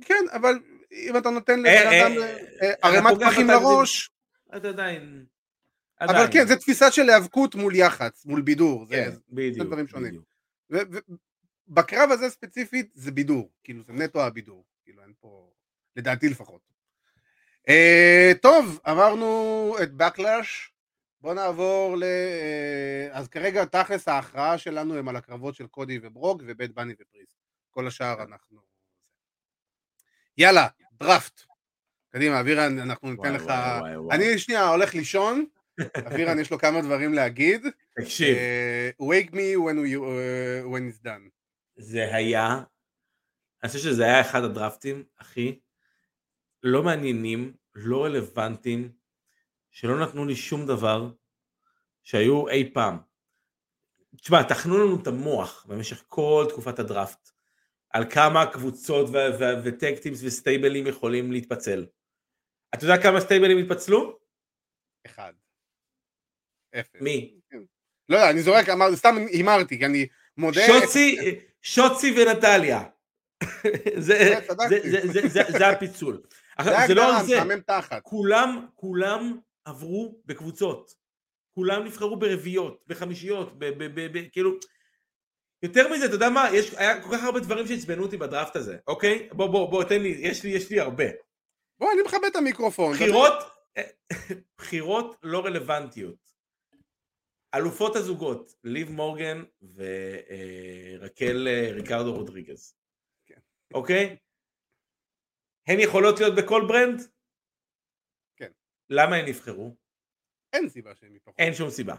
כן, 0.00 0.24
אבל 0.32 0.58
אם 0.92 1.16
אתה 1.16 1.30
נותן 1.30 1.58
לבן 1.58 1.66
אה, 1.68 2.06
אדם 2.06 2.18
אה, 2.18 2.36
אה, 2.62 2.72
ערימת 2.82 3.14
פחים. 3.20 3.50
לראש, 3.50 4.10
אתה 4.56 4.68
עדיין... 4.68 5.24
אבל. 6.00 6.26
כן, 6.32 6.46
זו 6.46 6.56
תפיסה 6.56 6.90
של 6.90 7.10
היאבקות 7.10 7.54
מול 7.54 7.74
יח"צ, 7.74 8.26
מול 8.26 8.42
בידור. 8.42 8.86
זה- 8.86 8.94
כן. 8.94 9.64
דברים 9.64 9.88
שונים. 9.88 10.20
ובקרב 10.70 12.10
הזה 12.10 12.30
ספציפית 12.30 12.90
זה 12.94 13.12
בידור, 13.12 13.50
כאילו 13.64 13.82
זה 13.82 13.92
נטו 13.92 14.22
הבידור, 14.22 14.64
כאילו 14.84 15.02
אין 15.02 15.12
פה, 15.20 15.50
לדעתי 15.96 16.28
לפחות. 16.28 16.75
אה, 17.68 18.32
טוב, 18.42 18.80
עברנו 18.84 19.76
את 19.82 19.90
Backlash, 20.00 20.70
בוא 21.20 21.34
נעבור 21.34 21.96
ל... 21.96 22.02
אה, 22.02 23.08
אז 23.12 23.28
כרגע 23.28 23.64
תכלס 23.64 24.08
ההכרעה 24.08 24.58
שלנו 24.58 24.96
הם 24.96 25.08
על 25.08 25.16
הקרבות 25.16 25.54
של 25.54 25.66
קודי 25.66 25.98
וברוק 26.02 26.42
ובית 26.46 26.74
בני 26.74 26.92
ופריס. 27.00 27.36
כל 27.70 27.86
השאר 27.86 28.22
אנחנו... 28.22 28.60
יאללה, 30.38 30.68
דראפט. 30.92 31.40
קדימה, 32.10 32.40
אבירן, 32.40 32.78
אנחנו 32.78 33.10
ניתן 33.10 33.22
וואי, 33.22 33.32
לך... 33.32 33.44
וואי, 33.44 33.80
וואי, 33.80 33.96
וואי. 33.96 34.16
אני 34.16 34.38
שנייה 34.38 34.68
הולך 34.68 34.94
לישון, 34.94 35.46
אבירן 36.06 36.38
יש 36.38 36.50
לו 36.50 36.58
כמה 36.58 36.80
דברים 36.82 37.14
להגיד. 37.14 37.66
תקשיב, 38.00 38.36
אה, 38.36 38.90
wake 39.00 39.30
me 39.30 39.56
when, 39.56 39.76
we, 39.76 39.96
uh, 39.96 40.66
when 40.72 40.92
it's 40.92 41.06
done. 41.06 41.30
זה 41.76 42.14
היה, 42.14 42.60
אני 43.62 43.68
חושב 43.68 43.78
שזה 43.78 44.04
היה 44.04 44.20
אחד 44.20 44.44
הדרפטים 44.44 45.04
הכי 45.18 45.60
לא 46.62 46.82
מעניינים, 46.82 47.52
לא 47.74 48.04
רלוונטיים, 48.04 48.92
שלא 49.70 50.00
נתנו 50.00 50.24
לי 50.24 50.36
שום 50.36 50.66
דבר 50.66 51.10
שהיו 52.04 52.48
אי 52.48 52.70
פעם. 52.74 52.98
תשמע, 54.16 54.42
טחנו 54.42 54.78
לנו 54.78 55.02
את 55.02 55.06
המוח 55.06 55.66
במשך 55.68 56.04
כל 56.08 56.46
תקופת 56.48 56.78
הדראפט, 56.78 57.30
על 57.90 58.10
כמה 58.10 58.52
קבוצות 58.52 59.10
וטקטימס 59.64 60.20
וסטייבלים 60.24 60.86
יכולים 60.86 61.32
להתפצל. 61.32 61.86
אתה 62.74 62.84
יודע 62.84 63.02
כמה 63.02 63.20
סטייבלים 63.20 63.58
התפצלו? 63.58 64.18
אחד. 65.06 65.32
אפס. 66.74 67.00
מי? 67.00 67.40
לא 68.08 68.16
יודע, 68.16 68.30
אני 68.30 68.42
זורק, 68.42 68.68
אמר, 68.68 68.96
סתם 68.96 69.16
הימרתי, 69.32 69.78
כי 69.78 69.86
אני 69.86 70.06
מודה... 70.36 70.60
שוצי, 70.66 71.16
שוצי 71.62 72.14
ונטליה. 72.16 72.82
זה, 73.96 74.34
זה, 74.68 74.78
זה, 75.12 75.28
זה, 75.28 75.42
זה 75.48 75.68
הפיצול. 75.68 76.22
זה 76.86 76.94
לא 76.94 77.02
רק 77.12 77.24
זה. 77.24 77.40
כולם, 78.02 78.66
כולם 78.74 79.38
עברו 79.64 80.20
בקבוצות. 80.24 80.94
כולם 81.54 81.84
נבחרו 81.84 82.16
ברביעיות, 82.16 82.84
בחמישיות, 82.86 83.58
ב, 83.58 83.64
ב, 83.64 83.84
ב, 83.84 84.18
ב, 84.18 84.28
כאילו... 84.32 84.50
יותר 85.62 85.92
מזה, 85.92 86.04
אתה 86.04 86.14
יודע 86.14 86.28
מה? 86.28 86.48
יש, 86.52 86.74
היה 86.74 87.02
כל 87.02 87.16
כך 87.16 87.24
הרבה 87.24 87.40
דברים 87.40 87.66
שעצבנו 87.66 88.02
אותי 88.02 88.16
בדראפט 88.16 88.56
הזה, 88.56 88.76
אוקיי? 88.86 89.28
בוא, 89.32 89.46
בוא, 89.46 89.70
בוא, 89.70 89.84
תן 89.84 90.02
לי, 90.02 90.08
יש 90.08 90.44
לי, 90.44 90.50
יש 90.50 90.70
לי 90.70 90.80
הרבה. 90.80 91.04
בוא, 91.78 91.92
אני 91.92 92.02
מכבד 92.02 92.24
את 92.30 92.36
המיקרופון. 92.36 92.94
בחירות, 92.94 93.34
בחירות 94.58 95.16
לא 95.22 95.44
רלוונטיות. 95.44 96.26
אלופות 97.54 97.96
הזוגות, 97.96 98.54
ליב 98.64 98.90
מורגן 98.90 99.42
ורקל 99.74 101.48
אה, 101.48 101.68
ריקרדו 101.72 102.14
רודריגז. 102.14 102.74
כן. 103.26 103.40
אוקיי? 103.74 104.16
הן 105.66 105.80
יכולות 105.80 106.20
להיות 106.20 106.34
בכל 106.34 106.64
brand? 106.68 107.02
כן. 108.36 108.50
למה 108.90 109.16
הן 109.16 109.28
נבחרו? 109.28 109.76
אין 110.52 110.68
סיבה 110.68 110.94
שהם 110.94 111.16
ייבחרו. 111.16 111.30
אין 111.38 111.54
שום 111.54 111.70
סיבה. 111.70 111.94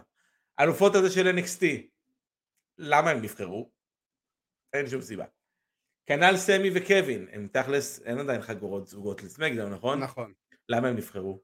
אלופות 0.60 0.94
הזה 0.94 1.10
של 1.10 1.38
NXT, 1.38 1.64
למה 2.78 3.10
הם 3.10 3.22
נבחרו? 3.22 3.70
אין 4.72 4.88
שום 4.88 5.00
סיבה. 5.00 5.24
כנ"ל 6.06 6.36
סמי 6.36 6.70
וקווין, 6.74 7.26
הם 7.32 7.48
תכלס, 7.52 8.02
אין 8.02 8.18
עדיין 8.18 8.42
חגורות 8.42 8.86
זוגות 8.86 9.22
לסמאקדאון, 9.22 9.72
נכון? 9.72 10.00
נכון. 10.00 10.32
למה 10.68 10.88
הם 10.88 10.96
נבחרו? 10.96 11.40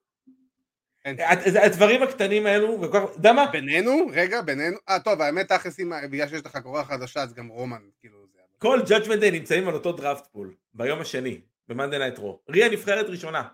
הדברים 1.64 2.02
הקטנים 2.02 2.46
האלו, 2.46 2.80
וכל 2.80 3.06
כך, 3.06 3.16
יודע 3.16 3.32
מה? 3.32 3.46
בינינו, 3.46 4.06
רגע, 4.12 4.42
בינינו, 4.42 4.76
אה 4.88 5.00
טוב, 5.00 5.20
האמת 5.20 5.52
תכלס, 5.52 5.80
בגלל 6.10 6.28
שיש 6.28 6.46
לך 6.46 6.56
קורה 6.56 6.84
חדשה, 6.84 7.22
אז 7.22 7.34
גם 7.34 7.48
רומן, 7.48 7.82
כאילו. 8.00 8.26
כל 8.58 8.80
judgment 8.86 9.22
day 9.22 9.30
נמצאים 9.32 9.68
על 9.68 9.74
אותו 9.74 9.92
draft 9.92 10.26
pool, 10.26 10.54
ביום 10.74 11.00
השני, 11.00 11.40
במאנדיי 11.68 11.98
נייט 11.98 12.18
רו. 12.18 12.42
ריה 12.50 12.68
נבחרת 12.68 13.06
ראשונה. 13.06 13.48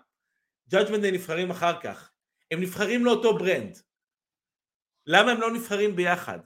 day 0.73 1.11
נבחרים 1.11 1.49
אחר 1.51 1.81
כך. 1.81 2.11
הם 2.51 2.61
נבחרים 2.61 3.05
לאותו 3.05 3.37
brand. 3.37 3.77
למה 5.05 5.31
הם 5.31 5.41
לא 5.41 5.51
נבחרים 5.51 5.95
ביחד? 5.95 6.39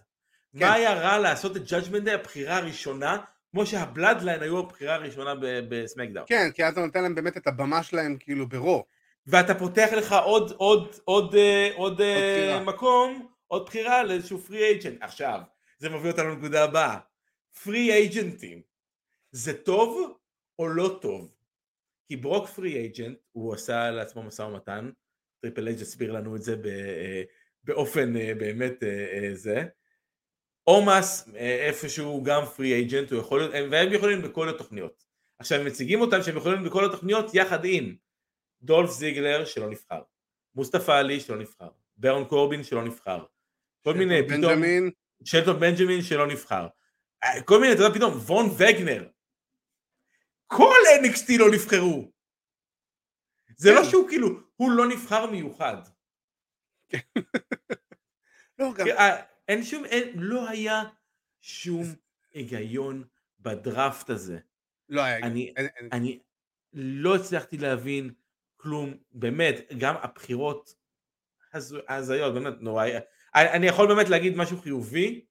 כן. 0.59 0.59
מה 0.66 0.74
היה 0.74 0.93
רע 0.93 1.18
לעשות 1.18 1.57
את 1.57 1.61
day 2.05 2.11
הבחירה 2.11 2.57
הראשונה, 2.57 3.18
כמו 3.51 3.66
שהבלודליין 3.66 4.41
היו 4.41 4.59
הבחירה 4.59 4.95
הראשונה 4.95 5.36
ב- 5.36 5.59
בסמאקדאון? 5.70 6.26
כן, 6.30 6.51
כי 6.53 6.66
אז 6.66 6.74
אתה 6.74 6.82
נותן 6.82 7.03
להם 7.03 7.16
באמת 7.16 7.38
את 7.38 7.47
הבמה 7.47 7.84
שלהם, 7.84 8.18
כאילו, 8.20 8.49
bro. 8.49 8.86
ואתה 9.28 9.55
פותח 9.55 9.89
לך 9.97 10.16
עוד, 10.24 10.51
עוד, 10.57 10.95
עוד, 11.05 11.36
אה, 11.36 11.70
עוד, 11.76 12.01
אה, 12.01 12.16
בחירה. 12.16 12.63
מקום, 12.63 13.28
עוד 13.47 13.66
בחירה 13.66 14.03
לאיזשהו 14.03 14.39
free 14.39 14.63
agent. 14.63 14.97
עכשיו, 15.01 15.39
זה 15.78 15.89
מביא 15.89 16.11
אותנו 16.11 16.30
לנקודה 16.30 16.63
הבאה. 16.63 16.97
free 17.63 17.91
agent 17.91 18.35
ים, 18.35 18.61
זה 19.32 19.53
טוב 19.53 20.18
או 20.59 20.68
לא 20.68 20.99
טוב? 21.01 21.34
כי 22.08 22.16
ברוק 22.16 22.47
free 22.47 22.74
agent, 22.78 23.18
הוא 23.32 23.53
עשה 23.53 23.91
לעצמו 23.91 24.24
משא 24.24 24.41
ומתן, 24.41 24.89
טריפל 25.41 25.68
אייץ' 25.68 25.82
הסביר 25.82 26.12
לנו 26.12 26.36
את 26.36 26.41
זה 26.41 26.56
אה, 26.66 27.24
באופן 27.64 28.18
אה, 28.18 28.32
באמת 28.38 28.84
אה, 28.84 29.30
זה. 29.34 29.64
אה, 31.36 31.68
איפשהו 31.68 32.24
גם 32.24 32.45
free 32.45 32.74
agent, 32.74 33.11
הוא 33.12 33.20
יכול 33.20 33.39
להיות, 33.39 33.53
הם- 33.53 33.70
והם 33.72 33.93
יכולים 33.93 34.22
בכל 34.22 34.49
התוכניות. 34.49 35.03
עכשיו 35.39 35.60
הם 35.60 35.66
מציגים 35.68 36.01
אותם 36.01 36.24
שהם 36.24 36.38
יכולים 36.38 36.64
בכל 36.64 36.86
התוכניות 36.86 37.34
יחד 37.36 37.60
עם 37.66 37.95
דולף 38.62 38.89
זיגלר 38.89 39.45
שלא 39.45 39.70
נבחר, 39.70 40.01
מוסטפא 40.56 40.91
עלי 40.91 41.20
שלא 41.20 41.38
נבחר, 41.38 41.70
ברון 41.97 42.26
קורבין 42.26 42.64
שלא 42.64 42.84
נבחר, 42.84 43.24
כל 43.82 43.93
מיני, 43.93 44.24
פתאום, 44.28 44.41
בנג'מין, 44.41 44.89
שלטון 45.24 45.60
בנג'מין 45.60 46.01
שלא 46.01 46.28
נבחר, 46.28 46.68
כל 47.45 47.62
מיני, 47.62 47.74
אתה 47.74 47.82
יודע, 47.82 47.95
פתאום, 47.95 48.14
וון 48.14 48.45
וגנר, 48.58 49.08
כל 50.48 50.76
NXT 51.04 51.38
לא 51.39 51.46
נבחרו. 51.54 52.12
זה 53.58 53.70
כן. 53.70 53.76
לא 53.76 53.84
שהוא 53.84 54.10
כאילו, 54.10 54.28
הוא 54.56 54.72
לא 54.72 54.88
נבחר 54.88 55.32
מיוחד. 55.32 55.78
לא, 58.60 58.74
גם, 58.74 58.88
אה, 58.88 59.24
אין 59.48 59.64
שום, 59.64 59.86
אין, 59.86 60.12
לא 60.16 60.50
היה 60.50 60.84
שום 61.41 61.84
היגיון 62.34 63.04
בדראפט 63.39 64.10
הזה. 64.10 64.39
לא 64.89 65.02
היה, 65.02 65.18
אני, 65.18 65.54
אין- 65.58 65.89
אני 65.91 66.20
לא 66.74 67.16
הצלחתי 67.16 67.58
להבין 67.58 68.14
כלום, 68.56 68.93
באמת, 69.12 69.56
גם 69.78 69.96
הבחירות 69.98 70.76
הזיות, 71.89 72.34
באמת 72.34 72.54
נורא, 72.60 72.86
אני, 73.36 73.68
יכול 73.68 73.88
באמת 73.88 74.10
להגיד 74.10 74.34
משהו 74.38 74.62
חיובי 74.62 75.26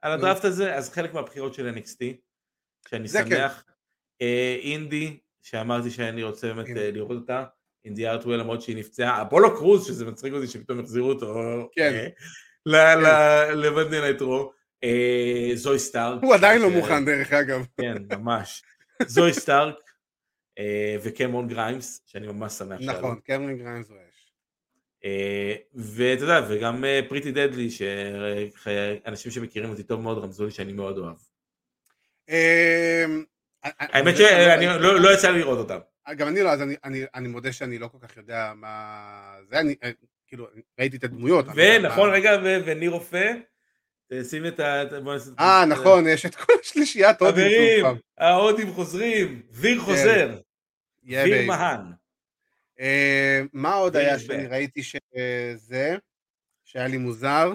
על 0.00 0.12
הדראפט 0.12 0.44
הזה, 0.44 0.74
אז 0.76 0.90
חלק 0.90 1.14
מהבחירות 1.14 1.54
של 1.54 1.74
NXT, 1.74 2.04
שאני 2.88 3.08
כן. 3.08 3.24
שמח, 3.28 3.64
אינדי, 4.62 5.16
שאמרתי 5.42 5.90
שאני 5.90 6.22
רוצה 6.22 6.54
באמת. 6.54 6.76
אה, 6.76 6.90
לראות 6.90 7.10
אותה, 7.20 7.44
אינדי 7.84 8.08
הארטוול 8.08 8.36
למרות 8.36 8.62
שהיא 8.62 8.76
נפצעה, 8.76 9.22
אפולו 9.22 9.56
קרוז, 9.56 9.86
שזה 9.86 10.04
מצחיק 10.04 10.32
אותי 10.32 10.46
שפתאום 10.46 10.80
החזירו 10.80 11.08
אותו, 11.08 11.34
כן. 11.72 11.92
אה, 11.94 12.06
ל- 12.66 12.94
ל- 13.06 13.66
למאנדיי 13.66 14.00
נייט 14.00 14.30
רו, 14.30 14.52
אה, 14.84 15.50
זוי 15.54 15.78
סטארק, 15.78 16.22
הוא 16.22 16.34
עדיין 16.34 16.62
לא 16.62 16.70
מוכן, 16.70 17.04
דרך 17.04 17.32
אגב. 17.32 17.66
כן, 17.80 17.94
ממש. 18.18 18.62
זוי 19.06 19.32
סטארק 19.32 19.74
אה, 20.58 20.96
וקמרון 21.02 21.48
גריימס, 21.48 22.02
שאני 22.06 22.26
ממש 22.26 22.52
שמח 22.52 22.80
שעלו. 22.80 22.98
נכון, 22.98 23.20
קמרון 23.24 23.58
גריימס 23.58 23.88
הוא 23.88 23.96
אש. 23.96 24.32
אה, 25.04 25.54
ואתה 25.74 26.24
יודע, 26.24 26.46
וגם 26.48 26.84
אה, 26.84 27.00
פריטי 27.08 27.32
דדלי, 27.32 27.70
שאנשים 27.70 29.32
שמכירים 29.32 29.70
אותי 29.70 29.82
טוב 29.82 30.00
מאוד 30.00 30.18
רמזו 30.18 30.44
לי 30.44 30.50
שאני 30.50 30.72
מאוד 30.72 30.98
אוהב. 30.98 31.16
אמ, 33.64 33.70
האמת 33.78 34.14
אני- 34.14 34.16
שאני 34.16 34.66
לא 34.66 35.00
לא 35.00 35.14
יצא 35.14 35.30
לי 35.30 35.38
לראות 35.38 35.58
אותם. 35.58 35.78
גם 36.16 36.28
אני 36.28 36.42
לא, 36.42 36.50
אז 36.50 36.60
אני- 37.14 37.28
מודה 37.28 37.52
שאני 37.52 37.78
לא 37.78 37.88
כל 37.88 37.98
כך 38.00 38.16
יודע 38.16 38.52
מה 38.56 39.10
זה, 39.50 39.60
אני 39.60 39.74
אה, 39.84 39.90
כאילו, 40.28 40.46
ראיתי 40.80 40.96
את 40.96 41.04
הדמויות. 41.04 41.46
ונכון, 41.54 42.10
רגע, 42.10 42.30
וניר 42.66 42.90
רופא, 42.90 43.32
שים 44.30 44.46
את 44.46 44.60
ה... 44.60 44.82
אה, 45.38 45.64
נכון, 45.68 46.06
יש 46.08 46.26
את 46.26 46.34
כל 46.34 46.52
השלישיית 46.62 47.20
הודים 47.20 47.44
חברים. 47.80 47.96
ההודים 48.18 48.72
חוזרים, 48.72 49.42
ויר 49.50 49.78
כן. 49.78 49.84
חוזר, 49.84 50.38
ויר. 51.04 51.46
מהן. 51.46 51.80
אה, 52.80 53.40
מה 53.52 53.74
עוד 53.74 53.96
היה 53.96 54.18
שאני. 54.18 54.46
ראיתי 54.46 54.82
שזה, 54.82 55.96
שהיה 56.64 56.86
לי 56.88 56.96
מוזר? 56.98 57.54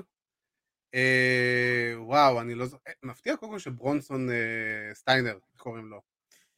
אה, 0.95 1.93
וואו, 1.97 2.41
אני 2.41 2.55
לא 2.55 2.65
זוכר, 2.65 2.81
אה, 2.87 2.93
מפתיע 3.03 3.35
קודם 3.35 3.51
כל 3.51 3.59
שברונסון 3.59 4.29
אה, 4.29 4.35
סטיינר, 4.93 5.37
קוראים 5.57 5.85
לו? 5.89 6.01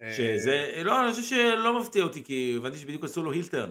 אה, 0.02 0.14
שזה, 0.14 0.82
לא, 0.84 1.04
אני 1.06 1.12
חושב 1.14 1.24
שלא 1.24 1.80
מפתיע 1.82 2.04
אותי, 2.04 2.24
כי 2.24 2.54
הבנתי 2.58 2.78
שבדיוק 2.78 3.04
עשו 3.04 3.24
לו 3.24 3.32
הילטרן. 3.32 3.70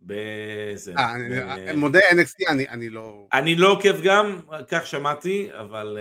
בזה. 0.00 0.94
אה, 0.98 1.14
אני 1.14 1.76
מודה 1.76 1.98
NXT, 1.98 2.48
אני- 2.50 2.68
אני 2.68 2.90
לא... 2.90 3.26
אני 3.32 3.56
לא 3.56 3.70
עוקב 3.72 4.02
גם, 4.04 4.40
כך 4.68 4.86
שמעתי, 4.86 5.48
אבל... 5.52 5.98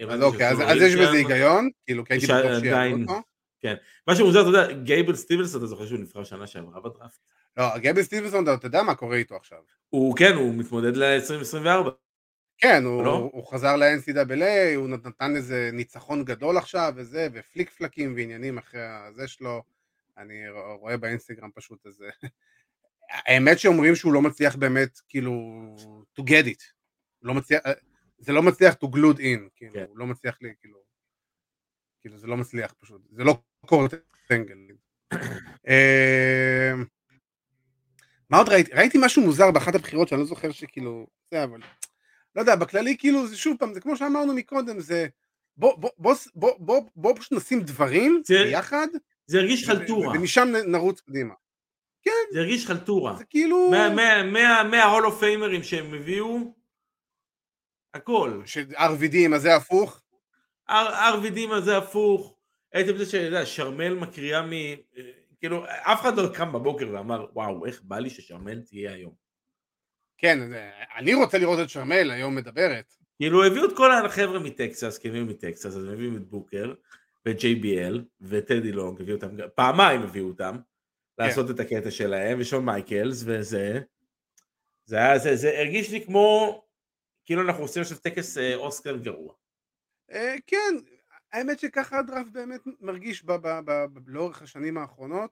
אה, 0.00 0.14
אז 0.14 0.22
אוקיי, 0.22 0.48
אז 0.48 0.60
אז 0.60 0.76
יש. 0.82 0.94
בזה 0.94 1.10
היגיון, 1.16 1.68
כאילו, 1.86 2.04
כי 2.04 2.12
הייתי 2.12 2.26
בטוח 2.26 2.60
שיעלו 2.60 2.96
אותו. 3.02 3.22
מה 4.06 4.16
שמוזר, 4.16 4.40
אתה 4.40 4.48
יודע, 4.48 4.72
גייבל 4.72 5.14
סטיבלס, 5.16 5.56
אתה 5.56 5.66
זוכר 5.66 5.86
שהוא 5.86 5.98
נבחר 5.98 6.24
שנה 6.24 6.46
שעברה 6.46 6.80
בדראפט? 6.80 7.18
לא, 7.56 7.78
גבי 7.78 8.02
סטיבנסון, 8.04 8.44
אתה 8.54 8.66
יודע 8.66 8.82
מה 8.82 8.94
קורה 8.94 9.16
איתו 9.16 9.36
עכשיו. 9.36 9.58
הוא 9.88 10.16
כן, 10.16 10.34
הוא 10.34 10.54
מתמודד 10.54 10.96
ל-2024. 10.96 11.90
כן, 12.60 12.84
הוא, 12.84 13.04
לא? 13.04 13.30
הוא 13.32 13.46
חזר 13.46 13.76
ל-NCAA, 13.76 14.76
הוא 14.76 14.88
נתן 14.88 15.36
איזה 15.36 15.70
ניצחון 15.72 16.24
גדול 16.24 16.56
עכשיו 16.56 16.92
וזה, 16.96 17.28
ופליק 17.32 17.70
פלקים 17.70 18.14
ועניינים 18.16 18.58
אחרי 18.58 18.80
הזה 18.82 19.28
שלו. 19.28 19.62
אני 20.18 20.34
רואה 20.80 20.96
באינסטגרם 20.96 21.50
פשוט 21.54 21.86
איזה... 21.86 22.10
האמת 23.10 23.58
שאומרים 23.58 23.94
שהוא 23.94 24.12
לא 24.12 24.22
מצליח 24.22 24.56
באמת, 24.56 25.00
כאילו, 25.08 25.32
to 26.18 26.22
get 26.22 26.46
it. 26.46 26.62
לא 27.22 27.34
מצליח, 27.34 27.60
זה 28.18 28.32
לא 28.32 28.42
מצליח 28.42 28.74
to 28.74 28.86
glued 28.86 29.18
in, 29.18 29.48
כאילו, 29.56 29.74
כן. 29.74 29.84
הוא 29.88 29.98
לא 29.98 30.06
מצליח 30.06 30.38
לי, 30.42 30.52
כאילו, 30.60 30.78
כאילו, 32.00 32.18
זה 32.18 32.26
לא 32.26 32.36
מצליח 32.36 32.74
פשוט, 32.80 33.02
זה 33.10 33.24
לא 33.24 33.38
קורט 33.66 33.94
אנגל. 34.32 34.56
אה, 35.68 36.72
מה 38.30 38.38
עוד 38.38 38.48
ראיתי? 38.48 38.72
ראיתי 38.72 38.98
משהו 39.00 39.22
מוזר 39.22 39.50
באחת 39.50 39.74
הבחירות 39.74 40.08
שאני 40.08 40.20
לא 40.20 40.26
זוכר 40.26 40.50
שכאילו, 40.50 41.06
זה 41.30 41.44
אבל, 41.44 41.60
לא 42.34 42.40
יודע, 42.40 42.56
בכללי 42.56 42.96
כאילו 42.98 43.26
זה 43.26 43.36
שוב 43.36 43.56
פעם, 43.58 43.74
זה 43.74 43.80
כמו 43.80 43.96
שאמרנו 43.96 44.34
מקודם, 44.34 44.80
זה 44.80 45.06
בוא, 45.56 45.76
בוא, 45.78 45.90
בוא, 45.98 46.14
בוא, 46.34 46.52
בוא, 46.58 46.80
בוא 46.96 47.16
פשוט 47.16 47.32
נשים 47.32 47.60
דברים 47.60 48.22
זה- 48.24 48.44
ביחד, 48.44 48.86
זה 49.26 49.38
הרגיש 49.38 49.66
חלטורה. 49.66 50.18
ומשם 50.18 50.48
נרוץ 50.66 51.00
קדימה. 51.00 51.34
זה 52.32 52.40
הרגיש 52.40 52.66
חלטורה. 52.66 53.16
זה 53.16 53.24
כאילו, 53.24 53.70
מה 54.70 54.82
hall 54.82 55.06
of 55.06 55.18
famer 55.20 55.50
ים 55.50 55.62
שהם 55.62 55.94
הביאו, 55.94 56.54
הכל. 57.94 58.42
ש-RVD 58.46 59.16
עם 59.16 59.34
הזה 59.34 59.56
הפוך, 59.56 60.00
RVD 60.70 61.46
מה 61.48 61.60
זה 61.60 61.76
הפוך. 61.78 62.36
הייתם 62.72 62.94
בזה 62.94 63.06
שאתה 63.06 63.24
יודע, 63.24 63.46
שרמל 63.46 63.94
מקריאה 63.94 64.42
מ... 64.42 64.50
כאילו, 65.38 65.64
אף 65.66 66.00
אחד 66.00 66.16
לא 66.18 66.28
קם 66.34 66.52
בבוקר 66.52 66.88
ואמר, 66.92 67.26
וואו, 67.32 67.66
איך 67.66 67.82
בא 67.82 67.98
לי 67.98 68.10
ששרמל 68.10 68.60
תהיה 68.60 68.92
היום. 68.92 69.14
כן, 70.20 70.38
אני 70.96 71.14
רוצה 71.14 71.38
לראות 71.38 71.58
את 71.62 71.70
שרמל 71.70 72.10
היום 72.10 72.34
מדברת. 72.34 72.94
כאילו, 73.16 73.44
הביאו 73.44 73.64
את 73.64 73.76
כל 73.76 73.92
החבר'ה 73.92 74.38
מטקסס, 74.38 74.98
כי 74.98 75.08
הביאו 75.08 75.24
מטקסס, 75.24 75.66
אז 75.66 75.84
הם 75.84 75.92
הביאו 75.92 76.16
את 76.16 76.28
בוקר, 76.28 76.74
ואת 77.26 77.36
JBL, 77.36 77.98
וטדי 78.20 78.72
לונג, 78.72 79.00
הביאו 79.00 79.16
אותם, 79.16 79.28
פעמיים 79.54 80.02
הביאו 80.02 80.28
אותם, 80.28 80.56
לעשות 81.18 81.50
את 81.50 81.60
הקטע 81.60 81.90
שלהם, 81.90 82.40
ושון 82.40 82.64
מייקלס, 82.64 83.22
וזה. 83.26 83.80
זה 84.84 84.96
היה, 84.96 85.18
זה, 85.18 85.36
זה 85.36 85.58
הרגיש 85.58 85.90
לי 85.90 86.04
כמו, 86.04 86.62
כאילו 87.24 87.42
אנחנו 87.42 87.62
עושים 87.62 87.82
עכשיו 87.82 87.98
טקס 87.98 88.38
אה, 88.38 88.54
אוסקר 88.54 88.96
גרוע. 88.96 89.34
אה, 90.10 90.34
כן, 90.46 90.74
האמת 91.32 91.58
שככה 91.58 91.98
הדראפט 91.98 92.32
באמת 92.32 92.60
מרגיש 92.80 93.24
לאורך 94.06 94.42
השנים 94.42 94.78
האחרונות, 94.78 95.30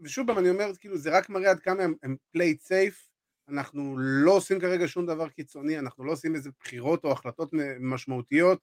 ושוב 0.00 0.26
פעם 0.26 0.38
אני 0.38 0.50
אומר, 0.50 0.76
כאילו 0.80 0.98
זה 0.98 1.18
רק 1.18 1.28
מראה 1.28 1.50
עד 1.50 1.60
כמה 1.60 1.82
הם, 1.82 2.16
played 2.36 2.66
safe, 2.68 3.13
אנחנו 3.48 3.98
לא 3.98 4.30
עושים 4.30 4.60
כרגע 4.60 4.88
שום 4.88 5.06
דבר 5.06 5.28
קיצוני, 5.28 5.78
אנחנו 5.78 6.04
לא 6.04 6.12
עושים 6.12 6.34
איזה 6.34 6.50
בחירות 6.60 7.04
או 7.04 7.12
החלטות 7.12 7.50
משמעותיות, 7.80 8.60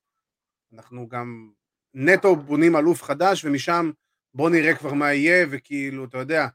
אנחנו 0.73 1.07
גם 1.07 1.51
נטו 1.93 2.35
בונים 2.35 2.75
אלוף 2.75 3.03
חדש, 3.03 3.45
ומשם 3.45 3.91
בוא 4.33 4.49
נראה 4.49 4.75
כבר 4.75 4.93
מה 4.93 5.13
יהיה, 5.13 5.45
וכאילו, 5.51 6.05
אתה 6.05 6.17
יודע, 6.17 6.47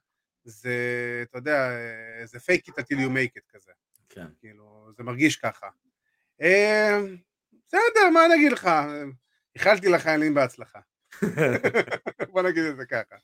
זה, 0.44 0.74
אתה 1.22 1.38
יודע, 1.38 1.70
זה 2.24 2.38
fake 2.38 2.70
it 2.70 2.72
until 2.72 2.96
you 2.96 3.10
make 3.10 3.38
it 3.38 3.52
כזה. 3.52 3.72
כן. 4.08 4.26
כאילו, 4.40 4.90
זה 4.96 5.02
מרגיש 5.02 5.36
ככה. 5.36 5.66
אה, 6.42 7.00
בסדר, 7.66 8.10
מה 8.12 8.26
אני 8.26 8.34
אגיד 8.34 8.52
לך? 8.52 8.70
איחלתי 9.54 9.88
לחיילים 9.88 10.34
בהצלחה. 10.34 10.78
בוא 12.32 12.42
נגיד 12.42 12.64
את 12.64 12.76
זה 12.76 12.84
ככה. 12.86 13.16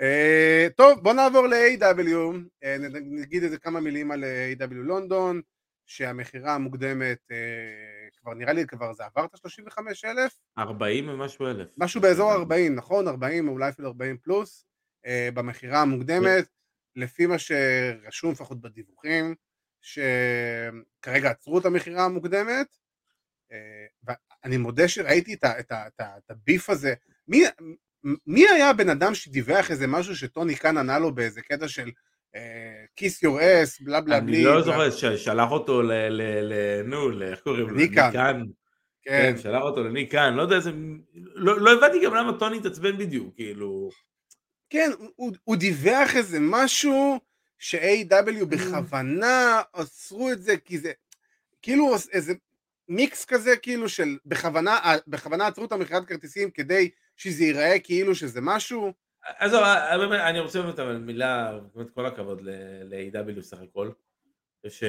אה, 0.00 0.66
טוב, 0.76 1.00
בוא 1.02 1.12
נעבור 1.12 1.46
ל-AW, 1.46 2.38
אה, 2.64 2.76
נ- 2.78 3.20
נגיד 3.20 3.42
איזה 3.42 3.58
כמה 3.58 3.80
מילים 3.80 4.10
על 4.10 4.24
אה, 4.24 4.52
AW 4.58 4.74
לונדון, 4.74 5.40
שהמכירה 5.86 6.54
המוקדמת, 6.54 7.18
אה, 7.30 7.36
כבר 8.20 8.34
נראה 8.34 8.52
לי 8.52 8.66
כבר 8.66 8.92
זה 8.92 9.04
עבר 9.04 9.24
את 9.24 9.34
ה-35 9.34 9.78
אלף? 10.04 10.36
40 10.58 11.08
ומשהו 11.08 11.46
אלף. 11.46 11.68
משהו 11.76 12.00
באזור 12.00 12.32
40, 12.32 12.74
נכון? 12.74 13.08
40, 13.08 13.48
אולי 13.48 13.68
אפילו 13.68 13.88
40 13.88 14.16
פלוס, 14.18 14.66
אה, 15.06 15.28
במכירה 15.34 15.82
המוקדמת, 15.82 16.44
לפי 16.96 17.26
מה 17.26 17.38
שרשום 17.38 18.32
לפחות 18.32 18.60
בדיווחים, 18.60 19.34
שכרגע 19.82 21.30
עצרו 21.30 21.58
את 21.58 21.64
המכירה 21.64 22.04
המוקדמת, 22.04 22.66
אה, 23.52 23.86
ואני 24.44 24.56
מודה 24.56 24.88
שראיתי 24.88 25.34
את 25.34 25.72
הביף 26.30 26.70
הזה, 26.70 26.94
מי, 27.28 27.42
מי 28.26 28.48
היה 28.48 28.70
הבן 28.70 28.88
אדם 28.88 29.14
שדיווח 29.14 29.70
איזה 29.70 29.86
משהו 29.86 30.16
שטוני 30.16 30.56
כאן 30.56 30.76
ענה 30.76 30.98
לו 30.98 31.14
באיזה 31.14 31.40
קטע 31.40 31.68
של 31.68 31.90
כיס 32.96 33.22
יור 33.22 33.38
אס, 33.42 33.80
בלה 33.80 34.00
בלה 34.00 34.20
בלי, 34.20 34.36
אני 34.36 34.44
לא 34.44 34.62
זוכר, 34.62 34.90
שלח 35.16 35.50
אותו 35.50 35.82
ל... 35.82 35.92
נו, 36.84 37.22
איך 37.22 37.40
קוראים 37.40 37.68
לו? 37.68 37.76
ניקן. 37.76 38.10
כן, 38.12 39.32
כן, 39.34 39.34
שלח 39.42 39.62
אותו 39.62 39.84
לניקן, 39.84 40.34
לא 40.34 40.42
יודע 40.42 40.56
איזה... 40.56 40.70
לא 41.14 41.60
לא 41.60 41.72
הבנתי 41.72 42.04
גם 42.04 42.14
למה 42.14 42.38
טוני 42.38 42.56
התעצבן 42.56 42.98
בדיוק, 42.98 43.34
כאילו... 43.36 43.90
כן, 44.70 44.90
הוא, 45.16 45.56
דיווח 45.56 46.16
איזה 46.16 46.38
משהו 46.40 47.20
ש-AW 47.58 48.44
בכוונה 48.44 49.62
אסרו 49.72 50.30
את 50.30 50.42
זה, 50.42 50.56
כי 50.56 50.78
זה 50.78 50.92
כאילו 51.62 51.94
איזה 52.12 52.34
מיקס 52.88 53.24
כזה 53.24 53.56
כאילו 53.56 53.88
של 53.88 54.18
בכוונה 55.06 55.46
עצרו 55.46 55.64
את 55.64 55.72
המכירת 55.72 56.04
כרטיסים 56.04 56.50
כדי 56.50 56.90
שזה 57.16 57.44
ייראה 57.44 57.78
כאילו 57.78 58.14
שזה 58.14 58.40
משהו, 58.40 58.92
עזוב, 59.38 59.62
אה, 59.62 59.98
באמת, 59.98 60.20
אני 60.20 60.40
רוצה 60.40 60.62
באמת 60.62 60.78
אבל 60.78 60.96
מילה, 60.96 61.58
באמת 61.74 61.90
כל 61.90 62.06
הכבוד 62.06 62.40
ל-AW 62.42 63.42
סך 63.42 63.58
הכל. 63.60 63.90
ש... 64.68 64.84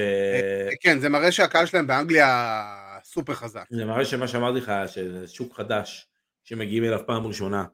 כן, 0.80 0.98
זה 1.00 1.08
מראה 1.08 1.32
שהקהל 1.32 1.66
שלהם 1.66 1.86
באנגליה 1.86 2.64
סופר 3.04 3.34
חזק. 3.34 3.64
זה 3.70 3.84
מראה 3.84 4.04
שמה 4.04 4.28
שאמרתי 4.28 4.58
לך, 4.58 4.72
שזה 4.86 5.28
שוק 5.28 5.56
חדש 5.56 6.08
שמגיעים 6.44 6.84
אליו 6.84 7.00
פעם 7.06 7.26
ראשונה, 7.26 7.64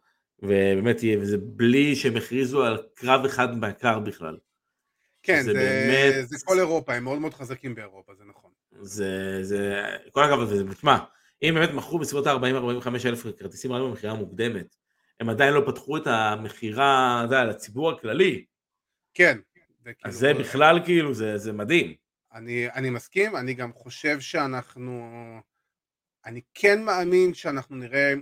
ובאמת 0.42 0.96
וזה 1.20 1.36
בלי 1.40 1.96
שהם 1.96 2.16
הכריזו 2.16 2.64
על 2.64 2.82
קרב 2.94 3.24
אחד 3.24 3.56
מהקר 3.56 3.98
בכלל. 3.98 4.36
כן, 5.22 5.42
זה 5.42 5.52
זה, 5.52 5.58
באמת- 5.58 6.28
זה 6.28 6.36
כל 6.44 6.58
אירופה, 6.58 6.94
הם 6.94 7.04
מאוד 7.04 7.18
מאוד 7.18 7.34
חזקים 7.34 7.74
באירופה, 7.74 8.12
זה 8.14 8.24
נכון. 8.24 8.50
זה, 8.80 9.38
זה, 9.42 9.82
כל 10.10 10.24
הכבוד, 10.24 10.52
וזה, 10.52 10.74
תשמע, 10.74 10.98
אם 11.42 11.54
באמת 11.54 11.70
מכרו 11.70 11.98
בסביבות 11.98 12.26
ה-40-45 12.26 12.88
אלף 13.06 13.22
כרטיסים 13.38 13.72
רק 13.72 13.82
במכירה 13.82 14.14
מוקדמת, 14.14 14.76
הם 15.20 15.28
עדיין 15.28 15.54
לא 15.54 15.62
פתחו 15.66 15.96
את 15.96 16.06
המכירה, 16.06 17.22
אתה 17.24 17.34
יודע, 17.34 17.44
לציבור 17.44 17.90
הכללי, 17.90 18.44
כן. 19.14 19.38
זה 19.84 19.90
אז 19.90 19.94
כאילו- 19.98 20.12
זה 20.12 20.34
בכלל 20.34 20.80
כאילו, 20.84 21.14
זה, 21.14 21.38
זה 21.38 21.52
מדהים. 21.52 21.94
אני, 22.32 22.70
אני 22.70 22.90
מסכים, 22.90 23.36
אני 23.36 23.54
גם 23.54 23.72
חושב 23.72 24.20
שאנחנו, 24.20 25.12
אני 26.26 26.40
כן 26.54 26.84
מאמין 26.84 27.34
שאנחנו 27.34 27.76
נראה 27.76 28.14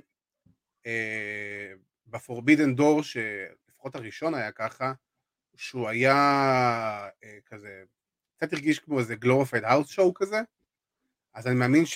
אה, 0.87 1.73
בפורבידן 2.07 2.75
דור, 2.75 3.03
שלפחות 3.03 3.95
הראשון 3.95 4.35
היה 4.35 4.53
ככה, 4.53 4.93
שהוא 5.57 5.89
היה 5.89 6.15
אה, 7.25 7.39
כזה, 7.47 7.83
קצת 8.37 8.53
הרגיש 8.53 8.79
כמו 8.79 8.99
איזה 8.99 9.15
glorified 9.25 9.65
house 9.65 9.97
show 9.99 10.11
כזה, 10.15 10.41
אז 11.35 11.47
אני 11.47 11.55
מאמין 11.55 11.87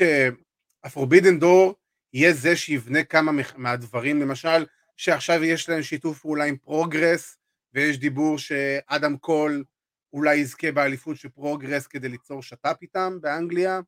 שהפורבידן 0.84 1.38
דור 1.38 1.74
יהיה 2.12 2.32
זה 2.32 2.56
שיבנה 2.56 3.04
כמה 3.04 3.32
מהדברים, 3.56 4.20
למשל, 4.20 4.66
שעכשיו 4.96 5.44
יש 5.44 5.68
להם 5.68 5.82
שיתוף 5.82 6.20
פעולה 6.20 6.44
עם 6.44 6.56
פרוגרס, 6.56 7.36
ויש 7.74 7.98
דיבור 7.98 8.38
שאדם 8.38 9.16
קול 9.16 9.64
אולי 10.12 10.36
יזכה 10.36 10.72
באליפות 10.72 11.16
של 11.16 11.28
פרוגרס 11.28 11.86
כדי 11.86 12.08
ליצור 12.08 12.42
שת"פ 12.42 12.76
איתם 12.82 13.18
באנגליה, 13.20 13.80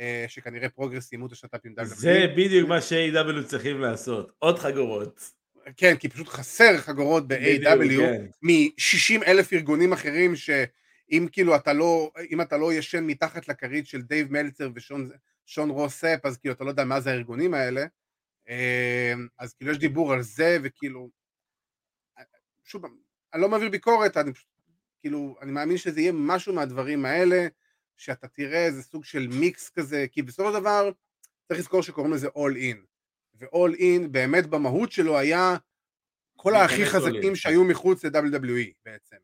אה, 0.00 0.24
שכנראה 0.28 0.68
פרוגרס 0.68 1.08
סיימו 1.08 1.26
את 1.26 1.32
השת"פ 1.32 1.60
עם 1.64 1.74
WWE. 1.78 1.84
זה 1.84 2.26
בדיוק 2.36 2.68
מה 2.68 2.80
ש-AEW 2.80 3.44
צריכים 3.46 3.80
לעשות, 3.80 4.32
עוד 4.38 4.58
חגורות. 4.58 5.30
כן, 5.76 5.96
כי 5.96 6.08
פשוט 6.08 6.28
חסר 6.28 6.78
חגורות 6.78 7.28
ב-AEW 7.28 7.98
כן. 7.98 8.26
מ-60 8.42 9.26
אלף 9.26 9.52
ארגונים 9.52 9.92
אחרים 9.92 10.36
שאם 10.36 11.28
כאילו 11.32 11.56
אתה 11.56 11.72
לא, 11.72 12.10
אם 12.30 12.40
אתה 12.40 12.56
לא 12.56 12.72
ישן 12.72 13.04
מתחת 13.04 13.48
לכרית 13.48 13.86
של 13.86 14.02
דייב 14.02 14.32
מלצר 14.32 14.68
ושון 14.74 15.10
שון 15.46 15.70
רוספ, 15.70 16.20
אז 16.24 16.36
כאילו 16.36 16.54
אתה 16.54 16.64
לא 16.64 16.70
יודע 16.70 16.84
מה 16.84 17.00
זה 17.00 17.10
הארגונים 17.10 17.54
האלה. 17.54 17.86
אה, 18.48 19.14
אז 19.38 19.54
כאילו 19.54 19.70
יש 19.70 19.78
דיבור 19.78 20.12
על 20.12 20.22
זה, 20.22 20.58
וכאילו, 20.62 21.10
שוב, 22.64 22.84
אני 23.34 23.42
לא 23.42 23.48
מעביר 23.48 23.70
ביקורת, 23.70 24.16
אני 24.16 24.32
פשוט, 24.32 24.48
כאילו, 25.00 25.36
אני 25.42 25.52
מאמין 25.52 25.76
שזה 25.76 26.00
יהיה 26.00 26.12
משהו 26.14 26.54
מהדברים 26.54 27.04
האלה, 27.04 27.46
שאתה 27.96 28.28
תראה 28.28 28.66
איזה 28.66 28.82
סוג 28.82 29.04
של 29.04 29.28
מיקס 29.28 29.70
כזה, 29.70 30.06
כי 30.12 30.22
בסופו 30.22 30.52
של 30.52 30.60
דבר 30.60 30.90
צריך 31.48 31.60
לזכור 31.60 31.82
שקוראים 31.82 32.12
לזה 32.12 32.28
All 32.28 32.54
In. 32.56 32.78
ו-All 33.34 33.78
In 33.78 34.08
באמת 34.10 34.46
במהות 34.46 34.92
שלו 34.92 35.18
היה 35.18 35.56
כל 36.36 36.54
הכי 36.54 36.86
חזקים 36.86 37.32
in. 37.32 37.36
שהיו 37.36 37.64
מחוץ 37.64 38.04
ל-WWE 38.04 38.72
בעצם. 38.84 39.16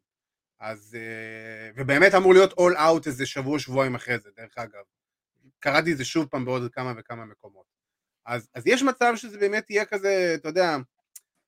אז, 0.60 0.96
אה, 1.00 1.70
ובאמת 1.76 2.14
אמור 2.14 2.32
להיות 2.34 2.52
All 2.52 2.76
Out 2.76 3.06
איזה 3.06 3.26
שבוע, 3.26 3.58
שבועיים 3.58 3.94
אחרי 3.94 4.18
זה, 4.18 4.30
דרך 4.36 4.58
אגב. 4.58 4.84
קראתי 5.60 5.92
את 5.92 5.96
זה 5.96 6.04
שוב 6.04 6.26
פעם 6.26 6.44
בעוד 6.44 6.72
כמה 6.72 6.92
וכמה 6.96 7.24
מקומות. 7.24 7.66
אז, 8.26 8.48
אז 8.54 8.66
יש 8.66 8.82
מצב 8.82 9.12
שזה 9.16 9.38
באמת 9.38 9.70
יהיה 9.70 9.84
כזה, 9.84 10.32
אתה 10.34 10.48
יודע, 10.48 10.76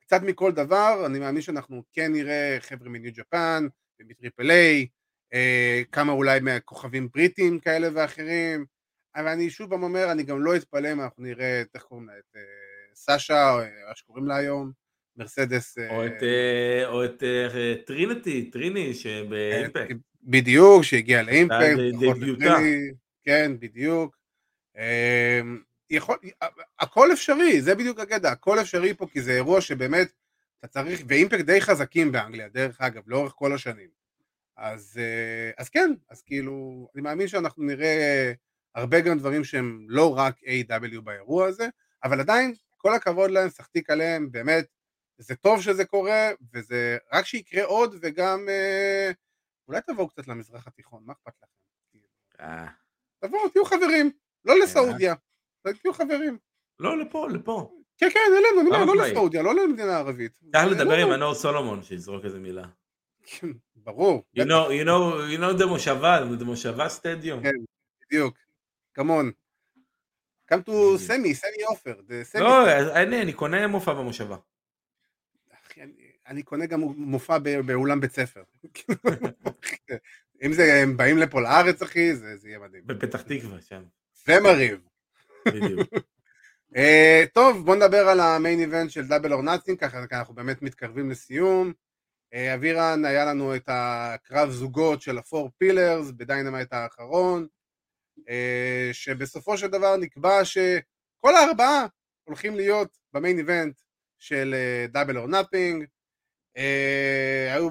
קצת 0.00 0.22
מכל 0.22 0.52
דבר, 0.52 1.06
אני 1.06 1.18
מאמין 1.18 1.42
שאנחנו 1.42 1.82
כן 1.92 2.12
נראה 2.12 2.56
חבר'ה 2.60 2.88
מניו 2.88 3.12
ג'פאן, 3.14 3.66
ומטריפל 4.00 4.50
איי, 4.50 4.86
אה, 5.34 5.82
כמה 5.92 6.12
אולי 6.12 6.40
מהכוכבים 6.40 7.08
בריטים 7.14 7.60
כאלה 7.60 7.88
ואחרים, 7.94 8.64
אבל 9.16 9.28
אני 9.28 9.50
שוב 9.50 9.70
פעם 9.70 9.82
אומר, 9.82 10.12
אני 10.12 10.22
גם 10.22 10.42
לא 10.42 10.56
אתפלא 10.56 10.92
אם 10.92 11.00
אנחנו 11.00 11.22
נראה, 11.22 11.60
את 11.60 11.68
איך 11.74 11.82
קוראים 11.82 12.08
לה, 12.08 12.18
את 12.18 12.36
אה, 12.36 12.40
סאשה, 12.94 13.50
או 13.54 13.60
איך 13.60 13.96
שקוראים 13.96 14.26
לה 14.26 14.36
היום, 14.36 14.72
מרסדס. 15.16 15.78
אה, 15.78 15.96
או 15.96 16.06
את, 16.06 16.22
אה, 16.22 16.88
או 16.88 17.04
את 17.04 17.22
אה, 17.22 17.74
טריניטי, 17.86 18.50
טריניטי 18.50 18.94
שבאימפקט. 18.94 19.96
בדיוק, 20.22 20.82
שהגיע 20.82 21.22
לאימפקט, 21.22 21.78
דביוטה. 22.00 22.58
כן, 23.22 23.52
בדיוק. 23.60 24.16
אה, 24.76 25.40
יכול, 25.90 26.18
הכל 26.78 27.12
אפשרי, 27.12 27.60
זה 27.62 27.74
בדיוק 27.74 27.98
הקטע, 27.98 28.30
הכל 28.30 28.60
אפשרי 28.60 28.94
פה, 28.94 29.06
כי 29.12 29.22
זה 29.22 29.32
אירוע 29.32 29.60
שבאמת, 29.60 30.12
אתה 30.58 30.68
צריך, 30.68 31.00
ואימפקט 31.08 31.44
די 31.44 31.60
חזקים 31.60 32.12
באנגליה, 32.12 32.48
דרך 32.48 32.80
אגב, 32.80 33.02
לאורך 33.06 33.32
כל 33.36 33.52
השנים. 33.52 33.88
אז, 34.56 34.98
אה, 34.98 35.50
אז 35.58 35.68
כן, 35.68 35.90
אז 36.10 36.22
כאילו, 36.22 36.88
אני 36.94 37.02
מאמין 37.02 37.28
שאנחנו 37.28 37.64
נראה 37.64 38.32
הרבה 38.74 39.00
גם 39.00 39.18
דברים 39.18 39.44
שהם 39.44 39.86
לא 39.88 40.18
רק 40.18 40.38
A.W. 40.38 41.00
באירוע 41.00 41.46
הזה, 41.46 41.68
אבל 42.04 42.20
עדיין, 42.20 42.54
כל 42.76 42.94
הכבוד 42.94 43.30
להם, 43.30 43.48
סחטיק 43.48 43.90
עליהם, 43.90 44.30
באמת, 44.30 44.66
זה 45.18 45.36
טוב 45.36 45.62
שזה 45.62 45.84
קורה, 45.84 46.30
וזה 46.52 46.96
רק 47.12 47.26
שיקרה 47.26 47.64
עוד, 47.64 47.96
וגם 48.00 48.48
אה, 48.48 49.10
אולי 49.68 49.80
תבואו 49.86 50.08
קצת 50.08 50.28
למזרח 50.28 50.66
התיכון, 50.66 51.02
מה 51.06 51.12
אכפת 51.12 51.32
לכם? 51.42 52.81
תבואו, 53.22 53.48
תהיו 53.48 53.64
חברים, 53.64 54.10
לא 54.44 54.58
לסעודיה, 54.58 55.14
תהיו 55.82 55.92
חברים. 55.92 56.38
לא, 56.78 56.98
לפה, 56.98 57.28
לפה. 57.28 57.72
כן, 57.98 58.10
כן, 58.10 58.20
אלינו, 58.32 58.60
אני 58.60 58.68
אומר, 58.68 58.78
חד 58.78 58.86
לא 58.86 58.92
משמעית. 58.94 59.12
לסעודיה, 59.12 59.42
לא 59.42 59.54
למדינה 59.54 59.96
ערבית. 59.98 60.32
צריך 60.52 60.64
לא, 60.64 60.70
לדבר 60.70 60.96
לא, 60.96 61.02
עם 61.02 61.08
מנור 61.10 61.34
סולומון, 61.34 61.82
שיזרוק 61.82 62.24
איזה 62.24 62.38
מילה. 62.38 62.64
כן, 63.22 63.46
ברור, 63.76 64.24
You 64.38 64.42
know, 64.42 64.44
you 64.68 64.84
know, 64.86 65.34
you 65.36 65.40
know 65.40 65.62
the 65.62 65.66
מושבה, 65.66 66.18
the 66.40 66.44
מושבה 66.44 66.88
סטדיום. 66.88 67.42
כן. 67.42 67.50
בדיוק, 68.06 68.38
כמון. 68.94 69.30
come 70.52 70.58
to. 70.68 70.72
סמי, 70.98 71.34
סמי 71.34 71.62
עופר. 71.68 72.00
לא, 72.40 72.70
אני, 73.02 73.32
קונה 73.32 73.66
מופע 73.66 73.94
במושבה. 73.94 74.36
אני- 76.26 76.42
קונה 76.42 76.66
גם 76.66 76.80
מופע 76.80 77.38
באולם 77.66 78.00
בית 78.00 78.12
ספר. 78.12 78.42
אם 80.42 80.52
זה, 80.52 80.74
הם 80.82 80.96
באים 80.96 81.18
לפה 81.18 81.40
לארץ, 81.40 81.82
אחי, 81.82 82.14
זה 82.14 82.36
זה 82.36 82.48
יהיה 82.48 82.58
מדהים. 82.58 82.82
בפתח 82.86 83.22
תקווה 83.22 83.60
שם. 83.60 83.82
ומריב. 84.28 84.80
בדיוק. 85.46 85.88
אה, 86.76 87.24
טוב, 87.32 87.66
בוא 87.66 87.76
נדבר 87.76 88.08
על 88.08 88.20
ה 88.20 88.28
main 88.28 88.60
event 88.60 88.90
של 88.90 89.06
דאבל 89.06 89.32
אור 89.32 89.42
נאצינג, 89.42 89.78
ככה 89.78 90.04
אנחנו 90.12 90.34
באמת 90.34 90.62
מתקרבים 90.62 91.10
לסיום. 91.10 91.72
אה, 92.34 92.54
אבירן, 92.54 93.04
היה 93.04 93.24
לנו 93.24 93.56
את 93.56 93.64
הקרב 93.68 94.50
זוגות 94.50 95.02
של 95.02 95.18
הפור 95.18 95.50
פילרס 95.58 96.10
בדיינמייט 96.10 96.72
האחרון, 96.72 97.46
אה, 98.28 98.90
שבסופו 98.92 99.58
של 99.58 99.66
דבר 99.66 99.96
נקבע 99.96 100.44
שכל 100.44 101.34
הארבעה 101.34 101.86
הולכים 102.24 102.56
להיות 102.56 102.98
ב 103.12 103.17
main 103.17 103.38
event 103.38 103.80
של 104.18 104.54
Double 104.88 105.18
or 105.18 105.26
Nothing. 105.26 105.84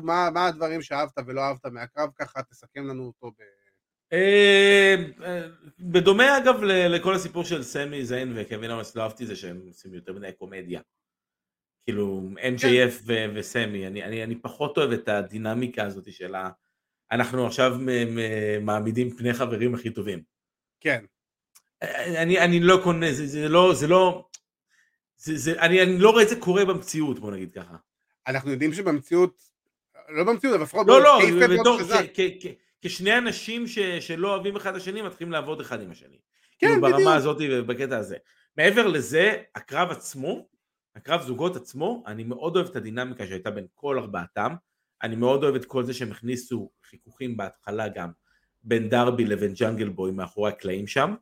מה 0.04 0.30
מה 0.34 0.48
הדברים 0.48 0.82
שאהבת 0.82 1.18
ולא 1.28 1.42
אהבת 1.42 1.66
מהקרב 1.66 2.10
ככה, 2.16 2.44
תסכם 2.44 2.88
לנו 2.88 3.04
אותו 3.06 3.32
ב... 3.32 3.42
אה, 4.14 4.96
אה, 5.24 5.48
בדומה 5.80 6.38
אגב 6.38 6.64
ל- 6.64 6.96
לכל 6.96 7.16
הסיפור 7.16 7.44
של 7.44 7.64
סמי 7.64 8.06
זיין 8.06 8.34
וקווין 8.36 8.72
אוונס, 8.72 8.96
לא 8.96 9.04
אהבתי 9.04 9.26
זה 9.26 9.36
שהם 9.36 9.62
עושים 9.68 9.94
יותר 9.94 10.14
מדי 10.14 10.32
קומדיה. 10.32 10.82
כאילו 11.86 12.30
MJF 12.38 13.02
ו- 13.06 13.26
וסמי, 13.36 13.88
אני, 13.88 14.04
אני, 14.04 14.24
אני 14.24 14.36
פחות 14.36 14.78
אוהב 14.78 14.92
את 14.92 15.08
הדינמיקה 15.08 15.84
הזאת 15.84 16.14
של 16.14 16.36
ה... 16.36 16.50
אנחנו 17.12 17.46
עכשיו 17.48 17.76
מעמידים 18.62 19.10
פני 19.18 19.34
חברים 19.34 19.76
הכי 19.76 19.90
טובים. 19.90 20.24
כן, 20.80 21.06
אני, 22.18 22.40
אני 22.40 22.60
לא 22.60 22.80
קונה, 22.84 23.12
זה, 23.14 23.28
זה 23.28 23.50
לא, 23.50 23.74
זה 23.74 23.88
לא, 23.88 24.28
זה, 25.18 25.38
זה, 25.38 25.62
אני, 25.62 25.84
אני 25.84 26.00
לא 26.00 26.10
רואה 26.10 26.24
את 26.24 26.30
זה 26.30 26.36
קורה 26.40 26.66
במציאות, 26.66 27.20
בוא 27.20 27.32
נגיד 27.32 27.52
ככה. 27.52 27.76
אנחנו 28.32 28.52
יודעים 28.52 28.74
שבמציאות, 28.74 29.42
לא 30.10 30.24
במציאות, 30.24 30.56
אבל 30.56 30.64
לפחות 30.64 30.88
לא, 30.88 31.02
לא, 31.02 31.20
בתור, 31.60 31.80
כשני 32.82 33.18
אנשים 33.18 33.68
ש, 33.68 33.80
שלא 33.80 34.30
אוהבים 34.36 34.56
אחד 34.56 34.72
את 34.72 34.82
השני, 34.82 35.02
מתחילים 35.02 35.32
לעבוד 35.32 35.62
אחד 35.62 35.82
עם 35.82 35.92
השני. 35.92 36.18
כן, 36.60 36.68
כאילו 36.68 36.82
בדיוק. 36.82 37.00
ברמה 37.00 37.16
הזאת 37.16 37.38
ובקטע 37.40 37.98
הזה. 37.98 38.18
מעבר 38.58 38.88
לזה, 38.88 39.38
הקרב 39.56 39.92
עצמו, 39.92 40.48
הקרב 40.96 41.22
זוגות 41.22 41.56
עצמו, 41.56 42.04
אני 42.08 42.24
מאוד 42.24 42.56
אוהב 42.56 42.68
את 42.68 42.76
הדינמיקה 42.76 43.28
שהייתה 43.28 43.52
בין 43.52 43.68
כל 43.74 44.00
ארבעתם. 44.00 44.54
אני 45.04 45.16
מאוד 45.16 45.44
אוהב 45.44 45.56
את 45.56 45.66
כל 45.66 45.84
זה 45.84 45.94
שהם 45.94 46.12
הכניסו 46.12 46.72
חיכוכים 46.90 47.38
בהתחלה 47.38 47.88
גם 47.88 48.12
בין 48.64 48.90
דרבי 48.90 49.26
לבין 49.26 49.54
ג'אנגל 49.54 49.90
בוי 49.90 50.12
מאחורי 50.12 50.52
הקלעים 50.52 50.88
שם. 50.88 51.16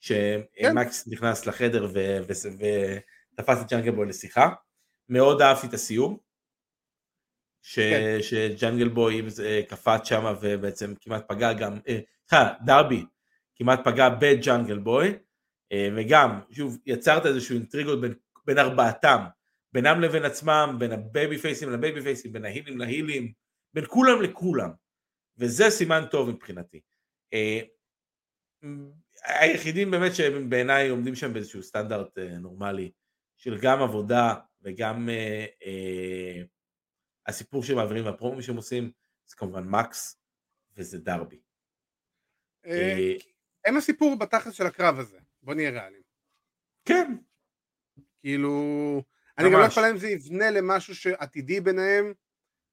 כן. 0.00 0.40
שמקס 0.56 1.08
נכנס 1.08 1.46
לחדר 1.46 1.88
ו- 1.94 2.18
ו- 2.28 2.48
ותפס 3.34 3.62
את 3.62 3.70
ג'אנגל 3.70 3.90
בוי 3.90 4.06
לשיחה. 4.06 4.48
מאוד 5.08 5.42
אהבתי 5.42 5.66
את 5.66 5.74
הסיום. 5.74 6.23
ש- 7.66 7.78
כן. 7.78 8.18
שג'אנגל 8.22 8.88
בוי 8.88 9.22
אה, 9.44 9.60
קפץ 9.68 10.08
שם 10.08 10.34
ובעצם 10.40 10.94
כמעט 11.00 11.24
פגע 11.28 11.52
גם, 11.52 11.78
אה, 11.88 11.98
סליחה, 12.28 12.52
דרבי 12.64 13.04
כמעט 13.56 13.80
פגע 13.84 14.08
בג'אנגל 14.08 14.78
בוי, 14.78 15.14
אה, 15.72 15.88
וגם, 15.96 16.40
שוב, 16.50 16.78
יצרת 16.86 17.26
איזשהו 17.26 17.54
אינטריגות 17.54 18.00
בין, 18.00 18.14
בין 18.46 18.58
ארבעתם, 18.58 19.24
בינם 19.72 20.00
לבין 20.00 20.24
עצמם, 20.24 20.76
בין 20.78 20.92
הבייבי 20.92 21.38
פייסים 21.38 21.72
לבייבי 21.72 22.02
פייסים, 22.02 22.32
בין 22.32 22.44
ההילים 22.44 22.78
להילים, 22.78 23.32
בין 23.74 23.84
כולם 23.88 24.22
לכולם, 24.22 24.70
וזה 25.38 25.70
סימן 25.70 26.04
טוב 26.10 26.30
מבחינתי. 26.30 26.80
אה, 27.34 27.60
היחידים 29.24 29.90
באמת 29.90 30.14
שבעיניי 30.14 30.88
עומדים 30.88 31.14
שם 31.14 31.32
באיזשהו 31.32 31.62
סטנדרט 31.62 32.18
אה, 32.18 32.38
נורמלי, 32.38 32.90
של 33.36 33.58
גם 33.58 33.82
עבודה 33.82 34.34
וגם 34.62 35.08
אה, 35.08 35.46
אה, 35.66 36.42
הסיפור 37.26 37.62
שהם 37.62 37.76
מעבירים 37.76 38.04
והפרומים 38.04 38.42
שהם 38.42 38.56
עושים, 38.56 38.90
זה 39.26 39.36
כמובן 39.36 39.64
מקס 39.64 40.20
וזה 40.76 40.98
דרבי. 40.98 41.40
אה, 42.66 42.72
אה, 42.72 43.14
הם 43.64 43.76
הסיפור 43.76 44.18
בתכלס 44.18 44.54
של 44.54 44.66
הקרב 44.66 44.98
הזה, 44.98 45.18
בוא 45.42 45.54
נהיה 45.54 45.70
ריאליים. 45.70 46.02
כן, 46.84 47.16
כאילו, 48.20 48.52
אני 49.38 49.46
גם 49.52 49.58
לא. 49.58 49.66
אתפלא 49.66 49.90
אם 49.90 49.98
זה 49.98 50.08
יבנה 50.08 50.50
למשהו 50.50 50.94
שעתידי 50.94 51.60
ביניהם, 51.60 52.12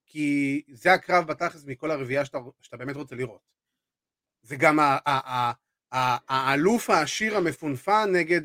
כי 0.06 0.62
זה 0.72 0.94
הקרב 0.94 1.28
בתכלס 1.28 1.66
מכל 1.66 1.92
הרביעייה 1.92 2.26
שאתה, 2.26 2.38
שאתה 2.62 2.78
באמת 2.78 2.96
רוצה 2.96 3.16
לראות. 3.16 3.42
זה 4.42 4.56
גם 4.56 4.80
האלוף 6.30 6.90
העשיר 6.90 7.38
המפונפן 7.38 8.10
נגד 8.14 8.42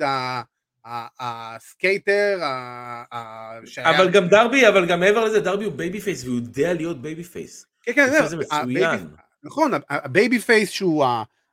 ה 1.21 1.35
skater, 1.36 2.39
אבל 3.79 4.11
גם 4.11 4.29
דרבי, 4.29 4.69
אבל 4.69 4.87
גם 4.87 5.01
מעבר 5.01 5.25
לזה, 5.25 5.41
דרבי 5.41 5.65
הוא 5.65 5.73
babyface 5.73 6.25
והוא 6.25 6.37
יודע 6.37 6.73
להיות 6.75 7.03
babyface. 7.03 7.67
כן, 7.83 7.93
כן, 7.93 8.27
זה 8.27 8.37
מצוין. 8.37 9.09
נכון, 9.43 9.71
ה 9.91 10.39
babyface 10.39 10.71
שהוא 10.71 11.05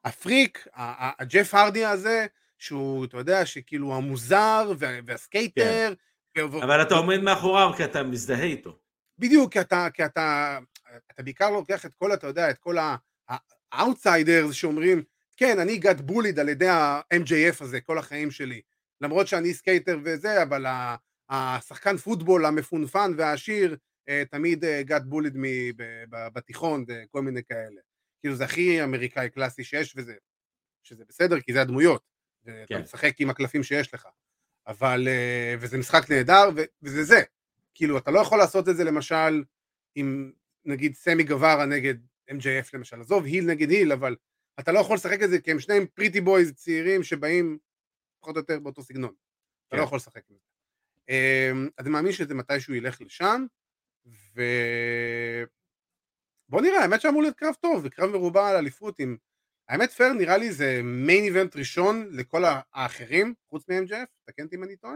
הפריק, 0.06 0.68
הג'ף 0.76 1.54
הרדי 1.54 1.86
הזה, 1.86 2.26
שהוא, 2.58 3.06
אתה 3.06 3.18
יודע, 3.18 3.46
שכאילו 3.46 3.96
המוזר 3.96 4.72
וה- 4.78 5.00
וה 5.06 5.25
skater. 5.25 5.94
ו- 6.38 6.64
אבל 6.64 6.82
אתה 6.82 6.96
עומד 6.96 7.18
מאחוריו 7.22 7.72
כי 7.78 7.84
אתה 7.84 8.04
מזדהה 8.04 8.44
איתו. 8.44 8.78
בדיוק, 9.20 9.54
כי 9.54 9.62
אתה, 9.62 9.88
כי 9.94 10.06
אתה, 10.06 10.60
אתה 11.14 11.24
בעיקר 11.24 11.50
לוקח 11.50 11.86
את 11.86 11.92
כל, 11.96 12.14
אתה 12.14 12.28
יודע, 12.28 12.50
את 12.50 12.58
כל 12.58 12.76
ה 13.74 13.82
outsiders 13.82 14.54
שאומרים, 14.56 15.04
כן, 15.38 15.60
אני 15.60 15.78
got 15.78 16.02
bullied 16.02 16.40
על 16.40 16.50
ידי 16.50 16.68
ה-MJF 16.68 17.56
הזה 17.64 17.82
כל 17.82 17.98
החיים 17.98 18.32
שלי. 18.32 18.62
למרות 19.02 19.28
שאני 19.28 19.54
skater 19.54 20.00
וזה, 20.04 20.44
אבל 20.44 20.66
השחקן 21.30 21.98
פוטבול 21.98 22.46
המפונפן 22.46 23.12
והעשיר 23.18 23.78
אה, 24.10 24.24
תמיד 24.32 24.66
got 24.82 25.04
bullied 25.04 25.38
בתיכון 26.10 26.86
וכל 26.88 27.22
מיני 27.22 27.44
כאלה. 27.44 27.82
כאילו 28.20 28.36
זה 28.36 28.46
הכי 28.46 28.84
אמריקאי 28.84 29.30
קלאסי 29.30 29.64
שיש 29.64 29.94
וזה, 29.98 30.16
שזה 30.84 31.04
בסדר 31.08 31.40
כי 31.40 31.54
זה 31.54 31.62
הדמויות. 31.62 32.14
כן. 32.68 32.82
משחק 32.82 33.14
עם 33.20 33.30
הקלפים 33.30 33.64
שיש 33.64 33.94
לך. 33.94 34.08
אבל, 34.68 35.08
אה, 35.08 35.56
וזה 35.60 35.78
משחק 35.78 36.10
נהדר 36.10 36.50
וזה 36.82 37.04
זה. 37.04 37.22
כאילו 37.74 37.98
אתה 37.98 38.12
לא 38.12 38.20
יכול 38.20 38.38
לעשות 38.38 38.70
את 38.70 38.76
זה 38.76 38.84
למשל 38.84 39.44
עם 39.96 40.32
נגיד 40.66 40.96
סמי 40.96 41.24
גווארה 41.24 41.66
נגד 41.66 41.96
MJF 42.30 42.70
למשל, 42.74 43.02
עזוב 43.02 43.26
heel 43.26 43.46
נגד 43.46 43.70
heel, 43.70 43.92
אבל 43.92 44.16
אתה 44.60 44.72
לא 44.72 44.80
יכול 44.80 44.96
לשחק 44.96 45.24
את 45.24 45.30
זה 45.30 45.40
כי 45.40 45.52
הם 45.52 45.60
שניהם 45.60 45.86
pretty 45.94 46.22
boys 46.22 46.54
צעירים 46.54 47.04
שבאים 47.04 47.58
פחות 48.24 48.36
או 48.36 48.42
יותר 48.42 48.60
באותו 48.60 48.84
סגנון. 48.84 49.14
אתה 49.68 49.76
לא 49.76 49.82
כן. 49.82 49.88
יכול 49.88 49.96
לשחק 49.96 50.22
עם 50.30 50.36
זה. 50.36 50.46
אמ, 51.10 51.70
אז 51.78 51.86
אני 51.86 51.94
מאמין 51.94 52.12
שזה 52.12 52.36
מתישהו 52.36 52.74
ילך 52.74 53.02
לשם, 53.02 53.46
ו... 54.06 54.42
בוא 56.50 56.62
נראה, 56.62 56.82
האמת 56.82 57.02
שאמור 57.02 57.22
להיות 57.22 57.36
קרב 57.36 57.54
טוב, 57.62 57.82
וקרב 57.84 58.10
מרובע 58.10 58.50
על 58.50 58.56
אליפות 58.56 59.00
עם... 59.00 59.18
האמת 59.70 59.92
פייר 59.92 60.14
נראה 60.14 60.38
לי 60.38 60.52
זה 60.52 60.82
main 60.84 61.24
event 61.24 61.56
ראשון 61.56 62.08
לכל 62.12 62.44
האחרים, 62.74 63.34
חוץ 63.50 63.70
מ-MJF, 63.70 64.06
תקן 64.26 64.44
אותי 64.44 64.56
אם 64.56 64.64
אני 64.64 64.76
טועה. 64.76 64.94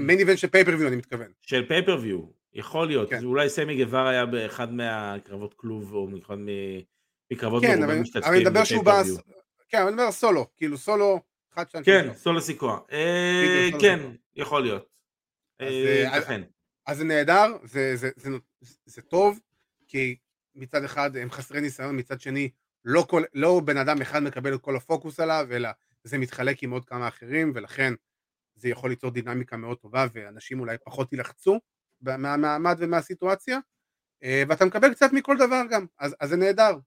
main 0.00 0.18
event 0.18 0.38
של 0.38 0.48
pay-per-view 0.48 0.88
אני 0.88 0.96
מתכוון. 0.96 1.32
של 1.40 1.68
pay-per-view, 1.68 2.20
יכול 2.52 2.86
להיות. 2.86 3.10
כן. 3.10 3.24
אולי 3.24 3.48
סמי 3.48 3.84
גווארה 3.84 4.06
היה 4.06 4.26
באחד 4.26 4.72
מהקרבות 4.72 5.54
כלוב, 5.54 5.94
או 5.94 6.06
מאחד 6.06 6.36
מקרבות 7.32 7.62
כן, 7.62 7.78
מרובי 7.78 7.92
אבל 7.92 8.00
משתתפים 8.00 8.32
אני 8.32 8.40
מדבר 8.40 8.64
שהוא 8.64 8.84
בא... 8.84 9.02
כן, 9.70 9.82
אני 9.82 9.90
מדבר 9.90 10.12
סולו, 10.12 10.46
כאילו 10.56 10.78
סולו, 10.78 11.20
אחד, 11.54 11.68
שתיים, 11.68 11.84
כן, 11.84 12.04
שלוש. 12.04 12.16
סולו 12.16 12.40
סיקואה. 12.40 12.78
אה, 12.92 13.68
כן. 13.80 14.00
יכול 14.34 14.62
להיות. 14.62 14.88
אז, 15.58 15.68
אה, 15.68 16.36
אה, 16.88 16.94
זה 16.94 17.04
נהדר, 17.04 17.56
זה, 18.84 19.02
טוב, 19.08 19.40
כי 19.86 20.16
מצד 20.54 20.84
אחד 20.84 21.16
הם 21.16 21.30
חסרי 21.30 21.60
ניסיון, 21.60 21.98
מצד 21.98 22.20
שני 22.20 22.50
לא, 22.84 23.04
כל, 23.08 23.22
לא 23.34 23.60
בן 23.64 23.76
אדם 23.76 24.00
אחד 24.00 24.22
מקבל 24.22 24.54
את 24.54 24.60
כל 24.60 24.76
הפוקוס 24.76 25.20
עליו, 25.20 25.46
אלא 25.50 25.68
זה 26.04 26.18
מתחלק 26.18 26.62
עם 26.62 26.70
עוד 26.70 26.84
כמה 26.84 27.08
אחרים, 27.08 27.52
ולכן 27.54 27.94
זה 28.54 28.68
יכול 28.68 28.90
ליצור 28.90 29.10
דינמיקה 29.10 29.56
מאוד 29.56 29.78
טובה, 29.78 30.06
ואנשים 30.12 30.60
אולי 30.60 30.76
פחות 30.84 31.12
יילחצו 31.12 31.60
מהמעמד 32.00 32.76
ומהסיטואציה, 32.78 33.58
אה, 34.22 34.42
ואתה 34.48 34.64
מקבל 34.64 34.94
קצת 34.94 35.12
מכל 35.12 35.36
דבר 35.36 35.62
גם, 35.70 35.86
אז, 35.98 36.16
אז 36.20 36.28
זה 36.28 36.36
נהדר. 36.36 36.78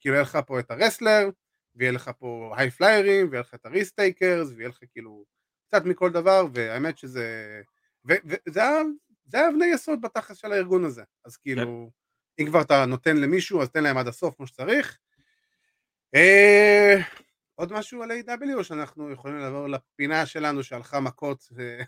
כאילו 0.00 0.14
יהיה 0.14 0.22
לך 0.22 0.38
פה 0.46 0.60
את 0.60 0.70
הרסלר, 0.70 1.28
ויהיה 1.76 1.92
לך 1.92 2.10
פה 2.18 2.54
היי 2.56 2.70
פליירים, 2.70 3.28
ויהיה 3.30 3.40
לך 3.40 3.54
את 3.54 3.66
הריסטייקרס, 3.66 4.48
ויהיה 4.56 4.68
לך 4.68 4.78
כאילו 4.92 5.24
קצת 5.68 5.84
מכל 5.84 6.10
דבר, 6.10 6.46
והאמת 6.54 6.98
שזה... 6.98 7.60
וזה 8.04 8.64
ה- 8.64 8.82
זה 9.26 9.48
אבני 9.48 9.66
יסוד 9.66 10.00
בתכלס 10.00 10.36
של 10.36 10.52
הארגון 10.52 10.84
הזה. 10.84 11.02
אז 11.24 11.36
כאילו, 11.36 11.90
אם 12.40 12.46
כבר 12.46 12.60
אתה 12.62 12.86
נותן 12.86 13.16
למישהו, 13.16 13.62
אז 13.62 13.70
תן 13.70 13.82
להם 13.82 13.98
עד 13.98 14.08
הסוף 14.08 14.34
כמו 14.36 14.46
שצריך. 14.46 14.98
אה, 16.14 16.94
עוד 17.54 17.72
משהו 17.72 18.02
על 18.02 18.10
A.W. 18.10 18.54
או 18.54 18.64
שאנחנו 18.64 19.10
יכולים 19.12 19.38
לעבור 19.38 19.68
לפינה 19.68 20.26
שלנו 20.26 20.62
שהלכה 20.62 21.00
מכות 21.00 21.44
אה, 21.58 21.82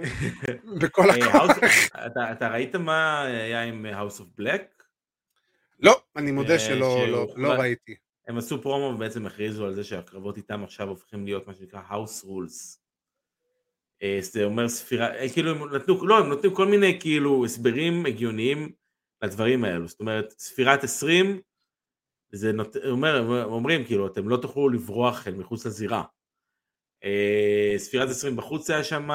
בכל 0.80 1.10
אה, 1.10 1.16
הכוח? 1.16 1.50
אתה- 2.32 2.48
ראית 2.48 2.74
מה 2.76 3.22
היה 3.24 3.62
עם 3.62 3.86
House 3.86 4.18
of 4.20 4.40
Black? 4.40 4.82
לא, 5.80 6.02
אני 6.16 6.30
מודה 6.32 6.58
שלא 6.58 7.06
לא- 7.08 7.34
לא 7.36 7.52
ראיתי. 7.52 7.94
הם 8.26 8.38
עשו 8.38 8.62
פרומו 8.62 8.94
ובעצם 8.94 9.26
הכריזו 9.26 9.66
על 9.66 9.74
זה 9.74 9.84
שהקרבות 9.84 10.36
איתם 10.36 10.64
עכשיו 10.64 10.88
הופכים 10.88 11.24
להיות 11.24 11.46
מה 11.46 11.54
שנקרא 11.54 11.80
House 11.90 12.24
Rules. 12.24 12.78
אה, 14.02 14.18
זה 14.20 14.44
אומר 14.44 14.68
ספירה, 14.68 15.14
אה, 15.14 15.28
כאילו 15.32 15.50
הם 15.50 15.74
נתנו, 15.74 16.06
לא, 16.06 16.18
הם 16.18 16.28
נותנים 16.28 16.54
כל 16.54 16.66
מיני 16.66 17.00
כאילו 17.00 17.44
הסברים 17.44 18.06
הגיוניים 18.06 18.72
לדברים 19.22 19.64
האלו, 19.64 19.88
זאת 19.88 20.00
אומרת 20.00 20.34
ספירת 20.38 20.84
20, 20.84 21.40
זה 22.32 22.52
נות... 22.52 22.76
אומר, 22.76 23.44
אומרים 23.44 23.84
כאילו 23.84 24.06
אתם 24.06 24.28
לא 24.28 24.36
תוכלו 24.36 24.68
לברוח 24.68 25.28
אל 25.28 25.34
מחוץ 25.34 25.66
לזירה. 25.66 26.02
אה, 27.04 27.74
ספירת 27.76 28.08
20 28.08 28.36
בחוץ 28.36 28.70
היה 28.70 28.84
שם, 28.84 29.08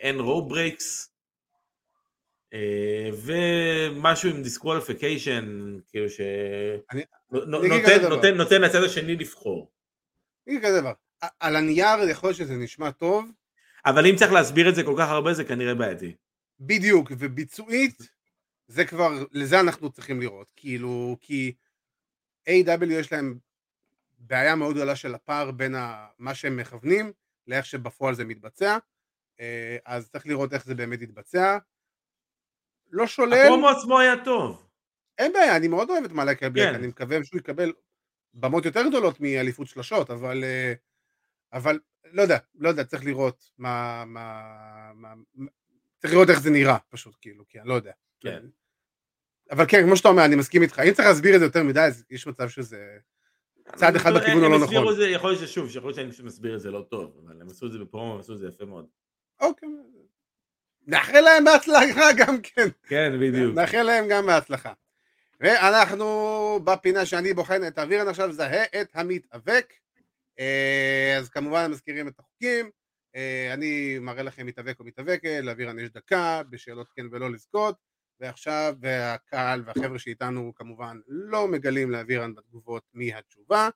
אין 0.00 0.20
rope 0.20 0.48
breaks, 0.48 1.15
ומשהו 3.12 4.30
עם 4.30 4.42
disqualification, 4.42 5.76
כאילו 5.88 6.10
ש... 6.10 6.20
אני- 6.92 7.04
נותן, 8.36 8.62
לצד 8.62 8.82
השני 8.84 9.16
לבחור. 9.16 9.72
תגיד 10.44 10.62
כזה 10.62 10.80
דבר, 10.80 10.92
על 11.40 11.56
הנייר 11.56 12.08
יכול 12.10 12.28
להיות 12.28 12.36
שזה 12.38 12.56
נשמע 12.56 12.90
טוב, 12.90 13.30
אבל 13.86 14.06
אם 14.06 14.16
צריך 14.16 14.32
להסביר 14.32 14.68
את 14.68 14.74
זה 14.74 14.82
כל 14.82 14.94
כך 14.98 15.08
הרבה 15.08 15.34
זה 15.34 15.44
כנראה 15.44 15.74
בעייתי. 15.74 16.14
בדיוק, 16.60 17.12
וביצועית, 17.18 17.96
זה 18.68 18.84
כבר, 18.84 19.24
לזה 19.32 19.60
אנחנו 19.60 19.90
צריכים 19.90 20.20
לראות, 20.20 20.52
כאילו, 20.56 21.16
כי 21.20 21.54
AEW 22.48 22.84
יש 22.90 23.12
להם 23.12 23.38
בעיה 24.18 24.54
מאוד 24.56 24.74
גדולה 24.74 24.96
של 24.96 25.14
הפער 25.14 25.50
בין 25.50 25.74
ה, 25.74 26.06
מה 26.18 26.34
שהם 26.34 26.56
מכוונים 26.56 27.12
לאיך 27.46 27.66
שבפועל 27.66 28.14
זה 28.14 28.24
מתבצע, 28.24 28.78
אה, 29.40 29.76
אז 29.86 30.10
צריך 30.10 30.26
לראות 30.26 30.52
איך 30.52 30.64
זה 30.64 30.74
באמת 30.74 31.02
יתבצע. 31.02 31.58
לא 32.90 33.06
שולל, 33.06 33.32
הפרומו 33.32 33.68
עצמו 33.68 33.98
היה 33.98 34.24
טוב. 34.24 34.66
אין 35.18 35.32
בעיה, 35.32 35.56
אני 35.56 35.68
מאוד 35.68 35.90
אוהב 35.90 36.04
את 36.04 36.12
מלאקי 36.12 36.48
בלק, 36.48 36.68
כן. 36.68 36.74
אני 36.74 36.86
מקווה 36.86 37.24
שהוא 37.24 37.38
יקבל 37.38 37.72
במות 38.34 38.64
יותר 38.64 38.88
גדולות 38.88 39.20
מאליפות 39.20 39.66
שלשות, 39.66 40.10
אבל, 40.10 40.44
אה, 40.44 40.72
אבל 41.52 41.78
לא 42.12 42.22
יודע, 42.22 42.38
לא 42.54 42.68
יודע, 42.68 42.84
צריך 42.84 43.04
לראות 43.04 43.50
מה, 43.58 44.04
מה, 44.06 44.42
מה, 44.94 45.14
צריך 45.98 46.12
לראות 46.12 46.30
איך 46.30 46.40
זה 46.40 46.50
נראה 46.50 46.76
פשוט, 46.88 47.16
כאילו, 47.20 47.44
כי 47.48 47.60
אני 47.60 47.68
לא 47.68 47.74
יודע. 47.74 47.92
כן. 48.20 48.44
אבל 49.50 49.64
כן, 49.68 49.82
כמו 49.86 49.96
שאתה 49.96 50.08
אומר, 50.08 50.24
אני 50.24 50.36
מסכים 50.36 50.62
איתך, 50.62 50.78
אם 50.88 50.92
צריך 50.92 51.08
להסביר 51.08 51.34
את 51.34 51.40
זה 51.40 51.46
יותר 51.46 51.62
מדי, 51.62 51.80
אז 51.80 52.04
יש 52.10 52.26
מצב 52.26 52.48
שזה 52.48 52.98
צעד 53.76 53.96
אחד 53.96 54.12
בכיוון 54.14 54.44
הלא 54.44 54.58
נכון. 54.58 54.94
זה, 54.94 55.08
יכול 55.08 55.30
להיות 55.30 55.48
ששוב, 55.48 55.70
שיכול 55.70 55.92
להיות 55.96 56.12
שאני 56.14 56.26
מסביר 56.26 56.54
את 56.54 56.60
זה 56.60 56.70
לא 56.70 56.86
טוב, 56.90 57.20
אבל 57.24 57.40
הם 57.40 57.48
עשו 57.48 57.66
את 57.66 57.72
זה 57.72 57.78
בפרומו, 57.78 58.14
הם 58.14 58.20
עשו 58.20 58.32
את 58.32 58.38
זה 58.38 58.48
יפה 58.48 58.64
מאוד. 58.64 58.86
אוקיי. 59.40 59.68
נאחל 60.86 61.20
להם 61.20 61.44
בהצלחה 61.44 62.12
גם 62.16 62.36
כן. 62.42 62.68
כן, 62.88 63.12
בדיוק. 63.20 63.54
נאחל 63.54 63.82
להם 63.82 64.08
גם 64.08 64.26
בהצלחה. 64.26 64.72
ואנחנו 65.40 66.60
בפינה 66.64 67.06
שאני 67.06 67.34
בוחן 67.34 67.66
את 67.66 67.78
האווירן 67.78 68.08
עכשיו, 68.08 68.32
זהה 68.32 68.64
את 68.80 68.88
המתאבק. 68.94 69.72
אה, 70.38 71.14
אז 71.18 71.28
כמובן 71.28 71.70
מזכירים 71.70 72.08
את 72.08 72.18
החוקים. 72.18 72.70
אה, 73.16 73.50
אני 73.52 73.98
מראה 73.98 74.22
לכם 74.22 74.46
מתאבק 74.46 74.80
או 74.80 74.84
מתאבקת, 74.84 75.40
לאווירן 75.42 75.78
יש 75.78 75.90
דקה, 75.90 76.42
בשאלות 76.50 76.88
כן 76.96 77.06
ולא 77.10 77.32
לזכות. 77.32 77.76
ועכשיו, 78.20 78.74
והקהל 78.80 79.62
והחבר'ה 79.66 79.98
שאיתנו 79.98 80.52
כמובן 80.54 80.98
לא 81.06 81.48
מגלים 81.48 81.90
לאווירן 81.90 82.34
בתגובות 82.34 82.82
מי 82.94 83.14
התשובה. 83.14 83.68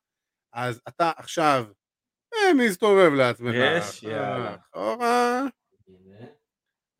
אז 0.52 0.80
אתה 0.88 1.12
עכשיו 1.16 1.66
אה, 2.34 2.54
מסתובב 2.54 3.12
לעצמך. 3.14 3.54
יש, 3.54 4.02
יאללה. 4.02 4.56
אחורה. 4.56 5.42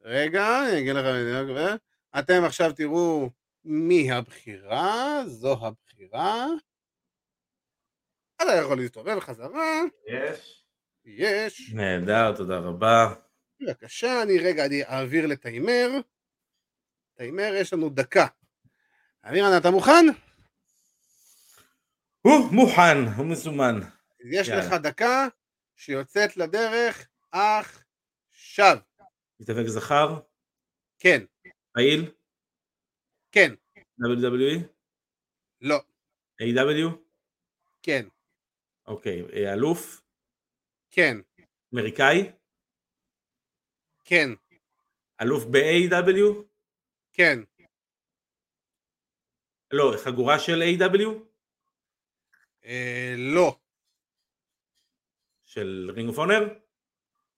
רגע, 0.03 0.68
אני 0.68 0.80
אגיד 0.80 0.94
לך, 0.96 1.76
אתם 2.18 2.44
עכשיו 2.44 2.72
תראו 2.72 3.30
מי 3.64 4.12
הבחירה, 4.12 5.22
זו 5.26 5.66
הבחירה. 5.66 6.46
אתה 8.36 8.53
יכול 8.62 8.78
להסתובב 8.78 9.20
חזרה, 9.20 9.80
יש. 10.07 10.64
יש. 11.05 11.72
נהדר, 11.74 12.36
תודה 12.36 12.59
רבה. 12.59 13.14
בבקשה, 13.61 14.22
אני 14.22 14.38
רגע, 14.38 14.66
אני 14.66 14.84
אעביר 14.84 15.26
לתיימר. 15.26 15.88
תיימר, 17.14 17.53
יש 17.55 17.72
לנו 17.72 17.90
דקה. 17.90 18.26
אמירן, 19.28 19.59
אתה 19.59 19.70
מוכן? 19.70 20.07
הוא 22.20 22.53
מוכן, 22.53 22.98
הוא 23.16 23.26
מסומן. 23.26 23.80
יש 24.30 24.48
יאללה. 24.48 24.66
לך 24.66 24.72
דקה 24.72 25.26
שיוצאת 25.76 26.36
לדרך 26.36 27.09
עכשיו. 27.32 28.78
מתאבק 29.41 29.66
זכר, 29.66 30.20
כן, 30.99 31.24
פעיל, 31.72 32.14
כן, 33.32 33.55
WWE, 34.01 34.64
לא, 35.61 35.76
A.W, 36.43 36.97
כן, 37.82 38.07
אוקיי, 38.86 39.22
אה, 39.22 39.53
אלוף, 39.53 40.03
כן, 40.91 41.16
אמריקאי, 41.74 42.32
כן, 44.05 44.28
אלוף 45.22 45.45
ב-AEW, 45.44 46.44
כן, 47.12 47.38
לא, 49.72 49.93
חגורה 50.05 50.38
של 50.38 50.62
AEW, 50.62 51.08
אה, 52.64 53.14
לא, 53.18 53.59
של 55.45 55.91
Ring 55.94 56.08
of 56.08 56.18
Honor, 56.18 56.58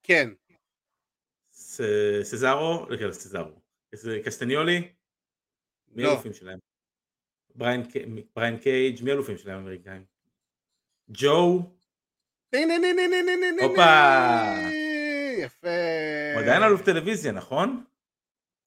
כן, 0.02 0.28
סזארו, 2.22 2.86
לא, 2.88 2.96
כן, 2.96 3.12
סזארו, 3.12 3.52
קסטניולי, 4.24 4.88
מי 5.92 6.02
לא. 6.02 6.08
האלופים 6.08 6.32
שלהם? 6.32 6.58
בריין 7.54 8.58
קייג', 8.62 9.02
מי 9.04 9.10
האלופים 9.10 9.38
שלהם 9.38 9.58
האמריקאים? 9.58 10.04
ג'ו? 11.10 11.62
הופה! 13.62 14.22
יפה. 15.38 15.68
הוא 16.34 16.42
עדיין 16.42 16.62
אלוף 16.62 16.82
טלוויזיה, 16.82 17.32
נכון? 17.32 17.84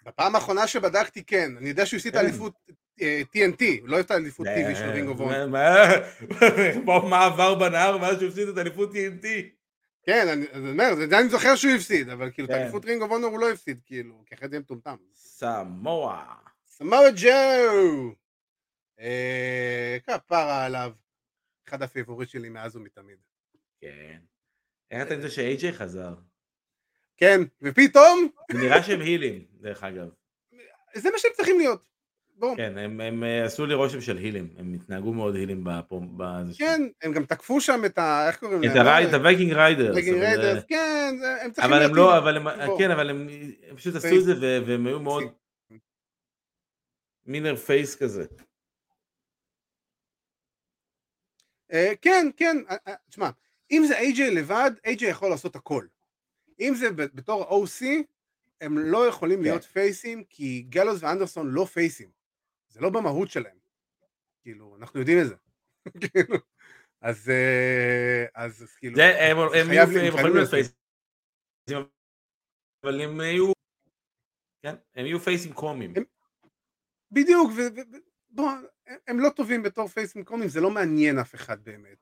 בפעם 0.05 0.35
האחרונה 0.35 0.67
שבדקתי 0.67 1.23
כן, 1.23 1.51
אני 1.57 1.69
יודע 1.69 1.85
שהוא 1.85 1.97
עשית 1.97 2.13
כן. 2.13 2.19
אה, 2.19 2.23
לא 2.23 2.29
את 2.29 2.31
האליפות 2.31 2.53
TNT, 3.33 3.81
הוא 3.81 3.89
לא 3.89 3.99
הפסיד 3.99 4.05
את 4.05 4.11
אה, 4.11 4.15
האליפות 4.15 4.47
TV 4.47 4.75
של 4.75 4.89
רינגו 4.89 5.11
אובון. 5.11 5.51
מה 7.09 7.25
עבר 7.25 7.55
בנהר 7.55 7.97
מאז 7.97 8.19
שהוא 8.19 8.29
עשית 8.29 8.49
את 8.49 8.57
האליפות 8.57 8.91
TNT? 8.91 9.25
כן, 10.05 10.27
אני 10.27 10.69
אומר, 10.69 10.95
זה 10.95 11.07
זה 11.07 11.19
אני 11.19 11.29
זוכר 11.29 11.55
שהוא 11.55 11.71
הפסיד, 11.73 12.09
אבל 12.09 12.31
כאילו 12.31 12.47
את 12.47 12.51
כן. 12.51 12.59
האליפות 12.59 12.85
רינג 12.85 13.01
אוף 13.01 13.11
אונר 13.11 13.27
הוא 13.27 13.39
לא 13.39 13.51
הפסיד, 13.51 13.81
כאילו, 13.85 14.23
כי 14.25 14.35
אחרי 14.35 14.49
זה 14.49 14.59
מטומטם. 14.59 14.95
סמואה. 15.13 16.35
סמאווה 16.67 17.09
ג'ו! 17.15 18.15
אה, 18.99 19.97
כפרה 20.03 20.65
עליו. 20.65 20.91
אחד 21.67 21.81
ה 21.81 21.86
favorite 21.86 22.29
שלי 22.29 22.49
מאז 22.49 22.75
ומתמיד. 22.75 23.17
כן. 23.81 24.17
איך 24.91 25.07
אתה 25.07 25.13
יודע 25.13 25.29
שאיי-ג'יי 25.29 25.73
חזר? 25.73 26.15
כן, 27.17 27.41
ופתאום, 27.61 28.29
זה 28.51 28.57
נראה 28.57 28.83
שהם 28.83 29.01
הילים, 29.01 29.45
דרך 29.51 29.83
אגב. 29.83 30.09
זה 30.95 31.11
מה 31.11 31.17
שהם 31.17 31.31
צריכים 31.35 31.57
להיות. 31.57 31.94
בוא. 32.35 32.55
כן, 32.55 32.77
הם, 32.77 33.01
הם 33.01 33.23
אה, 33.23 33.45
עשו 33.45 33.65
לי 33.65 33.73
רושם 33.73 34.01
של 34.01 34.17
הילים, 34.17 34.49
הם 34.57 34.73
התנהגו 34.73 35.13
מאוד 35.13 35.35
הילים 35.35 35.61
בפרומו, 35.63 36.17
שם. 36.51 36.57
כן, 36.57 36.81
הם 37.01 37.11
גם 37.13 37.25
תקפו 37.25 37.61
שם 37.61 37.81
את 37.85 37.97
ה... 37.97 38.27
איך 38.27 38.39
קוראים 38.39 38.63
את 38.63 38.75
הרייד, 38.75 39.13
ה 39.13 39.19
Viking 39.19 39.53
Raiders. 39.53 39.95
Viking 39.95 40.17
אבל, 40.17 40.25
Raiders, 40.25 40.57
אה, 40.57 40.67
כן, 40.67 41.15
הם 41.41 41.51
צריכים 41.51 41.73
אבל 41.73 41.83
הם. 41.83 41.95
לא, 41.95 42.17
אבל 42.17 42.37
הם, 42.37 42.43
בוא. 42.65 42.79
כן, 42.79 42.91
אבל 42.91 43.09
הם, 43.09 43.27
הם 43.69 43.75
פשוט 43.75 43.95
עשו. 43.95 44.07
את 44.19 44.23
זה 44.23 44.63
והם 44.65 44.87
היו 44.87 44.99
מאוד 44.99 45.23
מינר 47.25 47.55
פייס 47.55 47.95
כזה. 47.95 48.25
אה, 51.71 51.93
כן, 52.01 52.27
כן, 52.37 52.57
אה, 52.69 52.75
אה, 52.87 52.93
תשמע, 53.09 53.29
אם 53.71 53.83
זה 53.87 53.97
איי-ג'יי 53.97 54.31
לבד, 54.31 54.71
איי-ג'יי 54.85 55.09
יכול 55.09 55.29
לעשות 55.29 55.55
הכל. 55.55 55.85
אם 56.59 56.73
זה 56.75 56.91
בתור 56.91 57.65
OC, 57.65 57.85
הם 58.61 58.77
לא 58.77 59.07
יכולים 59.07 59.37
כן. 59.37 59.43
להיות 59.43 59.63
פייסים, 59.63 60.23
כי 60.29 60.65
גלוס 60.69 61.03
ואנדרסון 61.03 61.49
לא 61.49 61.65
פייסים. 61.65 62.09
זה 62.75 62.81
לא 62.81 62.89
במהות 62.89 63.29
שלהם. 63.31 63.57
כאילו, 64.41 64.75
אנחנו 64.79 64.99
יודעים 64.99 65.17
את 65.21 65.27
זה. 65.27 65.35
כאילו, 66.11 66.37
אז, 67.01 67.29
אה, 67.29 68.25
אז 68.35 68.63
אז 68.63 68.75
כאילו, 68.75 68.95
זה, 68.95 69.03
הם, 69.31 69.37
הם, 69.37 69.49
הם 69.53 70.05
יכולים 70.05 70.35
להיות 70.35 70.49
פייסים, 70.49 70.73
אבל 72.83 73.01
הם 73.01 73.21
יהיו, 73.21 73.51
כן, 74.63 74.75
הם 74.95 75.05
יהיו 75.05 75.19
פייסים 75.19 75.53
קומיים. 75.53 75.93
בדיוק, 77.11 77.51
ו... 77.51 77.55
ו- 77.75 77.95
ו- 77.95 77.97
בוא, 78.29 78.51
הם- 78.87 78.97
הם 79.07 79.19
לא 79.19 79.29
טובים 79.29 79.63
בתור 79.63 79.87
פייסים 79.87 80.23
קומיים, 80.23 80.49
זה 80.49 80.61
לא 80.61 80.71
מעניין 80.71 81.19
אף 81.19 81.35
אחד 81.35 81.63
באמת. 81.63 81.97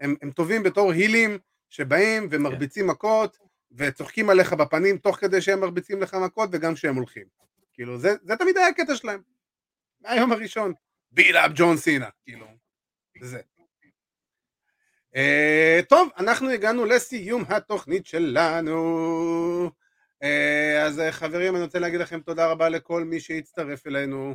הם, 0.00 0.14
הם 0.22 0.30
טובים 0.30 0.62
בתור 0.62 0.92
הילים 0.92 1.38
שבאים 1.70 2.28
ומרביצים 2.30 2.86
מכות 2.86 3.38
וצוחקים 3.72 4.30
עליך 4.30 4.52
בפנים 4.52 4.98
תוך 4.98 5.16
כדי 5.16 5.40
שהם 5.42 5.60
מרביצים 5.60 6.02
לך 6.02 6.14
מכות 6.14 6.48
וגם 6.52 6.74
כשהם 6.74 6.94
הולכים. 6.94 7.26
כאילו, 7.72 7.98
זה, 7.98 8.08
זה 8.22 8.36
תמיד 8.36 8.56
היה 8.56 8.66
הקטע 8.68 8.96
שלהם. 8.96 9.22
מהיום 10.02 10.32
הראשון. 10.32 10.72
ביט 11.12 11.36
אפ 11.36 11.52
ג'ון 11.54 11.76
סינה, 11.76 12.08
כאילו, 12.24 12.46
זה. 13.20 13.40
Uh, 15.14 15.84
טוב, 15.88 16.08
אנחנו 16.18 16.50
הגענו 16.50 16.84
לסיום 16.84 17.44
התוכנית 17.48 18.06
שלנו. 18.06 19.70
אה, 20.24 20.82
אז 20.82 20.98
אה, 20.98 21.12
חברים, 21.12 21.56
אני 21.56 21.64
רוצה 21.64 21.78
להגיד 21.78 22.00
לכם 22.00 22.20
תודה 22.20 22.46
רבה 22.46 22.68
לכל 22.68 23.04
מי 23.04 23.20
שהצטרף 23.20 23.86
אלינו 23.86 24.34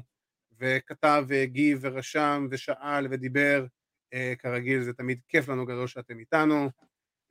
וכתב 0.60 1.26
והגיב 1.28 1.80
ורשם 1.82 2.48
ושאל 2.52 3.08
ודיבר. 3.10 3.66
אה, 4.14 4.36
כרגיל, 4.40 4.82
זה 4.82 4.94
תמיד 4.94 5.20
כיף 5.30 5.48
לנו 5.48 5.66
גדול 5.66 5.88
שאתם 5.88 6.20
איתנו. 6.20 6.70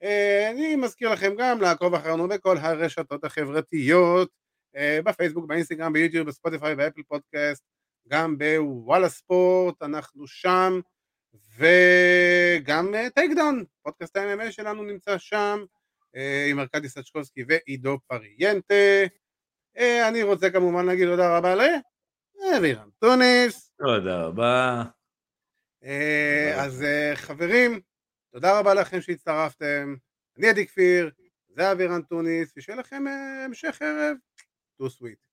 אה, 0.05 0.51
אני 0.51 0.77
מזכיר 0.77 1.13
לכם 1.13 1.33
גם 1.39 1.61
לעקוב 1.61 1.95
אחרינו 1.95 2.29
בכל 2.29 2.57
הרשתות 2.57 3.25
החברתיות, 3.25 4.31
אה, 4.77 5.03
בפייסבוק, 5.05 5.47
באינסטגרם, 5.47 5.93
ביוטיוב, 5.93 6.29
בספוטיפיי, 6.29 6.75
באפל 6.75 7.03
פודקאסט, 7.03 7.65
גם 8.09 8.39
בוואלה 8.39 9.09
ספורט, 9.09 9.83
אנחנו 9.83 10.27
שם. 10.27 10.81
וגם 11.59 12.95
Takedown, 13.15 13.65
פודקאסט 13.83 14.17
ה-MMA 14.17 14.53
שלנו 14.53 14.83
נמצא 14.83 15.19
שם, 15.19 15.65
אה, 16.17 16.47
עם 16.51 16.61
ארכדי 16.61 16.89
סצ'קובסקי 16.89 17.45
ועידו 17.49 17.99
פריאנטה. 18.07 18.75
אה, 19.79 20.09
אני 20.09 20.23
רוצה 20.23 20.51
כמובן 20.51 20.87
להגיד 20.87 21.09
תודה 21.09 21.37
רבה 21.37 21.55
לאבירם 21.55 22.91
טוניס. 22.99 23.73
תודה 23.79 24.23
רבה. 24.23 24.85
אה, 25.85 26.65
אז 26.65 26.83
אה, 26.83 27.13
חברים, 27.17 27.81
תודה 28.33 28.59
רבה 28.59 28.75
לכם 28.75 29.01
שהצטרפתם. 29.01 29.95
אני 30.39 30.49
עדי 30.49 30.67
כפיר, 30.67 31.11
זה 31.49 31.73
אבירם 31.73 32.03
טוניס, 32.03 32.53
ושיהיה 32.57 32.79
לכם 32.79 33.09
אה, 33.09 33.45
המשך 33.45 33.83
ערב. 33.83 34.17
Too 34.79 34.91
Sweet. 34.91 35.26